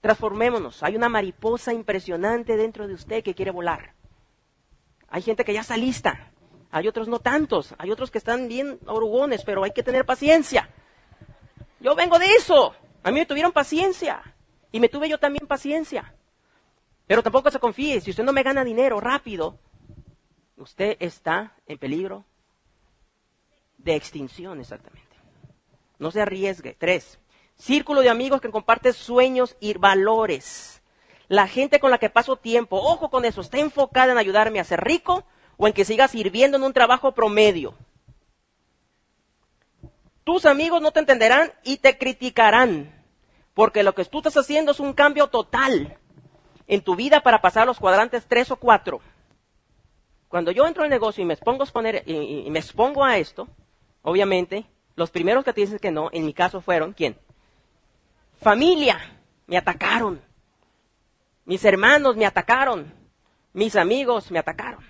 transformémonos. 0.00 0.82
Hay 0.82 0.96
una 0.96 1.08
mariposa 1.08 1.72
impresionante 1.72 2.56
dentro 2.56 2.88
de 2.88 2.94
usted 2.94 3.22
que 3.22 3.34
quiere 3.34 3.52
volar. 3.52 3.94
Hay 5.08 5.22
gente 5.22 5.44
que 5.44 5.52
ya 5.52 5.60
está 5.60 5.76
lista. 5.76 6.32
Hay 6.72 6.88
otros 6.88 7.06
no 7.06 7.20
tantos. 7.20 7.74
Hay 7.78 7.90
otros 7.90 8.10
que 8.10 8.18
están 8.18 8.48
bien 8.48 8.80
orugones, 8.86 9.44
pero 9.44 9.62
hay 9.62 9.70
que 9.70 9.82
tener 9.82 10.04
paciencia. 10.04 10.68
Yo 11.78 11.94
vengo 11.94 12.18
de 12.18 12.34
eso. 12.34 12.74
A 13.04 13.10
mí 13.10 13.20
me 13.20 13.26
tuvieron 13.26 13.52
paciencia. 13.52 14.22
Y 14.72 14.80
me 14.80 14.88
tuve 14.88 15.08
yo 15.08 15.18
también 15.18 15.46
paciencia. 15.46 16.14
Pero 17.06 17.22
tampoco 17.22 17.50
se 17.50 17.58
confíe, 17.58 18.00
si 18.00 18.10
usted 18.10 18.24
no 18.24 18.32
me 18.32 18.42
gana 18.42 18.64
dinero 18.64 18.98
rápido, 19.00 19.58
usted 20.56 20.96
está 20.98 21.54
en 21.66 21.78
peligro 21.78 22.24
de 23.84 23.94
extinción 23.94 24.60
exactamente. 24.60 25.16
No 25.98 26.10
se 26.10 26.20
arriesgue. 26.20 26.74
Tres, 26.78 27.18
círculo 27.56 28.00
de 28.00 28.10
amigos 28.10 28.40
que 28.40 28.50
comparte 28.50 28.92
sueños 28.92 29.56
y 29.60 29.74
valores. 29.74 30.82
La 31.28 31.46
gente 31.46 31.80
con 31.80 31.90
la 31.90 31.98
que 31.98 32.10
paso 32.10 32.36
tiempo, 32.36 32.76
ojo 32.76 33.10
con 33.10 33.24
eso, 33.24 33.40
está 33.40 33.58
enfocada 33.58 34.12
en 34.12 34.18
ayudarme 34.18 34.60
a 34.60 34.64
ser 34.64 34.82
rico 34.82 35.24
o 35.56 35.66
en 35.66 35.72
que 35.72 35.84
siga 35.84 36.08
sirviendo 36.08 36.56
en 36.56 36.64
un 36.64 36.72
trabajo 36.72 37.12
promedio. 37.12 37.74
Tus 40.24 40.46
amigos 40.46 40.80
no 40.80 40.92
te 40.92 41.00
entenderán 41.00 41.52
y 41.64 41.78
te 41.78 41.98
criticarán. 41.98 43.02
Porque 43.54 43.82
lo 43.82 43.94
que 43.94 44.04
tú 44.04 44.18
estás 44.18 44.36
haciendo 44.36 44.72
es 44.72 44.80
un 44.80 44.92
cambio 44.92 45.28
total 45.28 45.98
en 46.66 46.82
tu 46.82 46.96
vida 46.96 47.22
para 47.22 47.42
pasar 47.42 47.66
los 47.66 47.78
cuadrantes 47.78 48.26
tres 48.26 48.50
o 48.50 48.56
cuatro. 48.56 49.00
Cuando 50.28 50.50
yo 50.50 50.66
entro 50.66 50.84
al 50.84 50.90
negocio 50.90 51.22
y 51.22 51.26
me 51.26 51.34
expongo 51.34 51.62
a, 51.62 51.64
exponer, 51.64 52.02
y, 52.06 52.48
me 52.50 52.58
expongo 52.58 53.04
a 53.04 53.18
esto, 53.18 53.48
obviamente, 54.02 54.66
los 54.94 55.10
primeros 55.10 55.44
que 55.44 55.52
te 55.52 55.62
dicen 55.62 55.78
que 55.78 55.90
no, 55.90 56.10
en 56.12 56.26
mi 56.26 56.34
caso 56.34 56.60
fueron, 56.60 56.92
¿quién? 56.92 57.16
Familia, 58.40 59.00
me 59.46 59.56
atacaron. 59.56 60.20
Mis 61.44 61.64
hermanos 61.64 62.16
me 62.16 62.26
atacaron. 62.26 62.92
Mis 63.52 63.76
amigos 63.76 64.30
me 64.30 64.38
atacaron. 64.38 64.84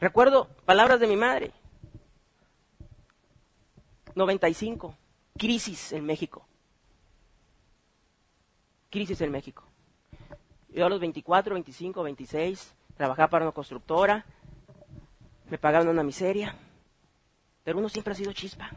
Recuerdo 0.00 0.48
palabras 0.64 1.00
de 1.00 1.06
mi 1.06 1.16
madre. 1.16 1.52
95, 4.14 4.94
crisis 5.36 5.92
en 5.92 6.04
México. 6.04 6.44
crisis 8.90 9.20
en 9.20 9.30
México. 9.30 9.64
Yo 10.70 10.86
a 10.86 10.88
los 10.88 11.00
24, 11.00 11.54
25, 11.54 12.02
26 12.02 12.74
trabajaba 12.96 13.28
para 13.28 13.44
una 13.44 13.52
constructora, 13.52 14.24
me 15.50 15.58
pagaban 15.58 15.88
una 15.88 16.02
miseria, 16.02 16.54
pero 17.64 17.78
uno 17.78 17.88
siempre 17.88 18.12
ha 18.12 18.16
sido 18.16 18.32
chispa. 18.32 18.70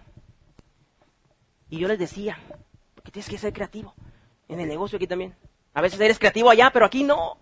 Y 1.70 1.80
yo 1.80 1.88
les 1.88 2.00
decía, 2.00 2.38
porque 2.96 3.12
tienes 3.12 3.30
que 3.30 3.38
ser 3.38 3.54
creativo. 3.54 3.94
En 4.48 4.60
el 4.60 4.68
negocio 4.68 4.98
aquí 4.98 5.08
también. 5.08 5.36
A 5.74 5.82
veces 5.82 6.00
eres 6.00 6.20
creativo 6.20 6.50
allá, 6.50 6.70
pero 6.72 6.86
aquí 6.86 7.04
no. 7.04 7.38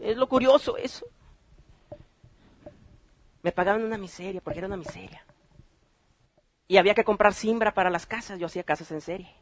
Es 0.00 0.16
lo 0.16 0.28
curioso 0.28 0.76
eso. 0.76 1.06
Me 3.42 3.52
pagaban 3.52 3.82
una 3.82 3.96
miseria, 3.96 4.40
porque 4.40 4.58
era 4.58 4.66
una 4.66 4.76
miseria. 4.76 5.24
Y 6.68 6.76
había 6.76 6.94
que 6.94 7.04
comprar 7.04 7.32
simbra 7.34 7.72
para 7.72 7.90
las 7.90 8.06
casas. 8.06 8.38
Yo 8.38 8.46
hacía 8.46 8.62
casas 8.62 8.90
en 8.90 9.00
serie. 9.00 9.34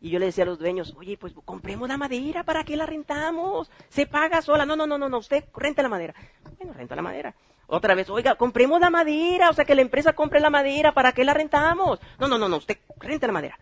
Y 0.00 0.10
yo 0.10 0.18
le 0.18 0.26
decía 0.26 0.44
a 0.44 0.46
los 0.46 0.58
dueños, 0.58 0.94
oye, 0.96 1.18
pues 1.18 1.34
compremos 1.44 1.88
la 1.88 1.98
madera, 1.98 2.42
¿para 2.42 2.64
qué 2.64 2.76
la 2.76 2.86
rentamos? 2.86 3.70
Se 3.90 4.06
paga 4.06 4.40
sola. 4.40 4.64
No, 4.64 4.74
no, 4.74 4.86
no, 4.86 4.96
no, 4.96 5.08
no, 5.08 5.18
usted 5.18 5.44
renta 5.54 5.82
la 5.82 5.90
madera. 5.90 6.14
Bueno, 6.56 6.72
renta 6.72 6.96
la 6.96 7.02
madera. 7.02 7.34
Otra 7.66 7.94
vez, 7.94 8.08
oiga, 8.10 8.34
compremos 8.34 8.80
la 8.80 8.90
madera, 8.90 9.50
o 9.50 9.52
sea, 9.52 9.64
que 9.64 9.74
la 9.74 9.82
empresa 9.82 10.14
compre 10.14 10.40
la 10.40 10.50
madera, 10.50 10.92
¿para 10.92 11.12
qué 11.12 11.24
la 11.24 11.34
rentamos? 11.34 12.00
No, 12.18 12.26
no, 12.26 12.38
no, 12.38 12.48
no, 12.48 12.56
usted 12.56 12.78
renta 12.98 13.26
la 13.26 13.32
madera. 13.32 13.58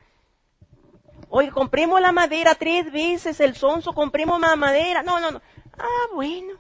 Oiga, 1.28 1.52
compremos 1.52 2.00
la 2.00 2.12
madera 2.12 2.54
tres 2.54 2.90
veces, 2.90 3.38
el 3.40 3.54
sonso, 3.54 3.92
compremos 3.92 4.40
la 4.40 4.56
madera. 4.56 5.02
No, 5.02 5.20
no, 5.20 5.30
no. 5.30 5.42
Ah, 5.76 6.06
bueno. 6.14 6.54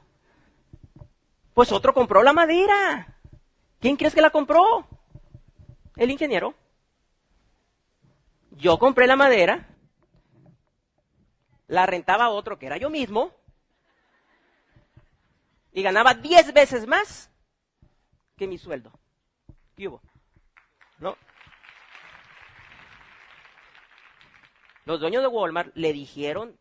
Pues 1.54 1.72
otro 1.72 1.94
compró 1.94 2.22
la 2.22 2.32
madera. 2.32 3.16
¿Quién 3.80 3.96
crees 3.96 4.14
que 4.14 4.20
la 4.20 4.30
compró? 4.30 4.86
El 5.96 6.10
ingeniero. 6.10 6.54
Yo 8.58 8.76
compré 8.76 9.06
la 9.06 9.14
madera, 9.14 9.68
la 11.68 11.86
rentaba 11.86 12.28
otro 12.30 12.58
que 12.58 12.66
era 12.66 12.76
yo 12.76 12.90
mismo, 12.90 13.32
y 15.72 15.80
ganaba 15.80 16.14
diez 16.14 16.52
veces 16.52 16.84
más 16.88 17.30
que 18.36 18.48
mi 18.48 18.58
sueldo. 18.58 18.90
¿Qué 19.76 19.86
hubo? 19.86 20.02
¿No? 20.98 21.16
Los 24.86 24.98
dueños 24.98 25.22
de 25.22 25.28
Walmart 25.28 25.70
le 25.76 25.92
dijeron, 25.92 26.58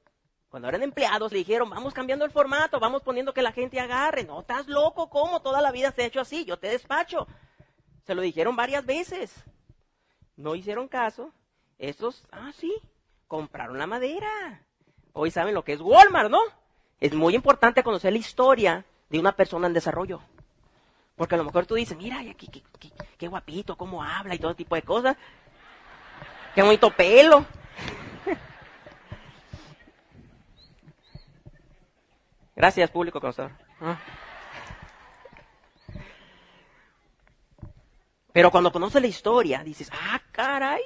cuando 0.49 0.69
eran 0.69 0.83
empleados, 0.83 1.31
le 1.31 1.39
dijeron, 1.39 1.67
vamos 1.67 1.95
cambiando 1.95 2.25
el 2.25 2.31
formato, 2.31 2.79
vamos 2.79 3.01
poniendo 3.01 3.33
que 3.33 3.41
la 3.41 3.53
gente 3.53 3.79
agarre. 3.79 4.23
No, 4.23 4.41
estás 4.41 4.67
loco, 4.67 5.09
¿cómo? 5.09 5.41
Toda 5.41 5.63
la 5.63 5.71
vida 5.71 5.91
se 5.91 6.03
ha 6.03 6.05
hecho 6.05 6.21
así, 6.21 6.45
yo 6.45 6.59
te 6.59 6.67
despacho. 6.67 7.27
Se 8.03 8.13
lo 8.13 8.21
dijeron 8.21 8.55
varias 8.55 8.85
veces. 8.85 9.33
No 10.35 10.53
hicieron 10.53 10.87
caso. 10.87 11.33
Estos, 11.79 12.25
ah, 12.31 12.51
sí, 12.55 12.73
compraron 13.27 13.77
la 13.77 13.87
madera. 13.87 14.61
Hoy 15.13 15.31
saben 15.31 15.53
lo 15.53 15.63
que 15.63 15.73
es 15.73 15.81
Walmart, 15.81 16.29
¿no? 16.29 16.39
Es 16.99 17.13
muy 17.13 17.35
importante 17.35 17.83
conocer 17.83 18.11
la 18.11 18.19
historia 18.19 18.85
de 19.09 19.19
una 19.19 19.33
persona 19.35 19.67
en 19.67 19.73
desarrollo. 19.73 20.21
Porque 21.15 21.35
a 21.35 21.37
lo 21.37 21.43
mejor 21.43 21.65
tú 21.65 21.75
dices, 21.75 21.97
mira, 21.97 22.21
qué, 22.37 22.47
qué, 22.47 22.63
qué, 23.17 23.27
guapito, 23.27 23.75
cómo 23.75 24.03
habla 24.03 24.35
y 24.35 24.39
todo 24.39 24.55
tipo 24.55 24.75
de 24.75 24.83
cosas. 24.83 25.17
Qué 26.53 26.61
bonito 26.61 26.89
pelo. 26.91 27.45
Gracias, 32.55 32.89
público 32.89 33.19
conocedor. 33.19 33.51
Ah. 33.81 33.99
Pero 38.31 38.51
cuando 38.51 38.71
conoces 38.71 39.01
la 39.01 39.07
historia, 39.07 39.63
dices, 39.63 39.91
ah, 39.91 40.21
caray, 40.31 40.83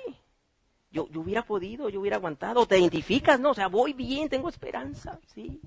yo, 0.92 1.08
yo 1.10 1.22
hubiera 1.22 1.44
podido, 1.44 1.90
yo 1.90 2.02
hubiera 2.02 2.18
aguantado. 2.18 2.66
Te 2.66 2.78
identificas, 2.78 3.40
¿no? 3.40 3.52
O 3.52 3.54
sea, 3.54 3.68
voy 3.68 3.94
bien, 3.94 4.30
tengo 4.30 4.50
esperanza, 4.50 5.20
sí. 5.34 5.62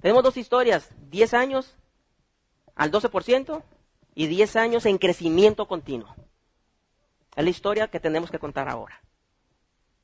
Tenemos 0.00 0.22
dos 0.22 0.36
historias, 0.36 0.90
10 1.10 1.34
años 1.34 1.74
al 2.74 2.90
12% 2.90 3.62
y 4.14 4.26
10 4.26 4.56
años 4.56 4.86
en 4.86 4.98
crecimiento 4.98 5.66
continuo. 5.66 6.14
Es 7.34 7.44
la 7.44 7.50
historia 7.50 7.88
que 7.88 8.00
tenemos 8.00 8.30
que 8.30 8.38
contar 8.38 8.68
ahora. 8.68 9.00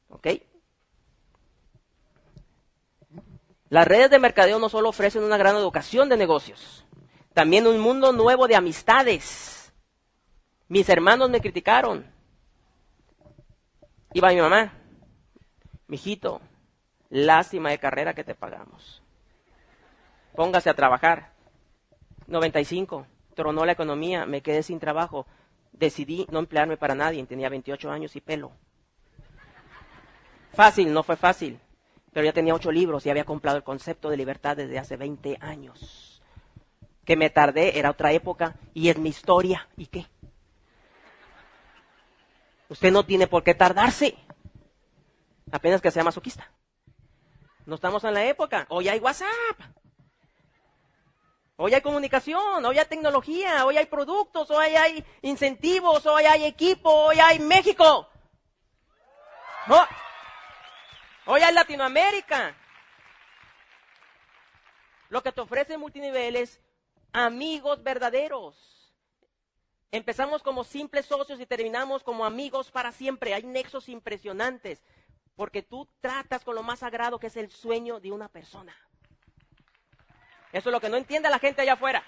¿Ok? 0.09 0.29
Las 3.69 3.89
redes 3.89 4.11
de 4.11 4.19
mercadeo 4.19 4.59
no 4.59 4.69
solo 4.69 4.91
ofrecen 4.91 5.23
una 5.23 5.39
gran 5.39 5.57
educación 5.57 6.11
de 6.11 6.19
negocios, 6.19 6.85
también 7.33 7.67
un 7.67 7.81
mundo 7.81 8.13
nuevo 8.13 8.47
de 8.47 8.55
amistades. 8.55 9.73
Mis 10.69 10.89
hermanos 10.89 11.31
me 11.31 11.41
criticaron. 11.41 12.05
Iba 14.15 14.29
mi 14.29 14.41
mamá, 14.41 14.73
mijito, 15.87 16.41
lástima 17.09 17.71
de 17.71 17.79
carrera 17.79 18.13
que 18.13 18.25
te 18.25 18.35
pagamos. 18.35 19.03
Póngase 20.35 20.69
a 20.69 20.75
trabajar. 20.75 21.33
95, 22.27 23.07
tronó 23.35 23.65
la 23.65 23.73
economía, 23.73 24.27
me 24.27 24.43
quedé 24.43 24.63
sin 24.63 24.79
trabajo. 24.79 25.27
Decidí 25.73 26.27
no 26.31 26.41
emplearme 26.41 26.77
para 26.77 26.95
nadie, 26.95 27.25
tenía 27.25 27.49
28 27.49 27.91
años 27.91 28.15
y 28.15 28.21
pelo. 28.21 28.53
Fácil, 30.53 30.93
no 30.93 31.03
fue 31.03 31.17
fácil, 31.17 31.59
pero 32.13 32.27
ya 32.27 32.35
tenía 32.35 32.55
ocho 32.55 32.71
libros 32.71 33.07
y 33.07 33.11
había 33.11 33.25
comprado 33.25 33.57
el 33.57 33.65
concepto 33.65 34.11
de 34.11 34.19
libertad 34.19 34.57
desde 34.57 34.79
hace 34.79 34.99
20 34.99 35.39
años. 35.41 36.23
Que 37.07 37.17
me 37.17 37.31
tardé, 37.31 37.79
era 37.79 37.91
otra 37.91 38.13
época 38.13 38.57
y 38.75 38.91
es 38.91 38.99
mi 38.99 39.09
historia. 39.09 39.67
¿Y 39.79 39.87
qué? 39.87 40.07
Usted 42.73 42.91
no 42.91 43.05
tiene 43.05 43.27
por 43.27 43.45
qué 43.45 43.55
tardarse. 43.55 44.17
Apenas 45.51 45.83
que 45.83 45.91
sea 45.91 46.03
masoquista. 46.03 46.51
No 47.67 47.75
estamos 47.75 48.03
en 48.05 48.15
la 48.15 48.25
época. 48.25 48.65
Hoy 48.71 48.89
hay 48.89 48.99
WhatsApp. 48.99 49.29
Hoy 51.57 51.75
hay 51.75 51.83
comunicación, 51.83 52.65
hoy 52.65 52.79
hay 52.79 52.87
tecnología, 52.87 53.67
hoy 53.67 53.77
hay 53.77 53.85
productos, 53.85 54.51
hoy 54.51 54.75
hay 54.75 55.05
incentivos, 55.21 56.07
hoy 56.07 56.25
hay 56.25 56.47
equipo, 56.47 56.91
hoy 56.91 57.21
hay 57.21 57.39
México. 57.41 58.09
Hoy 61.27 61.43
hay 61.43 61.53
Latinoamérica. 61.53 62.57
Lo 65.11 65.23
que 65.23 65.31
te 65.31 65.43
ofrece 65.43 65.77
multiniveles, 65.77 66.59
amigos 67.13 67.83
verdaderos. 67.83 68.72
Empezamos 69.93 70.43
como 70.43 70.65
simples 70.65 71.05
socios 71.05 71.39
y 71.39 71.45
terminamos 71.45 72.03
como 72.03 72.25
amigos 72.25 72.71
para 72.71 72.93
siempre. 72.93 73.35
Hay 73.35 73.43
nexos 73.43 73.91
impresionantes, 73.91 74.83
porque 75.37 75.63
tú 75.63 75.87
tratas 76.01 76.43
con 76.45 76.55
lo 76.55 76.63
más 76.63 76.79
sagrado 76.79 77.19
que 77.19 77.27
es 77.27 77.37
el 77.37 77.51
sueño 77.51 78.01
de 78.01 78.11
una 78.11 78.29
persona. 78.29 78.75
Eso 80.51 80.71
es 80.71 80.73
lo 80.73 80.81
que 80.81 80.89
no 80.89 80.97
entiende 80.97 81.29
la 81.29 81.39
gente 81.39 81.61
allá 81.61 81.75
afuera. 81.75 82.03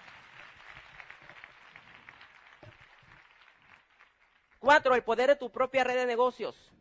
Cuatro, 4.58 4.94
el 4.94 5.02
poder 5.02 5.28
de 5.28 5.36
tu 5.36 5.50
propia 5.50 5.84
red 5.84 5.96
de 5.96 6.06
negocios. 6.06 6.72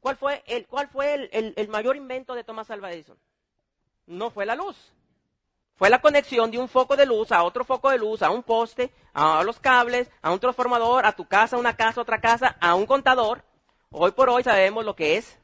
¿Cuál 0.00 0.16
fue 0.16 0.42
el, 0.46 0.66
cuál 0.66 0.88
fue 0.88 1.28
el, 1.30 1.68
mayor 1.68 1.94
invento 1.96 2.34
de 2.34 2.42
Thomas 2.42 2.70
Alva 2.70 2.90
Edison? 2.90 3.18
No 4.06 4.30
fue 4.30 4.46
la 4.46 4.54
luz. 4.54 4.94
Fue 5.78 5.90
la 5.90 6.00
conexión 6.00 6.50
de 6.50 6.58
un 6.58 6.68
foco 6.68 6.96
de 6.96 7.06
luz 7.06 7.30
a 7.30 7.44
otro 7.44 7.64
foco 7.64 7.88
de 7.90 7.98
luz, 7.98 8.22
a 8.22 8.30
un 8.30 8.42
poste, 8.42 8.92
a 9.14 9.44
los 9.44 9.60
cables, 9.60 10.10
a 10.22 10.32
un 10.32 10.40
transformador, 10.40 11.06
a 11.06 11.12
tu 11.12 11.28
casa, 11.28 11.56
una 11.56 11.76
casa, 11.76 12.00
otra 12.00 12.20
casa, 12.20 12.56
a 12.60 12.74
un 12.74 12.84
contador. 12.84 13.44
Hoy 13.90 14.10
por 14.10 14.28
hoy 14.28 14.42
sabemos 14.42 14.84
lo 14.84 14.96
que 14.96 15.16
es 15.16 15.38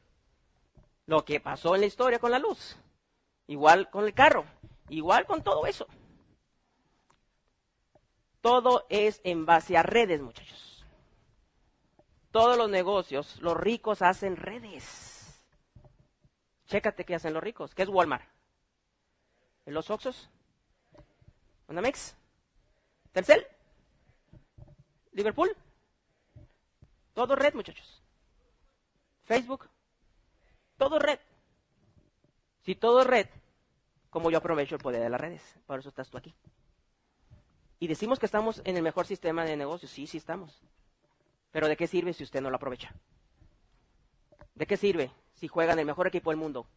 lo 1.05 1.23
que 1.23 1.39
pasó 1.39 1.73
en 1.73 1.81
la 1.81 1.87
historia 1.87 2.19
con 2.19 2.31
la 2.31 2.39
luz. 2.39 2.75
Igual 3.47 3.89
con 3.89 4.03
el 4.03 4.13
carro. 4.13 4.43
Igual 4.89 5.25
con 5.25 5.41
todo 5.41 5.67
eso. 5.67 5.87
Todo 8.41 8.85
es 8.89 9.21
en 9.23 9.45
base 9.45 9.77
a 9.77 9.83
redes, 9.83 10.21
muchachos. 10.21 10.85
Todos 12.31 12.57
los 12.57 12.69
negocios, 12.69 13.37
los 13.41 13.55
ricos 13.55 14.01
hacen 14.01 14.35
redes. 14.35 15.41
Chécate 16.67 17.05
qué 17.05 17.15
hacen 17.15 17.33
los 17.33 17.41
ricos. 17.41 17.73
¿Qué 17.73 17.83
es 17.83 17.89
Walmart? 17.89 18.34
¿Los 19.65 19.89
Oxos? 19.89 20.29
¿Unamex? 21.67 22.15
¿Telcel? 23.11 23.45
¿Liverpool? 25.11 25.55
Todo 27.13 27.35
red, 27.35 27.53
muchachos. 27.53 28.01
Facebook. 29.23 29.67
Todo 30.77 30.99
red. 30.99 31.19
Si 32.61 32.75
todo 32.75 33.01
es 33.01 33.07
red, 33.07 33.27
como 34.09 34.29
yo 34.29 34.37
aprovecho 34.37 34.75
el 34.75 34.81
poder 34.81 35.01
de 35.01 35.09
las 35.09 35.21
redes. 35.21 35.41
Por 35.65 35.79
eso 35.79 35.89
estás 35.89 36.09
tú 36.09 36.17
aquí. 36.17 36.35
Y 37.79 37.87
decimos 37.87 38.19
que 38.19 38.25
estamos 38.25 38.61
en 38.65 38.77
el 38.77 38.83
mejor 38.83 39.05
sistema 39.05 39.45
de 39.45 39.55
negocios. 39.57 39.91
Sí, 39.91 40.07
sí 40.07 40.17
estamos. 40.17 40.61
Pero 41.51 41.67
¿de 41.67 41.77
qué 41.77 41.87
sirve 41.87 42.13
si 42.13 42.23
usted 42.23 42.41
no 42.41 42.49
lo 42.49 42.57
aprovecha? 42.57 42.93
¿De 44.55 44.65
qué 44.65 44.77
sirve 44.77 45.11
si 45.33 45.47
juegan 45.47 45.79
el 45.79 45.85
mejor 45.85 46.07
equipo 46.07 46.29
del 46.29 46.39
mundo? 46.39 46.67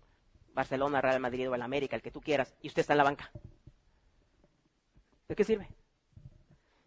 Barcelona, 0.59 1.01
Real 1.01 1.21
Madrid 1.21 1.51
o 1.51 1.55
el 1.55 1.63
América, 1.63 1.97
el 1.97 2.03
que 2.03 2.11
tú 2.11 2.21
quieras, 2.21 2.55
y 2.63 2.69
usted 2.69 2.81
está 2.81 2.93
en 2.93 2.99
la 2.99 3.05
banca. 3.05 3.31
¿De 5.29 5.35
qué 5.35 5.45
sirve? 5.45 5.69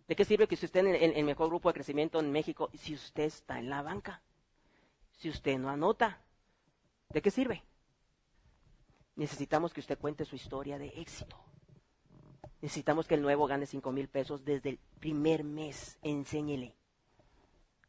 ¿De 0.07 0.15
qué 0.15 0.25
sirve 0.25 0.47
que 0.47 0.55
usted 0.55 0.65
esté 0.65 0.79
en 0.79 1.17
el 1.17 1.23
mejor 1.23 1.47
grupo 1.47 1.69
de 1.69 1.73
crecimiento 1.73 2.19
en 2.19 2.31
México 2.31 2.69
si 2.73 2.93
usted 2.93 3.23
está 3.23 3.59
en 3.59 3.69
la 3.69 3.81
banca? 3.81 4.21
Si 5.11 5.29
usted 5.29 5.57
no 5.57 5.69
anota, 5.69 6.21
¿De 7.13 7.21
qué 7.21 7.31
sirve? 7.31 7.63
Necesitamos 9.15 9.73
que 9.73 9.81
usted 9.81 9.99
cuente 9.99 10.23
su 10.23 10.35
historia 10.35 10.77
de 10.77 10.87
éxito. 10.87 11.37
Necesitamos 12.61 13.07
que 13.07 13.15
el 13.15 13.21
nuevo 13.21 13.47
gane 13.47 13.65
5 13.65 13.91
mil 13.91 14.07
pesos 14.07 14.45
desde 14.45 14.69
el 14.69 14.79
primer 14.99 15.43
mes. 15.43 15.97
Enséñele. 16.01 16.75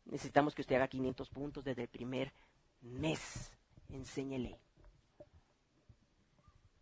Necesitamos 0.07 0.55
que 0.55 0.63
usted 0.63 0.77
haga 0.77 0.89
500 0.89 1.29
puntos 1.31 1.65
desde 1.65 1.83
el 1.83 1.89
primer 1.89 2.33
mes. 2.81 3.53
Enséñele. 3.91 4.59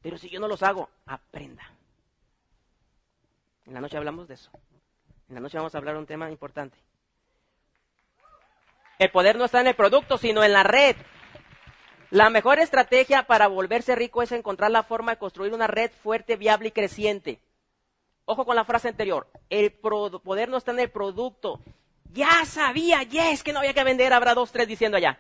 Pero 0.03 0.19
si 0.19 0.31
yo 0.31 0.41
no 0.41 0.49
los 0.49 0.63
hago, 0.63 0.89
aprenda. 1.07 1.71
En 3.67 3.75
la 3.75 3.81
noche 3.81 3.97
hablamos 3.97 4.29
de 4.29 4.35
eso. 4.35 4.51
En 5.29 5.35
la 5.35 5.41
noche 5.41 5.59
vamos 5.59 5.75
a 5.75 5.79
hablar 5.79 5.95
de 5.95 6.01
un 6.01 6.07
tema 6.07 6.31
importante. 6.31 6.77
El 8.99 9.11
poder 9.11 9.37
no 9.37 9.45
está 9.45 9.61
en 9.61 9.69
el 9.69 9.75
producto, 9.75 10.19
sino 10.19 10.43
en 10.43 10.53
la 10.53 10.63
red. 10.63 10.97
La 12.11 12.29
mejor 12.29 12.59
estrategia 12.59 13.23
para 13.23 13.47
volverse 13.47 13.95
rico 13.95 14.23
es 14.23 14.33
encontrar 14.33 14.71
la 14.71 14.83
forma 14.83 15.13
de 15.13 15.19
construir 15.19 15.55
una 15.55 15.69
red 15.69 15.91
fuerte, 16.03 16.37
viable 16.37 16.69
y 16.69 16.73
creciente. 16.73 17.39
Ojo 18.25 18.45
con 18.45 18.57
la 18.57 18.65
frase 18.65 18.89
anterior. 18.89 19.29
El 19.49 19.73
poder 19.73 20.49
no 20.49 20.57
está 20.57 20.73
en 20.73 20.81
el 20.81 20.91
producto. 20.91 21.61
Ya 22.13 22.45
sabía, 22.45 23.03
yes, 23.05 23.45
que 23.45 23.53
no 23.53 23.61
había 23.61 23.75
que 23.75 23.85
vender. 23.85 24.13
Habrá 24.13 24.35
dos, 24.35 24.51
tres 24.51 24.67
diciendo 24.67 24.97
allá. 24.97 25.19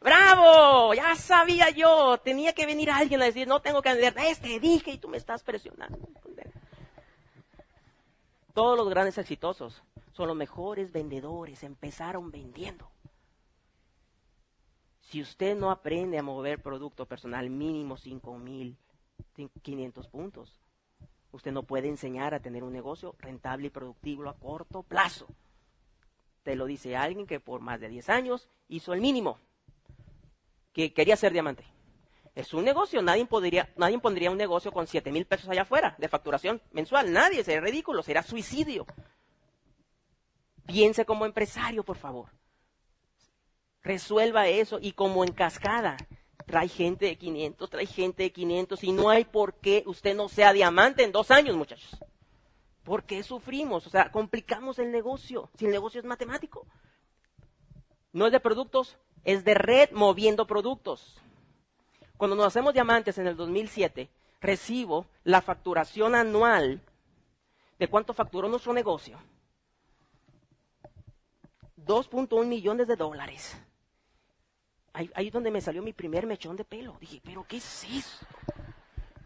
¡Bravo! 0.00 0.94
Ya 0.94 1.14
sabía 1.14 1.70
yo. 1.70 2.18
Tenía 2.18 2.54
que 2.54 2.66
venir 2.66 2.90
alguien 2.90 3.20
a 3.20 3.26
decir, 3.26 3.46
no 3.46 3.60
tengo 3.60 3.82
que 3.82 3.90
vender. 3.90 4.14
Este 4.26 4.58
dije 4.58 4.92
y 4.92 4.98
tú 4.98 5.08
me 5.08 5.18
estás 5.18 5.42
presionando. 5.42 5.98
Todos 8.54 8.76
los 8.76 8.88
grandes 8.88 9.18
exitosos 9.18 9.82
son 10.12 10.28
los 10.28 10.36
mejores 10.36 10.92
vendedores. 10.92 11.62
Empezaron 11.62 12.30
vendiendo. 12.30 12.90
Si 15.00 15.20
usted 15.20 15.56
no 15.56 15.70
aprende 15.70 16.18
a 16.18 16.22
mover 16.22 16.62
producto 16.62 17.06
personal 17.06 17.50
mínimo 17.50 17.96
5.500 17.96 20.08
puntos, 20.08 20.60
usted 21.32 21.52
no 21.52 21.64
puede 21.64 21.88
enseñar 21.88 22.32
a 22.32 22.40
tener 22.40 22.62
un 22.62 22.72
negocio 22.72 23.16
rentable 23.18 23.66
y 23.66 23.70
productivo 23.70 24.28
a 24.28 24.38
corto 24.38 24.82
plazo. 24.82 25.26
Te 26.44 26.54
lo 26.54 26.66
dice 26.66 26.96
alguien 26.96 27.26
que 27.26 27.40
por 27.40 27.60
más 27.60 27.80
de 27.80 27.88
10 27.88 28.08
años 28.08 28.48
hizo 28.68 28.94
el 28.94 29.00
mínimo, 29.00 29.40
que 30.72 30.92
quería 30.92 31.16
ser 31.16 31.32
diamante. 31.32 31.64
Es 32.34 32.54
un 32.54 32.64
negocio, 32.64 33.02
nadie 33.02 33.26
pondría, 33.26 33.72
nadie 33.76 33.98
pondría 33.98 34.30
un 34.30 34.38
negocio 34.38 34.72
con 34.72 34.86
7 34.86 35.10
mil 35.10 35.26
pesos 35.26 35.48
allá 35.48 35.62
afuera 35.62 35.96
de 35.98 36.08
facturación 36.08 36.62
mensual, 36.72 37.12
nadie, 37.12 37.42
sería 37.42 37.60
ridículo, 37.60 38.02
será 38.02 38.22
suicidio. 38.22 38.86
Piense 40.66 41.04
como 41.04 41.26
empresario, 41.26 41.82
por 41.82 41.96
favor. 41.96 42.28
Resuelva 43.82 44.46
eso 44.46 44.78
y 44.80 44.92
como 44.92 45.24
en 45.24 45.32
cascada. 45.32 45.96
Trae 46.46 46.68
gente 46.68 47.06
de 47.06 47.16
500, 47.16 47.70
trae 47.70 47.86
gente 47.86 48.22
de 48.24 48.32
500 48.32 48.84
y 48.84 48.92
no 48.92 49.10
hay 49.10 49.24
por 49.24 49.54
qué 49.54 49.82
usted 49.86 50.14
no 50.14 50.28
sea 50.28 50.52
diamante 50.52 51.02
en 51.02 51.12
dos 51.12 51.30
años, 51.30 51.56
muchachos. 51.56 51.98
¿Por 52.84 53.04
qué 53.04 53.22
sufrimos? 53.22 53.86
O 53.86 53.90
sea, 53.90 54.10
complicamos 54.10 54.78
el 54.78 54.90
negocio. 54.90 55.50
Si 55.56 55.66
el 55.66 55.70
negocio 55.70 56.00
es 56.00 56.06
matemático. 56.06 56.66
No 58.12 58.26
es 58.26 58.32
de 58.32 58.40
productos, 58.40 58.96
es 59.24 59.44
de 59.44 59.54
red 59.54 59.90
moviendo 59.92 60.46
productos. 60.46 61.20
Cuando 62.16 62.36
nos 62.36 62.46
hacemos 62.46 62.74
diamantes 62.74 63.18
en 63.18 63.26
el 63.26 63.36
2007, 63.36 64.08
recibo 64.40 65.06
la 65.24 65.40
facturación 65.40 66.14
anual 66.14 66.80
de 67.78 67.88
cuánto 67.88 68.12
facturó 68.12 68.48
nuestro 68.48 68.72
negocio. 68.72 69.18
2.1 71.86 72.46
millones 72.46 72.86
de 72.86 72.96
dólares. 72.96 73.56
Ahí, 74.92 75.10
es 75.14 75.32
donde 75.32 75.50
me 75.50 75.60
salió 75.60 75.82
mi 75.82 75.92
primer 75.92 76.26
mechón 76.26 76.56
de 76.56 76.64
pelo. 76.64 76.96
Dije, 77.00 77.20
pero 77.24 77.44
¿qué 77.48 77.56
es 77.58 77.84
eso? 77.84 78.26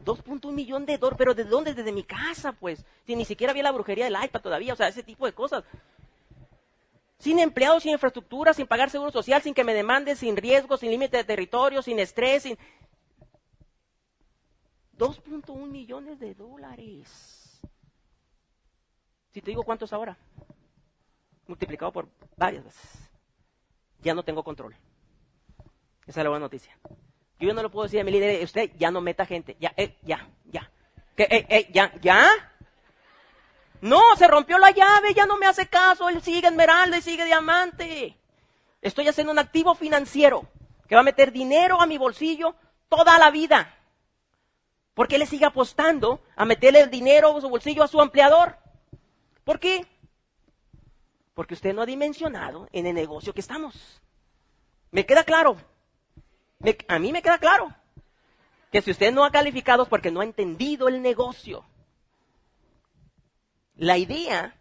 2.1 0.05 0.53
millón 0.53 0.84
de 0.86 0.99
dólares, 0.99 1.18
pero 1.18 1.34
¿de 1.34 1.45
dónde? 1.45 1.74
Desde 1.74 1.92
mi 1.92 2.05
casa, 2.05 2.53
pues. 2.53 2.84
Si 3.07 3.16
ni 3.16 3.24
siquiera 3.24 3.51
había 3.51 3.62
la 3.62 3.72
brujería 3.72 4.05
del 4.05 4.22
iPad 4.22 4.40
todavía, 4.40 4.74
o 4.74 4.76
sea, 4.76 4.88
ese 4.88 5.03
tipo 5.03 5.26
de 5.26 5.32
cosas. 5.32 5.64
Sin 7.25 7.39
empleados, 7.39 7.85
sin 7.85 7.93
infraestructura, 7.93 8.53
sin 8.53 8.66
pagar 8.66 8.91
seguro 8.91 9.11
social, 9.11 9.41
sin 9.41 9.55
que 9.55 9.64
me 9.64 9.72
demande, 9.72 10.14
sin 10.14 10.37
riesgo, 10.37 10.77
sin 10.77 10.91
límite 10.91 11.16
de 11.16 11.25
territorio, 11.25 11.81
sin 11.81 11.99
estrés, 11.99 12.43
sin... 12.43 12.59
2.1 14.99 15.66
millones 15.66 16.20
de 16.20 16.35
dólares. 16.35 17.62
Si 19.33 19.41
te 19.41 19.51
digo 19.51 19.62
cuánto 19.62 19.87
es 19.87 19.93
ahora, 19.95 20.18
multiplicado 21.47 21.91
por 21.93 22.11
varias 22.37 22.62
veces, 22.62 23.11
ya 24.03 24.12
no 24.12 24.22
tengo 24.22 24.45
control. 24.45 24.77
Esa 26.07 26.20
es 26.20 26.25
la 26.25 26.29
buena 26.29 26.45
noticia. 26.45 26.77
Yo 27.41 27.55
no 27.55 27.62
lo 27.62 27.70
puedo 27.70 27.85
decir 27.85 28.01
a 28.01 28.05
mi 28.05 28.11
líder, 28.11 28.45
usted 28.45 28.70
ya 28.77 28.91
no 28.91 29.01
meta 29.01 29.25
gente, 29.25 29.57
ya, 29.59 29.72
eh, 29.79 29.97
ya, 30.03 30.29
ya. 30.45 30.70
¿Qué, 31.16 31.22
eh, 31.22 31.47
eh, 31.49 31.70
ya, 31.72 31.91
ya? 32.03 32.29
No, 33.85 34.01
se 34.16 34.26
rompió 34.26 34.57
la 34.57 34.70
llave, 34.70 35.12
ya 35.12 35.26
no 35.26 35.37
me 35.37 35.45
hace 35.45 35.66
caso, 35.66 36.09
él 36.09 36.22
sigue 36.22 36.49
esmeralda 36.49 36.97
y 36.97 37.03
sigue 37.03 37.26
diamante. 37.26 38.16
Estoy 38.80 39.09
haciendo 39.09 39.30
un 39.30 39.39
activo 39.39 39.74
financiero 39.74 40.49
que 40.89 40.95
va 40.95 41.03
a 41.03 41.05
meter 41.05 41.32
dinero 41.32 41.78
a 41.82 41.87
mi 41.87 41.99
bolsillo 41.99 42.55
toda 42.89 43.18
la 43.18 43.30
vida. 43.30 43.76
Porque 44.95 45.16
él 45.16 45.20
le 45.20 45.26
sigue 45.26 45.45
apostando 45.45 46.22
a 46.35 46.47
meterle 46.47 46.80
el 46.80 46.89
dinero 46.89 47.37
a 47.37 47.41
su 47.43 47.51
bolsillo 47.51 47.82
a 47.82 47.89
su 47.89 48.01
empleador. 48.01 48.57
¿Por 49.45 49.61
qué? 49.61 49.87
Porque 51.35 51.53
usted 51.53 51.74
no 51.74 51.82
ha 51.82 51.87
dimensionado 51.87 52.70
en 52.72 52.87
el 52.87 52.95
negocio 52.95 53.35
que 53.35 53.43
estamos. 53.43 54.01
¿Me 54.93 55.05
queda 55.05 55.24
claro? 55.24 55.59
a 56.89 56.99
mí 56.99 57.12
me 57.12 57.20
queda 57.20 57.37
claro 57.37 57.70
que 58.72 58.80
si 58.80 58.93
usted 58.93 59.12
no 59.12 59.26
ha 59.26 59.30
calificado 59.30 59.82
es 59.82 59.91
porque 59.91 60.11
no 60.11 60.22
ha 60.22 60.24
entendido 60.24 60.89
el 60.89 61.03
negocio. 61.03 61.66
La 63.77 63.99
idea 63.99 64.61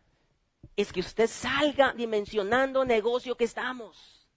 es 0.76 0.91
que 0.91 1.01
usted 1.01 1.28
salga 1.28 1.93
dimensionando 1.93 2.86
negocio 2.86 3.36
que 3.36 3.43
estamos. 3.43 4.28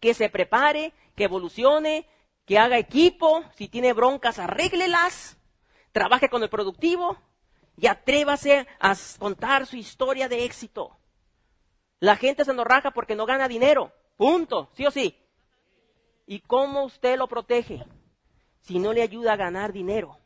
Que 0.00 0.14
se 0.14 0.28
prepare, 0.28 0.92
que 1.14 1.24
evolucione, 1.24 2.06
que 2.44 2.58
haga 2.58 2.78
equipo, 2.78 3.44
si 3.54 3.68
tiene 3.68 3.92
broncas, 3.92 4.38
arréglelas, 4.38 5.38
trabaje 5.92 6.28
con 6.28 6.42
el 6.42 6.50
productivo 6.50 7.16
y 7.76 7.86
atrévase 7.86 8.66
a 8.78 8.94
contar 9.18 9.66
su 9.66 9.76
historia 9.76 10.28
de 10.28 10.44
éxito. 10.44 10.98
La 11.98 12.16
gente 12.16 12.44
se 12.44 12.52
raja 12.64 12.90
porque 12.90 13.14
no 13.14 13.26
gana 13.26 13.48
dinero. 13.48 13.92
Punto. 14.16 14.70
¿Sí 14.74 14.86
o 14.86 14.90
sí? 14.90 15.16
¿Y 16.26 16.40
cómo 16.40 16.84
usted 16.84 17.18
lo 17.18 17.28
protege? 17.28 17.84
Si 18.60 18.78
no 18.78 18.92
le 18.92 19.02
ayuda 19.02 19.34
a 19.34 19.36
ganar 19.36 19.72
dinero. 19.72 20.18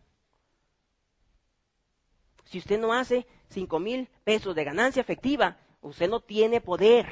Si 2.45 2.59
usted 2.59 2.79
no 2.79 2.93
hace 2.93 3.27
5 3.55 3.79
mil 3.81 4.09
pesos 4.25 4.55
de 4.55 4.65
ganancia 4.65 5.01
efectiva, 5.01 5.57
usted 5.81 6.09
no 6.09 6.21
tiene 6.21 6.61
poder 6.61 7.07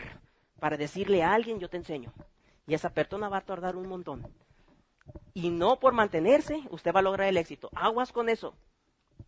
para 0.61 0.76
decirle 0.76 1.22
a 1.22 1.32
alguien, 1.32 1.59
yo 1.59 1.70
te 1.70 1.76
enseño. 1.76 2.12
Y 2.66 2.74
esa 2.74 2.90
persona 2.90 3.28
va 3.28 3.38
a 3.38 3.45
tardar 3.45 3.76
un 3.76 3.88
montón. 3.88 4.26
Y 5.34 5.51
no 5.51 5.80
por 5.80 5.93
mantenerse, 5.93 6.62
usted 6.70 6.93
va 6.93 7.01
a 7.01 7.03
lograr 7.03 7.28
el 7.28 7.36
éxito. 7.36 7.70
Aguas 7.74 8.12
con 8.12 8.28
eso. 8.28 8.55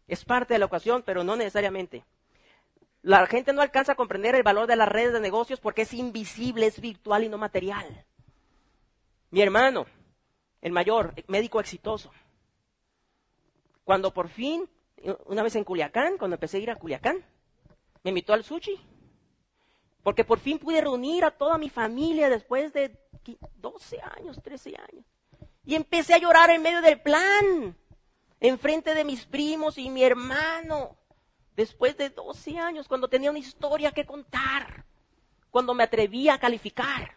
Es 0.06 0.24
parte 0.24 0.54
de 0.54 0.58
la 0.58 0.66
ocasión, 0.66 1.02
pero 1.04 1.24
no 1.24 1.34
necesariamente. 1.34 2.04
La 3.02 3.26
gente 3.26 3.52
no 3.52 3.62
alcanza 3.62 3.92
a 3.92 3.96
comprender 3.96 4.34
el 4.34 4.42
valor 4.42 4.66
de 4.66 4.76
las 4.76 4.88
redes 4.88 5.12
de 5.12 5.20
negocios 5.20 5.60
porque 5.60 5.82
es 5.82 5.94
invisible, 5.94 6.66
es 6.66 6.80
virtual 6.80 7.24
y 7.24 7.28
no 7.28 7.38
material. 7.38 8.04
Mi 9.30 9.42
hermano, 9.42 9.86
el 10.60 10.72
mayor, 10.72 11.14
médico 11.26 11.60
exitoso. 11.60 12.10
Cuando 13.84 14.14
por 14.14 14.28
fin, 14.28 14.68
una 15.26 15.42
vez 15.42 15.56
en 15.56 15.64
Culiacán, 15.64 16.18
cuando 16.18 16.34
empecé 16.36 16.58
a 16.58 16.60
ir 16.60 16.70
a 16.70 16.76
Culiacán, 16.76 17.24
me 18.02 18.10
invitó 18.10 18.32
al 18.32 18.44
sushi. 18.44 18.80
Porque 20.02 20.24
por 20.24 20.38
fin 20.38 20.58
pude 20.58 20.80
reunir 20.80 21.24
a 21.24 21.30
toda 21.30 21.58
mi 21.58 21.70
familia 21.70 22.28
después 22.28 22.72
de 22.72 22.98
12 23.56 24.00
años, 24.00 24.40
13 24.42 24.74
años. 24.76 25.04
Y 25.64 25.74
empecé 25.74 26.14
a 26.14 26.18
llorar 26.18 26.50
en 26.50 26.62
medio 26.62 26.82
del 26.82 27.00
plan, 27.00 27.76
enfrente 28.38 28.94
de 28.94 29.04
mis 29.04 29.24
primos 29.24 29.78
y 29.78 29.88
mi 29.88 30.04
hermano. 30.04 30.96
Después 31.56 31.96
de 31.96 32.10
12 32.10 32.58
años, 32.58 32.88
cuando 32.88 33.08
tenía 33.08 33.30
una 33.30 33.38
historia 33.38 33.92
que 33.92 34.04
contar, 34.04 34.84
cuando 35.50 35.72
me 35.72 35.84
atrevía 35.84 36.34
a 36.34 36.38
calificar. 36.38 37.16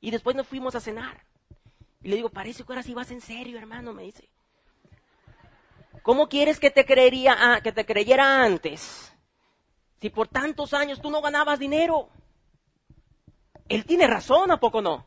Y 0.00 0.10
después 0.10 0.34
nos 0.36 0.46
fuimos 0.46 0.74
a 0.74 0.80
cenar. 0.80 1.26
Y 2.02 2.08
le 2.08 2.16
digo, 2.16 2.30
parece 2.30 2.64
que 2.64 2.72
ahora 2.72 2.82
sí 2.82 2.94
vas 2.94 3.10
en 3.10 3.20
serio, 3.20 3.58
hermano, 3.58 3.92
me 3.92 4.04
dice. 4.04 4.28
¿Cómo 6.08 6.30
quieres 6.30 6.58
que 6.58 6.70
te 6.70 6.86
creería, 6.86 7.36
ah, 7.38 7.60
que 7.60 7.70
te 7.70 7.84
creyera 7.84 8.42
antes? 8.42 9.12
Si 10.00 10.08
por 10.08 10.26
tantos 10.26 10.72
años 10.72 11.02
tú 11.02 11.10
no 11.10 11.20
ganabas 11.20 11.58
dinero. 11.58 12.08
Él 13.68 13.84
tiene 13.84 14.06
razón, 14.06 14.50
¿a 14.50 14.58
poco 14.58 14.80
no? 14.80 15.06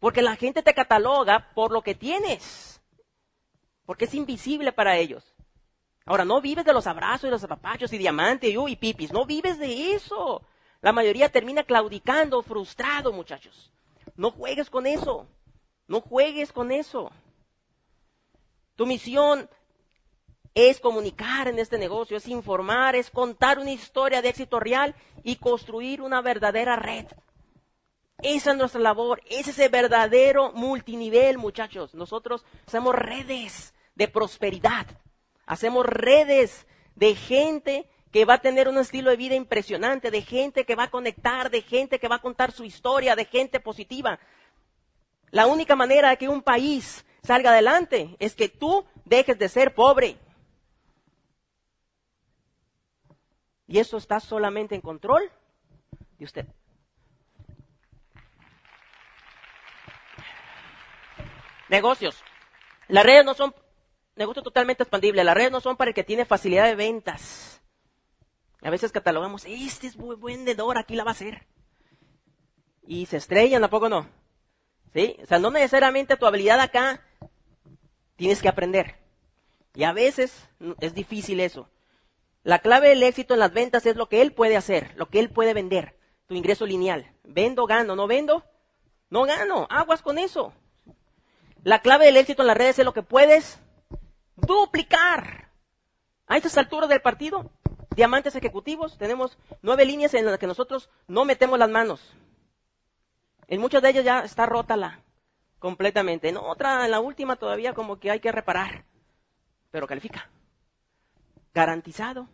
Porque 0.00 0.22
la 0.22 0.36
gente 0.36 0.62
te 0.62 0.72
cataloga 0.72 1.50
por 1.54 1.70
lo 1.70 1.82
que 1.82 1.94
tienes. 1.94 2.80
Porque 3.84 4.06
es 4.06 4.14
invisible 4.14 4.72
para 4.72 4.96
ellos. 4.96 5.22
Ahora, 6.06 6.24
no 6.24 6.40
vives 6.40 6.64
de 6.64 6.72
los 6.72 6.86
abrazos 6.86 7.28
y 7.28 7.30
los 7.30 7.44
apapachos 7.44 7.92
y 7.92 7.98
diamantes 7.98 8.54
y, 8.54 8.56
y 8.56 8.76
pipis. 8.76 9.12
No 9.12 9.26
vives 9.26 9.58
de 9.58 9.92
eso. 9.92 10.40
La 10.80 10.92
mayoría 10.92 11.28
termina 11.28 11.62
claudicando, 11.62 12.40
frustrado, 12.40 13.12
muchachos. 13.12 13.70
No 14.16 14.30
juegues 14.30 14.70
con 14.70 14.86
eso. 14.86 15.26
No 15.86 16.00
juegues 16.00 16.52
con 16.52 16.72
eso. 16.72 17.10
Tu 18.76 18.86
misión 18.86 19.46
es 20.54 20.78
comunicar 20.80 21.48
en 21.48 21.58
este 21.58 21.78
negocio, 21.78 22.16
es 22.16 22.28
informar, 22.28 22.94
es 22.94 23.10
contar 23.10 23.58
una 23.58 23.72
historia 23.72 24.22
de 24.22 24.28
éxito 24.28 24.60
real 24.60 24.94
y 25.22 25.36
construir 25.36 26.00
una 26.00 26.20
verdadera 26.20 26.76
red. 26.76 27.06
Esa 28.22 28.52
es 28.52 28.56
nuestra 28.56 28.80
labor, 28.80 29.20
es 29.28 29.48
ese 29.48 29.68
verdadero 29.68 30.52
multinivel, 30.52 31.36
muchachos. 31.38 31.94
Nosotros 31.94 32.44
hacemos 32.66 32.94
redes 32.94 33.74
de 33.96 34.08
prosperidad, 34.08 34.86
hacemos 35.46 35.84
redes 35.84 36.66
de 36.94 37.16
gente 37.16 37.90
que 38.12 38.24
va 38.24 38.34
a 38.34 38.40
tener 38.40 38.68
un 38.68 38.78
estilo 38.78 39.10
de 39.10 39.16
vida 39.16 39.34
impresionante, 39.34 40.12
de 40.12 40.22
gente 40.22 40.64
que 40.64 40.76
va 40.76 40.84
a 40.84 40.90
conectar, 40.90 41.50
de 41.50 41.62
gente 41.62 41.98
que 41.98 42.06
va 42.06 42.16
a 42.16 42.22
contar 42.22 42.52
su 42.52 42.62
historia, 42.62 43.16
de 43.16 43.24
gente 43.24 43.58
positiva. 43.58 44.20
La 45.32 45.48
única 45.48 45.74
manera 45.74 46.10
de 46.10 46.16
que 46.16 46.28
un 46.28 46.40
país 46.40 47.04
salga 47.24 47.50
adelante 47.50 48.14
es 48.20 48.36
que 48.36 48.48
tú 48.48 48.84
dejes 49.04 49.36
de 49.36 49.48
ser 49.48 49.74
pobre. 49.74 50.16
Y 53.74 53.80
eso 53.80 53.96
está 53.96 54.20
solamente 54.20 54.76
en 54.76 54.80
control 54.80 55.28
de 56.16 56.24
usted. 56.24 56.46
Negocios. 61.68 62.22
Las 62.86 63.04
redes 63.04 63.24
no 63.24 63.34
son 63.34 63.52
negocios 64.14 64.44
totalmente 64.44 64.84
expandibles. 64.84 65.24
Las 65.24 65.34
redes 65.34 65.50
no 65.50 65.60
son 65.60 65.76
para 65.76 65.88
el 65.88 65.94
que 65.96 66.04
tiene 66.04 66.24
facilidad 66.24 66.66
de 66.66 66.76
ventas. 66.76 67.60
A 68.62 68.70
veces 68.70 68.92
catalogamos, 68.92 69.44
este 69.44 69.88
es 69.88 69.96
buen 69.96 70.20
vendedor, 70.20 70.78
aquí 70.78 70.94
la 70.94 71.02
va 71.02 71.10
a 71.10 71.14
hacer. 71.14 71.44
Y 72.86 73.06
se 73.06 73.16
estrellan, 73.16 73.64
¿a 73.64 73.70
poco 73.70 73.88
no? 73.88 74.06
¿Sí? 74.92 75.16
O 75.20 75.26
sea, 75.26 75.40
no 75.40 75.50
necesariamente 75.50 76.16
tu 76.16 76.26
habilidad 76.26 76.60
acá 76.60 77.04
tienes 78.14 78.40
que 78.40 78.48
aprender. 78.48 78.94
Y 79.74 79.82
a 79.82 79.92
veces 79.92 80.48
es 80.78 80.94
difícil 80.94 81.40
eso. 81.40 81.68
La 82.44 82.58
clave 82.58 82.90
del 82.90 83.02
éxito 83.02 83.32
en 83.32 83.40
las 83.40 83.54
ventas 83.54 83.86
es 83.86 83.96
lo 83.96 84.08
que 84.10 84.20
él 84.20 84.32
puede 84.32 84.58
hacer, 84.58 84.92
lo 84.96 85.08
que 85.08 85.18
él 85.18 85.30
puede 85.30 85.54
vender, 85.54 85.98
tu 86.26 86.34
ingreso 86.34 86.66
lineal. 86.66 87.10
Vendo, 87.24 87.66
gano, 87.66 87.96
no 87.96 88.06
vendo, 88.06 88.44
no 89.08 89.24
gano, 89.24 89.66
aguas 89.70 90.02
con 90.02 90.18
eso. 90.18 90.52
La 91.62 91.80
clave 91.80 92.04
del 92.04 92.18
éxito 92.18 92.42
en 92.42 92.48
las 92.48 92.56
redes 92.58 92.78
es 92.78 92.84
lo 92.84 92.92
que 92.92 93.02
puedes 93.02 93.58
duplicar. 94.36 95.48
A 96.26 96.36
estas 96.36 96.58
alturas 96.58 96.90
del 96.90 97.00
partido, 97.00 97.50
diamantes 97.96 98.36
ejecutivos, 98.36 98.98
tenemos 98.98 99.38
nueve 99.62 99.86
líneas 99.86 100.12
en 100.12 100.26
las 100.26 100.38
que 100.38 100.46
nosotros 100.46 100.90
no 101.08 101.24
metemos 101.24 101.58
las 101.58 101.70
manos. 101.70 102.14
En 103.48 103.58
muchas 103.58 103.80
de 103.80 103.88
ellas 103.88 104.04
ya 104.04 104.20
está 104.20 104.44
rota 104.44 104.76
la 104.76 105.00
completamente. 105.58 106.28
En 106.28 106.36
otra, 106.36 106.84
en 106.84 106.90
la 106.90 107.00
última 107.00 107.36
todavía 107.36 107.72
como 107.72 107.98
que 107.98 108.10
hay 108.10 108.20
que 108.20 108.32
reparar. 108.32 108.84
Pero 109.70 109.86
califica. 109.86 110.28
Garantizado 111.54 112.28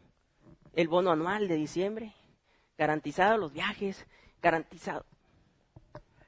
el 0.72 0.88
bono 0.88 1.10
anual 1.10 1.46
de 1.46 1.56
diciembre. 1.56 2.14
Garantizado 2.78 3.36
los 3.36 3.52
viajes. 3.52 4.06
Garantizado. 4.40 5.04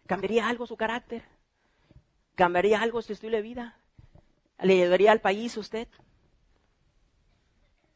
¿Cambiaría 0.07 0.47
algo 0.47 0.67
su 0.67 0.77
carácter? 0.77 1.23
¿Cambiaría 2.35 2.83
algo 2.83 3.01
su 3.01 3.15
estilo 3.15 3.37
de 3.37 3.43
vida? 3.43 3.79
¿Le 4.61 4.77
llevaría 4.77 5.11
al 5.11 5.23
país 5.23 5.57
usted? 5.57 5.89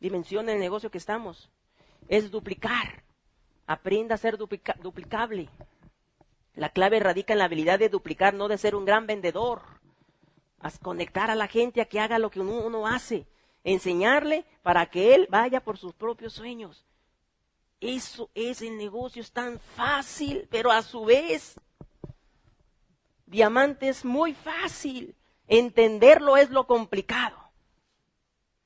Dimensión 0.01 0.49
el 0.49 0.59
negocio 0.59 0.91
que 0.91 0.99
estamos. 0.99 1.51
Es 2.09 2.31
duplicar. 2.31 3.05
Aprenda 3.67 4.15
a 4.15 4.19
ser 4.19 4.39
duplicable. 4.39 5.51
La 6.55 6.71
clave 6.71 7.01
radica 7.01 7.35
en 7.35 7.41
la 7.41 7.45
habilidad 7.45 7.79
de 7.79 7.91
duplicar, 7.91 8.33
no 8.33 8.49
de 8.49 8.57
ser 8.57 8.75
un 8.75 8.87
gran 8.87 9.07
vendedor. 9.07 9.61
A 10.61 10.71
conectar 10.71 11.31
a 11.31 11.35
la 11.35 11.49
gente 11.49 11.83
a 11.83 11.85
que 11.85 12.01
haga 12.01 12.19
lo 12.19 12.31
que 12.31 12.41
uno, 12.41 12.87
hace. 12.87 13.27
Enseñarle 13.67 14.45
para 14.63 14.87
que 14.87 15.13
él 15.13 15.27
vaya 15.29 15.61
por 15.61 15.77
sus 15.77 15.93
propios 15.93 16.35
sueños. 16.35 16.87
Eso 17.81 18.31
es 18.33 18.63
el 18.63 18.79
negocio, 18.79 19.21
es 19.21 19.33
tan 19.33 19.59
fácil, 19.59 20.47
pero 20.51 20.71
a 20.71 20.83
su 20.83 21.05
vez 21.05 21.59
Diamante 23.27 23.89
es 23.89 24.05
muy 24.05 24.35
fácil. 24.35 25.17
Entenderlo 25.49 26.37
es 26.37 26.51
lo 26.51 26.69
complicado. 26.69 27.37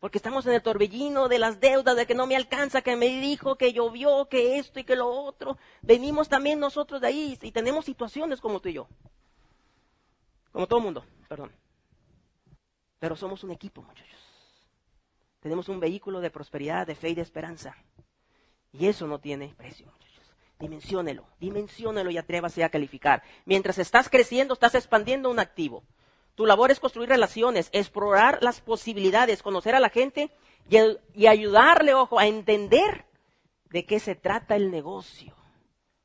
Porque 0.01 0.18
estamos 0.18 0.44
en 0.44 0.53
el 0.53 0.62
torbellino 0.62 1.28
de 1.28 1.38
las 1.38 1.61
deudas, 1.61 1.96
de 1.96 2.07
que 2.07 2.14
no 2.14 2.26
me 2.26 2.36
alcanza, 2.36 2.82
que 2.82 2.94
me 2.94 3.07
dijo, 3.07 3.57
que 3.57 3.72
llovió, 3.72 4.28
que 4.28 4.59
esto 4.59 4.80
y 4.80 4.84
que 4.84 4.96
lo 4.96 5.09
otro. 5.09 5.57
Venimos 5.80 6.28
también 6.28 6.61
nosotros 6.61 7.01
de 7.01 7.07
ahí 7.07 7.38
y 7.40 7.53
tenemos 7.53 7.86
situaciones 7.86 8.38
como 8.38 8.61
tú 8.61 8.68
y 8.68 8.74
yo. 8.74 8.88
Como 10.53 10.66
todo 10.66 10.80
mundo, 10.80 11.07
perdón. 11.26 11.53
Pero 12.98 13.16
somos 13.16 13.42
un 13.44 13.53
equipo, 13.53 13.80
muchachos. 13.80 14.20
Tenemos 15.41 15.68
un 15.68 15.80
vehículo 15.80 16.20
de 16.20 16.30
prosperidad, 16.30 16.86
de 16.86 16.95
fe 16.95 17.11
y 17.11 17.14
de 17.14 17.22
esperanza. 17.22 17.76
Y 18.72 18.86
eso 18.86 19.07
no 19.07 19.18
tiene 19.18 19.55
precio, 19.57 19.86
muchachos. 19.86 20.32
Dimensiónelo, 20.59 21.26
dimensiónelo 21.41 22.11
y 22.11 22.18
atrévase 22.18 22.62
a 22.62 22.68
calificar. 22.68 23.22
Mientras 23.47 23.78
estás 23.78 24.09
creciendo, 24.11 24.55
estás 24.55 24.74
expandiendo 24.74 25.30
un 25.30 25.38
activo. 25.38 25.82
Tu 26.34 26.47
labor 26.47 26.70
es 26.70 26.80
construir 26.80 27.09
relaciones, 27.09 27.70
explorar 27.72 28.38
las 28.43 28.61
posibilidades, 28.61 29.43
conocer 29.43 29.74
a 29.74 29.80
la 29.80 29.88
gente 29.88 30.30
y, 30.68 30.76
y, 31.14 31.26
ayudarle, 31.26 31.95
ojo, 31.95 32.18
a 32.18 32.26
entender 32.26 33.07
de 33.70 33.86
qué 33.86 33.99
se 34.01 34.14
trata 34.14 34.57
el 34.57 34.70
negocio, 34.70 35.34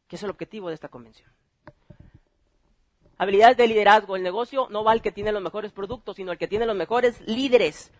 que 0.07 0.15
es 0.15 0.23
el 0.23 0.29
objetivo 0.29 0.69
de 0.69 0.75
esta 0.75 0.89
convención. 0.89 1.29
Habilidades 3.17 3.57
de 3.57 3.67
liderazgo. 3.67 4.15
El 4.15 4.23
negocio 4.23 4.67
no 4.69 4.83
va 4.83 4.91
al 4.91 5.01
que 5.01 5.11
tiene 5.11 5.31
los 5.31 5.41
mejores 5.41 5.71
productos, 5.71 6.17
sino 6.17 6.31
al 6.31 6.37
que 6.37 6.47
tiene 6.47 6.65
los 6.65 6.75
mejores 6.75 7.21
líderes. 7.21 7.91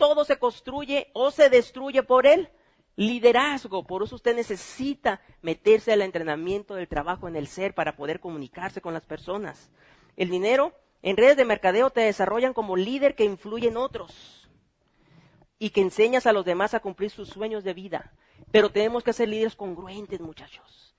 Todo 0.00 0.24
se 0.24 0.38
construye 0.38 1.10
o 1.12 1.30
se 1.30 1.50
destruye 1.50 2.02
por 2.02 2.26
él 2.26 2.48
liderazgo. 2.96 3.84
Por 3.84 4.02
eso 4.02 4.14
usted 4.14 4.34
necesita 4.34 5.20
meterse 5.42 5.92
al 5.92 6.00
entrenamiento 6.00 6.74
del 6.74 6.88
trabajo 6.88 7.28
en 7.28 7.36
el 7.36 7.46
ser 7.46 7.74
para 7.74 7.96
poder 7.96 8.18
comunicarse 8.18 8.80
con 8.80 8.94
las 8.94 9.04
personas. 9.04 9.70
El 10.16 10.30
dinero 10.30 10.74
en 11.02 11.18
redes 11.18 11.36
de 11.36 11.44
mercadeo 11.44 11.90
te 11.90 12.00
desarrollan 12.00 12.54
como 12.54 12.78
líder 12.78 13.14
que 13.14 13.26
influye 13.26 13.68
en 13.68 13.76
otros 13.76 14.48
y 15.58 15.68
que 15.68 15.82
enseñas 15.82 16.26
a 16.26 16.32
los 16.32 16.46
demás 16.46 16.72
a 16.72 16.80
cumplir 16.80 17.10
sus 17.10 17.28
sueños 17.28 17.62
de 17.62 17.74
vida. 17.74 18.14
Pero 18.50 18.72
tenemos 18.72 19.04
que 19.04 19.12
ser 19.12 19.28
líderes 19.28 19.54
congruentes, 19.54 20.18
muchachos. 20.18 20.96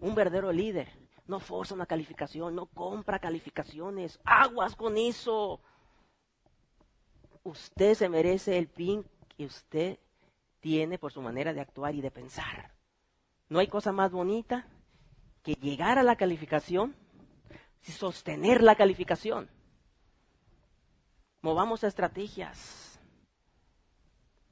Un 0.00 0.14
verdadero 0.14 0.52
líder 0.52 0.92
no 1.26 1.40
forza 1.40 1.74
una 1.74 1.86
calificación, 1.86 2.54
no 2.54 2.66
compra 2.66 3.20
calificaciones. 3.20 4.20
Aguas 4.22 4.76
con 4.76 4.98
eso. 4.98 5.62
Usted 7.46 7.94
se 7.94 8.08
merece 8.08 8.58
el 8.58 8.66
pin 8.66 9.06
que 9.36 9.46
usted 9.46 10.00
tiene 10.58 10.98
por 10.98 11.12
su 11.12 11.22
manera 11.22 11.52
de 11.52 11.60
actuar 11.60 11.94
y 11.94 12.00
de 12.00 12.10
pensar. 12.10 12.72
No 13.48 13.60
hay 13.60 13.68
cosa 13.68 13.92
más 13.92 14.10
bonita 14.10 14.66
que 15.44 15.54
llegar 15.54 15.96
a 15.96 16.02
la 16.02 16.16
calificación 16.16 16.96
y 17.86 17.92
sostener 17.92 18.64
la 18.64 18.74
calificación. 18.74 19.48
Movamos 21.40 21.84
estrategias. 21.84 22.98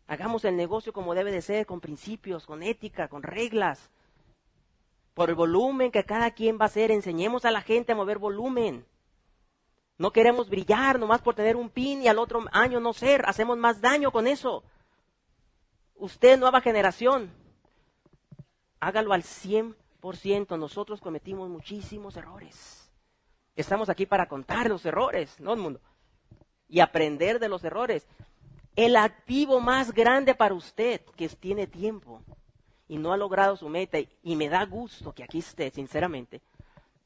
Hagamos 0.07 0.45
el 0.45 0.55
negocio 0.55 0.93
como 0.93 1.17
debe 1.17 1.33
de 1.33 1.43
ser, 1.43 1.67
con 1.67 1.81
principios, 1.81 2.47
con 2.47 2.63
ética, 2.63 3.09
con 3.09 3.25
reglas. 3.25 3.91
Por 5.15 5.31
el 5.31 5.35
volumen 5.35 5.91
que 5.91 6.05
cada 6.05 6.31
quien 6.31 6.61
va 6.61 6.67
a 6.67 6.67
hacer, 6.67 6.93
enseñemos 6.93 7.45
a 7.45 7.51
la 7.51 7.61
gente 7.61 7.91
a 7.91 7.97
mover 7.97 8.19
volumen. 8.19 8.87
No 9.97 10.13
queremos 10.13 10.49
brillar 10.49 10.99
nomás 10.99 11.23
por 11.23 11.35
tener 11.35 11.57
un 11.57 11.71
pin 11.71 12.03
y 12.03 12.09
al 12.09 12.19
otro 12.19 12.45
año 12.53 12.81
no 12.81 12.93
ser. 12.93 13.25
Hacemos 13.27 13.57
más 13.57 13.81
daño 13.81 14.11
con 14.11 14.27
eso 14.27 14.65
usted, 15.97 16.39
nueva 16.39 16.61
generación, 16.61 17.33
hágalo 18.81 19.13
al 19.13 19.23
100%. 19.23 20.59
Nosotros 20.59 21.01
cometimos 21.01 21.49
muchísimos 21.49 22.17
errores. 22.17 22.91
Estamos 23.57 23.89
aquí 23.89 24.07
para 24.07 24.29
contar 24.29 24.69
los 24.69 24.85
errores, 24.85 25.39
¿no, 25.41 25.53
el 25.53 25.61
mundo? 25.61 25.81
Y 26.69 26.81
aprender 26.81 27.39
de 27.39 27.49
los 27.49 27.65
errores. 27.65 28.07
El 28.77 28.97
activo 28.97 29.61
más 29.61 29.93
grande 29.93 30.35
para 30.35 30.55
usted, 30.55 31.01
que 31.17 31.29
tiene 31.29 31.67
tiempo 31.67 32.23
y 32.89 32.99
no 32.99 33.13
ha 33.13 33.17
logrado 33.17 33.57
su 33.57 33.69
meta, 33.69 33.99
y 34.23 34.37
me 34.37 34.49
da 34.49 34.65
gusto 34.67 35.15
que 35.15 35.25
aquí 35.25 35.39
esté, 35.39 35.71
sinceramente, 35.71 36.43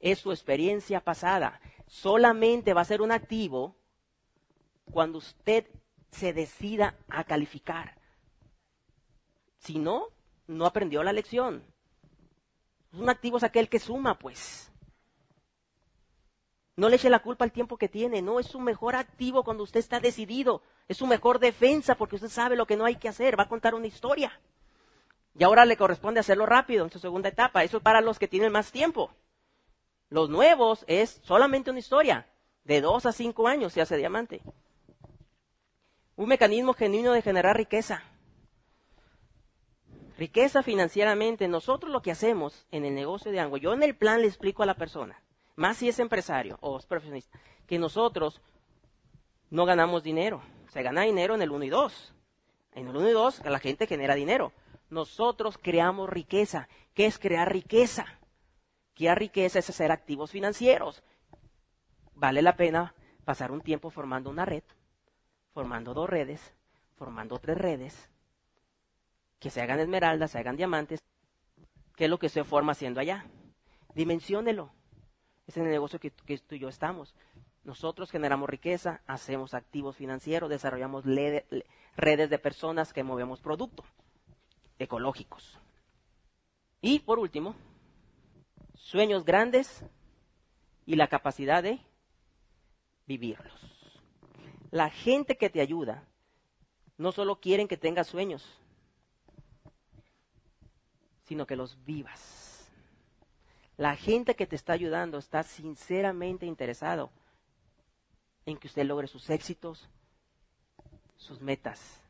es 0.00 0.18
su 0.18 0.32
experiencia 0.32 1.00
pasada. 1.00 1.60
Solamente 1.88 2.74
va 2.74 2.82
a 2.82 2.86
ser 2.86 3.00
un 3.02 3.12
activo 3.12 3.76
cuando 4.90 5.18
usted 5.18 5.66
se 6.10 6.32
decida 6.32 6.96
a 7.08 7.24
calificar. 7.24 7.98
Si 9.58 9.78
no, 9.78 10.08
no 10.46 10.66
aprendió 10.66 11.02
la 11.02 11.12
lección. 11.12 11.64
Un 12.92 13.10
activo 13.10 13.38
es 13.38 13.42
aquel 13.42 13.68
que 13.68 13.78
suma, 13.78 14.18
pues. 14.18 14.70
No 16.76 16.88
le 16.88 16.96
eche 16.96 17.10
la 17.10 17.18
culpa 17.18 17.44
al 17.44 17.52
tiempo 17.52 17.76
que 17.76 17.88
tiene, 17.88 18.22
no, 18.22 18.38
es 18.38 18.46
su 18.46 18.60
mejor 18.60 18.94
activo 18.94 19.42
cuando 19.42 19.64
usted 19.64 19.80
está 19.80 19.98
decidido, 19.98 20.62
es 20.86 20.96
su 20.96 21.06
mejor 21.06 21.40
defensa 21.40 21.96
porque 21.96 22.14
usted 22.14 22.28
sabe 22.28 22.54
lo 22.54 22.66
que 22.66 22.76
no 22.76 22.84
hay 22.84 22.94
que 22.94 23.08
hacer, 23.08 23.36
va 23.36 23.44
a 23.44 23.48
contar 23.48 23.74
una 23.74 23.88
historia. 23.88 24.40
Y 25.36 25.42
ahora 25.42 25.64
le 25.64 25.76
corresponde 25.76 26.20
hacerlo 26.20 26.46
rápido 26.46 26.84
en 26.84 26.90
su 26.92 27.00
segunda 27.00 27.30
etapa, 27.30 27.64
eso 27.64 27.78
es 27.78 27.82
para 27.82 28.00
los 28.00 28.18
que 28.18 28.28
tienen 28.28 28.52
más 28.52 28.70
tiempo. 28.70 29.10
Los 30.10 30.30
nuevos 30.30 30.84
es 30.86 31.20
solamente 31.22 31.70
una 31.70 31.78
historia. 31.78 32.26
De 32.64 32.80
dos 32.80 33.06
a 33.06 33.12
cinco 33.12 33.48
años 33.48 33.72
se 33.72 33.80
hace 33.80 33.96
diamante. 33.96 34.42
Un 36.16 36.28
mecanismo 36.28 36.72
genuino 36.72 37.12
de 37.12 37.22
generar 37.22 37.56
riqueza. 37.56 38.02
Riqueza 40.16 40.62
financieramente. 40.62 41.46
Nosotros 41.46 41.92
lo 41.92 42.02
que 42.02 42.10
hacemos 42.10 42.66
en 42.70 42.84
el 42.84 42.94
negocio 42.94 43.30
de 43.30 43.40
Ango, 43.40 43.56
yo 43.56 43.72
en 43.72 43.82
el 43.82 43.94
plan 43.96 44.20
le 44.20 44.26
explico 44.26 44.62
a 44.62 44.66
la 44.66 44.74
persona, 44.74 45.22
más 45.56 45.76
si 45.76 45.88
es 45.88 45.98
empresario 45.98 46.58
o 46.60 46.78
es 46.78 46.86
profesionista, 46.86 47.38
que 47.66 47.78
nosotros 47.78 48.40
no 49.50 49.64
ganamos 49.64 50.02
dinero. 50.02 50.42
Se 50.68 50.82
gana 50.82 51.02
dinero 51.02 51.34
en 51.34 51.42
el 51.42 51.50
1 51.50 51.64
y 51.64 51.68
2. 51.68 52.14
En 52.74 52.88
el 52.88 52.96
1 52.96 53.08
y 53.08 53.12
2 53.12 53.44
la 53.44 53.58
gente 53.58 53.86
genera 53.86 54.14
dinero. 54.14 54.52
Nosotros 54.90 55.58
creamos 55.58 56.10
riqueza. 56.10 56.68
¿Qué 56.94 57.06
es 57.06 57.18
crear 57.18 57.52
riqueza? 57.52 58.18
Crear 58.98 59.16
riqueza 59.16 59.60
es 59.60 59.70
hacer 59.70 59.92
activos 59.92 60.32
financieros. 60.32 61.04
Vale 62.16 62.42
la 62.42 62.56
pena 62.56 62.96
pasar 63.24 63.52
un 63.52 63.60
tiempo 63.60 63.90
formando 63.90 64.28
una 64.28 64.44
red, 64.44 64.64
formando 65.52 65.94
dos 65.94 66.10
redes, 66.10 66.52
formando 66.96 67.38
tres 67.38 67.56
redes, 67.56 68.10
que 69.38 69.50
se 69.50 69.62
hagan 69.62 69.78
esmeraldas, 69.78 70.32
se 70.32 70.38
hagan 70.38 70.56
diamantes. 70.56 71.00
¿Qué 71.94 72.06
es 72.06 72.10
lo 72.10 72.18
que 72.18 72.28
se 72.28 72.42
forma 72.42 72.72
haciendo 72.72 72.98
allá? 72.98 73.24
Dimensiónelo. 73.94 74.72
Es 75.46 75.56
en 75.56 75.66
el 75.66 75.70
negocio 75.70 76.00
que, 76.00 76.10
que 76.10 76.38
tú 76.38 76.56
y 76.56 76.58
yo 76.58 76.68
estamos. 76.68 77.14
Nosotros 77.62 78.10
generamos 78.10 78.50
riqueza, 78.50 79.00
hacemos 79.06 79.54
activos 79.54 79.94
financieros, 79.94 80.50
desarrollamos 80.50 81.04
redes 81.04 82.30
de 82.30 82.38
personas 82.40 82.92
que 82.92 83.04
movemos 83.04 83.40
productos 83.40 83.86
ecológicos. 84.80 85.56
Y 86.80 86.98
por 86.98 87.20
último, 87.20 87.54
sueños 88.78 89.24
grandes 89.24 89.84
y 90.86 90.96
la 90.96 91.08
capacidad 91.08 91.62
de 91.62 91.80
vivirlos. 93.06 93.52
La 94.70 94.90
gente 94.90 95.36
que 95.36 95.50
te 95.50 95.60
ayuda 95.60 96.04
no 96.96 97.12
solo 97.12 97.40
quieren 97.40 97.68
que 97.68 97.76
tengas 97.76 98.06
sueños, 98.06 98.58
sino 101.24 101.46
que 101.46 101.56
los 101.56 101.84
vivas. 101.84 102.70
La 103.76 103.94
gente 103.94 104.34
que 104.34 104.46
te 104.46 104.56
está 104.56 104.72
ayudando 104.72 105.18
está 105.18 105.42
sinceramente 105.42 106.46
interesado 106.46 107.10
en 108.46 108.56
que 108.56 108.66
usted 108.66 108.84
logre 108.84 109.06
sus 109.06 109.28
éxitos, 109.30 109.88
sus 111.16 111.40
metas, 111.40 112.00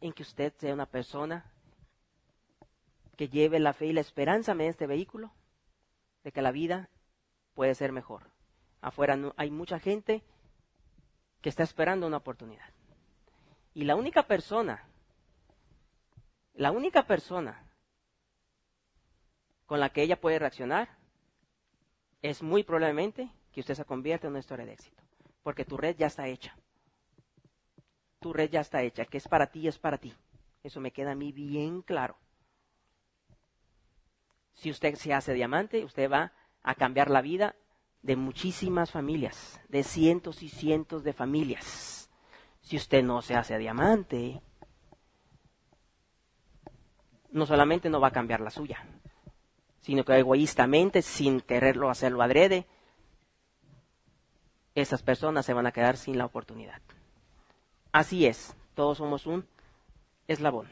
en 0.00 0.12
que 0.12 0.22
usted 0.22 0.52
sea 0.58 0.74
una 0.74 0.86
persona 0.86 1.44
que 3.18 3.28
lleve 3.28 3.58
la 3.58 3.72
fe 3.72 3.86
y 3.86 3.92
la 3.92 4.00
esperanza 4.00 4.52
en 4.52 4.60
este 4.60 4.86
vehículo 4.86 5.32
de 6.22 6.30
que 6.30 6.40
la 6.40 6.52
vida 6.52 6.88
puede 7.52 7.74
ser 7.74 7.90
mejor. 7.90 8.30
Afuera 8.80 9.18
hay 9.36 9.50
mucha 9.50 9.80
gente 9.80 10.22
que 11.40 11.48
está 11.48 11.64
esperando 11.64 12.06
una 12.06 12.18
oportunidad. 12.18 12.70
Y 13.74 13.84
la 13.84 13.96
única 13.96 14.28
persona, 14.28 14.84
la 16.54 16.70
única 16.70 17.08
persona 17.08 17.68
con 19.66 19.80
la 19.80 19.90
que 19.90 20.02
ella 20.02 20.20
puede 20.20 20.38
reaccionar 20.38 20.88
es 22.22 22.40
muy 22.40 22.62
probablemente 22.62 23.32
que 23.50 23.60
usted 23.60 23.74
se 23.74 23.84
convierta 23.84 24.28
en 24.28 24.34
una 24.34 24.40
historia 24.40 24.64
de 24.64 24.74
éxito. 24.74 25.02
Porque 25.42 25.64
tu 25.64 25.76
red 25.76 25.96
ya 25.96 26.06
está 26.06 26.28
hecha. 26.28 26.56
Tu 28.20 28.32
red 28.32 28.48
ya 28.48 28.60
está 28.60 28.80
hecha. 28.82 29.06
Que 29.06 29.18
es 29.18 29.26
para 29.26 29.48
ti, 29.48 29.66
es 29.66 29.78
para 29.80 29.98
ti. 29.98 30.14
Eso 30.62 30.78
me 30.80 30.92
queda 30.92 31.12
a 31.12 31.16
mí 31.16 31.32
bien 31.32 31.82
claro. 31.82 32.16
Si 34.58 34.72
usted 34.72 34.96
se 34.96 35.14
hace 35.14 35.34
diamante, 35.34 35.84
usted 35.84 36.10
va 36.10 36.32
a 36.64 36.74
cambiar 36.74 37.10
la 37.10 37.22
vida 37.22 37.54
de 38.02 38.16
muchísimas 38.16 38.90
familias, 38.90 39.60
de 39.68 39.84
cientos 39.84 40.42
y 40.42 40.48
cientos 40.48 41.04
de 41.04 41.12
familias. 41.12 42.10
Si 42.60 42.76
usted 42.76 43.04
no 43.04 43.22
se 43.22 43.36
hace 43.36 43.56
diamante, 43.56 44.42
no 47.30 47.46
solamente 47.46 47.88
no 47.88 48.00
va 48.00 48.08
a 48.08 48.12
cambiar 48.12 48.40
la 48.40 48.50
suya, 48.50 48.84
sino 49.80 50.04
que 50.04 50.18
egoístamente, 50.18 51.02
sin 51.02 51.40
quererlo 51.40 51.88
hacerlo 51.88 52.20
adrede, 52.22 52.66
esas 54.74 55.02
personas 55.02 55.46
se 55.46 55.54
van 55.54 55.68
a 55.68 55.72
quedar 55.72 55.96
sin 55.96 56.18
la 56.18 56.24
oportunidad. 56.24 56.82
Así 57.92 58.26
es, 58.26 58.56
todos 58.74 58.98
somos 58.98 59.24
un 59.24 59.46
eslabón. 60.26 60.66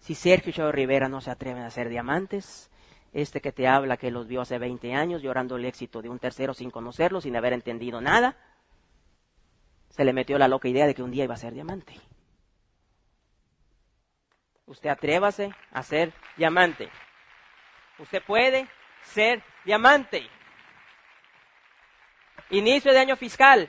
Si 0.00 0.14
Sergio 0.14 0.52
Chávez 0.52 0.74
Rivera 0.74 1.08
no 1.08 1.22
se 1.22 1.30
atreven 1.30 1.62
a 1.62 1.68
hacer 1.68 1.88
diamantes, 1.88 2.68
este 3.12 3.40
que 3.40 3.52
te 3.52 3.68
habla 3.68 3.96
que 3.96 4.10
los 4.10 4.26
vio 4.26 4.40
hace 4.40 4.58
20 4.58 4.94
años 4.94 5.22
llorando 5.22 5.56
el 5.56 5.64
éxito 5.64 6.00
de 6.00 6.08
un 6.08 6.18
tercero 6.18 6.54
sin 6.54 6.70
conocerlo, 6.70 7.20
sin 7.20 7.36
haber 7.36 7.52
entendido 7.52 8.00
nada, 8.00 8.36
se 9.90 10.04
le 10.04 10.14
metió 10.14 10.38
la 10.38 10.48
loca 10.48 10.68
idea 10.68 10.86
de 10.86 10.94
que 10.94 11.02
un 11.02 11.10
día 11.10 11.24
iba 11.24 11.34
a 11.34 11.38
ser 11.38 11.52
diamante. 11.52 11.94
Usted 14.64 14.88
atrévase 14.88 15.50
a 15.70 15.82
ser 15.82 16.14
diamante. 16.36 16.88
Usted 17.98 18.22
puede 18.24 18.66
ser 19.02 19.42
diamante. 19.66 20.26
Inicio 22.48 22.92
de 22.92 22.98
año 22.98 23.16
fiscal. 23.16 23.68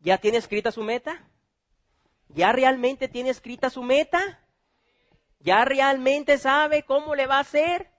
¿Ya 0.00 0.18
tiene 0.18 0.38
escrita 0.38 0.72
su 0.72 0.82
meta? 0.82 1.24
¿Ya 2.28 2.50
realmente 2.50 3.06
tiene 3.06 3.30
escrita 3.30 3.70
su 3.70 3.84
meta? 3.84 4.41
¿Ya 5.42 5.64
realmente 5.64 6.38
sabe 6.38 6.84
cómo 6.84 7.14
le 7.14 7.26
va 7.26 7.36
a 7.36 7.40
hacer? 7.40 7.90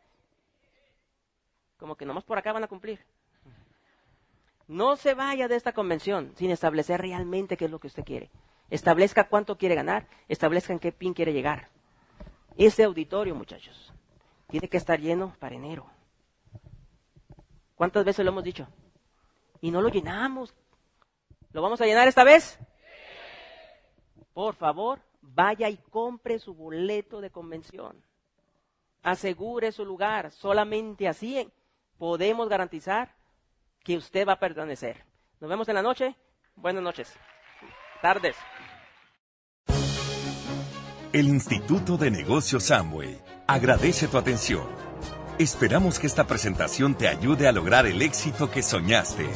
Como 1.78 1.96
que 1.96 2.06
nomás 2.06 2.24
por 2.24 2.38
acá 2.38 2.54
van 2.54 2.64
a 2.64 2.68
cumplir. 2.68 3.06
No 4.68 4.96
se 4.96 5.14
vaya 5.14 5.48
de 5.48 5.56
esta 5.56 5.74
convención 5.74 6.34
sin 6.38 6.52
establecer 6.52 7.02
realmente 7.02 7.58
qué 7.58 7.66
es 7.66 7.72
lo 7.72 7.80
que 7.80 7.88
usted 7.88 8.06
quiere. 8.06 8.32
Establezca 8.70 9.28
cuánto 9.28 9.58
quiere 9.58 9.76
ganar, 9.76 10.08
establezca 10.30 10.72
en 10.72 10.80
qué 10.80 10.92
pin 10.92 11.14
quiere 11.14 11.34
llegar. 11.34 11.70
Ese 12.58 12.84
auditorio, 12.84 13.36
muchachos, 13.36 13.94
tiene 14.48 14.70
que 14.70 14.78
estar 14.78 15.00
lleno 15.00 15.36
para 15.40 15.56
enero. 15.56 15.86
¿Cuántas 17.76 18.06
veces 18.06 18.24
lo 18.24 18.32
hemos 18.32 18.44
dicho? 18.44 18.68
Y 19.60 19.72
no 19.72 19.82
lo 19.82 19.90
llenamos. 19.90 20.56
¿Lo 21.52 21.62
vamos 21.62 21.82
a 21.82 21.86
llenar 21.86 22.08
esta 22.08 22.24
vez? 22.24 22.58
Por 24.34 24.56
favor, 24.56 25.00
vaya 25.24 25.70
y 25.70 25.78
compre 25.78 26.40
su 26.40 26.54
boleto 26.54 27.22
de 27.22 27.32
convención. 27.32 28.04
Asegure 29.02 29.72
su 29.72 29.86
lugar. 29.86 30.32
Solamente 30.32 31.08
así 31.08 31.50
podemos 31.98 32.48
garantizar 32.50 33.16
que 33.84 33.98
usted 33.98 34.28
va 34.28 34.34
a 34.34 34.40
permanecer. 34.40 35.04
Nos 35.40 35.50
vemos 35.50 35.68
en 35.68 35.76
la 35.76 35.82
noche. 35.82 36.16
Buenas 36.56 36.84
noches. 36.84 37.14
Tardes. 38.02 38.36
El 41.12 41.28
Instituto 41.28 41.98
de 41.98 42.12
Negocios 42.12 42.64
Samway 42.64 43.20
agradece 43.48 44.08
tu 44.08 44.18
atención. 44.18 44.68
Esperamos 45.38 46.00
que 46.00 46.08
esta 46.08 46.26
presentación 46.26 46.96
te 46.96 47.08
ayude 47.08 47.48
a 47.48 47.52
lograr 47.52 47.86
el 47.86 48.02
éxito 48.02 48.50
que 48.50 48.62
soñaste. 48.64 49.30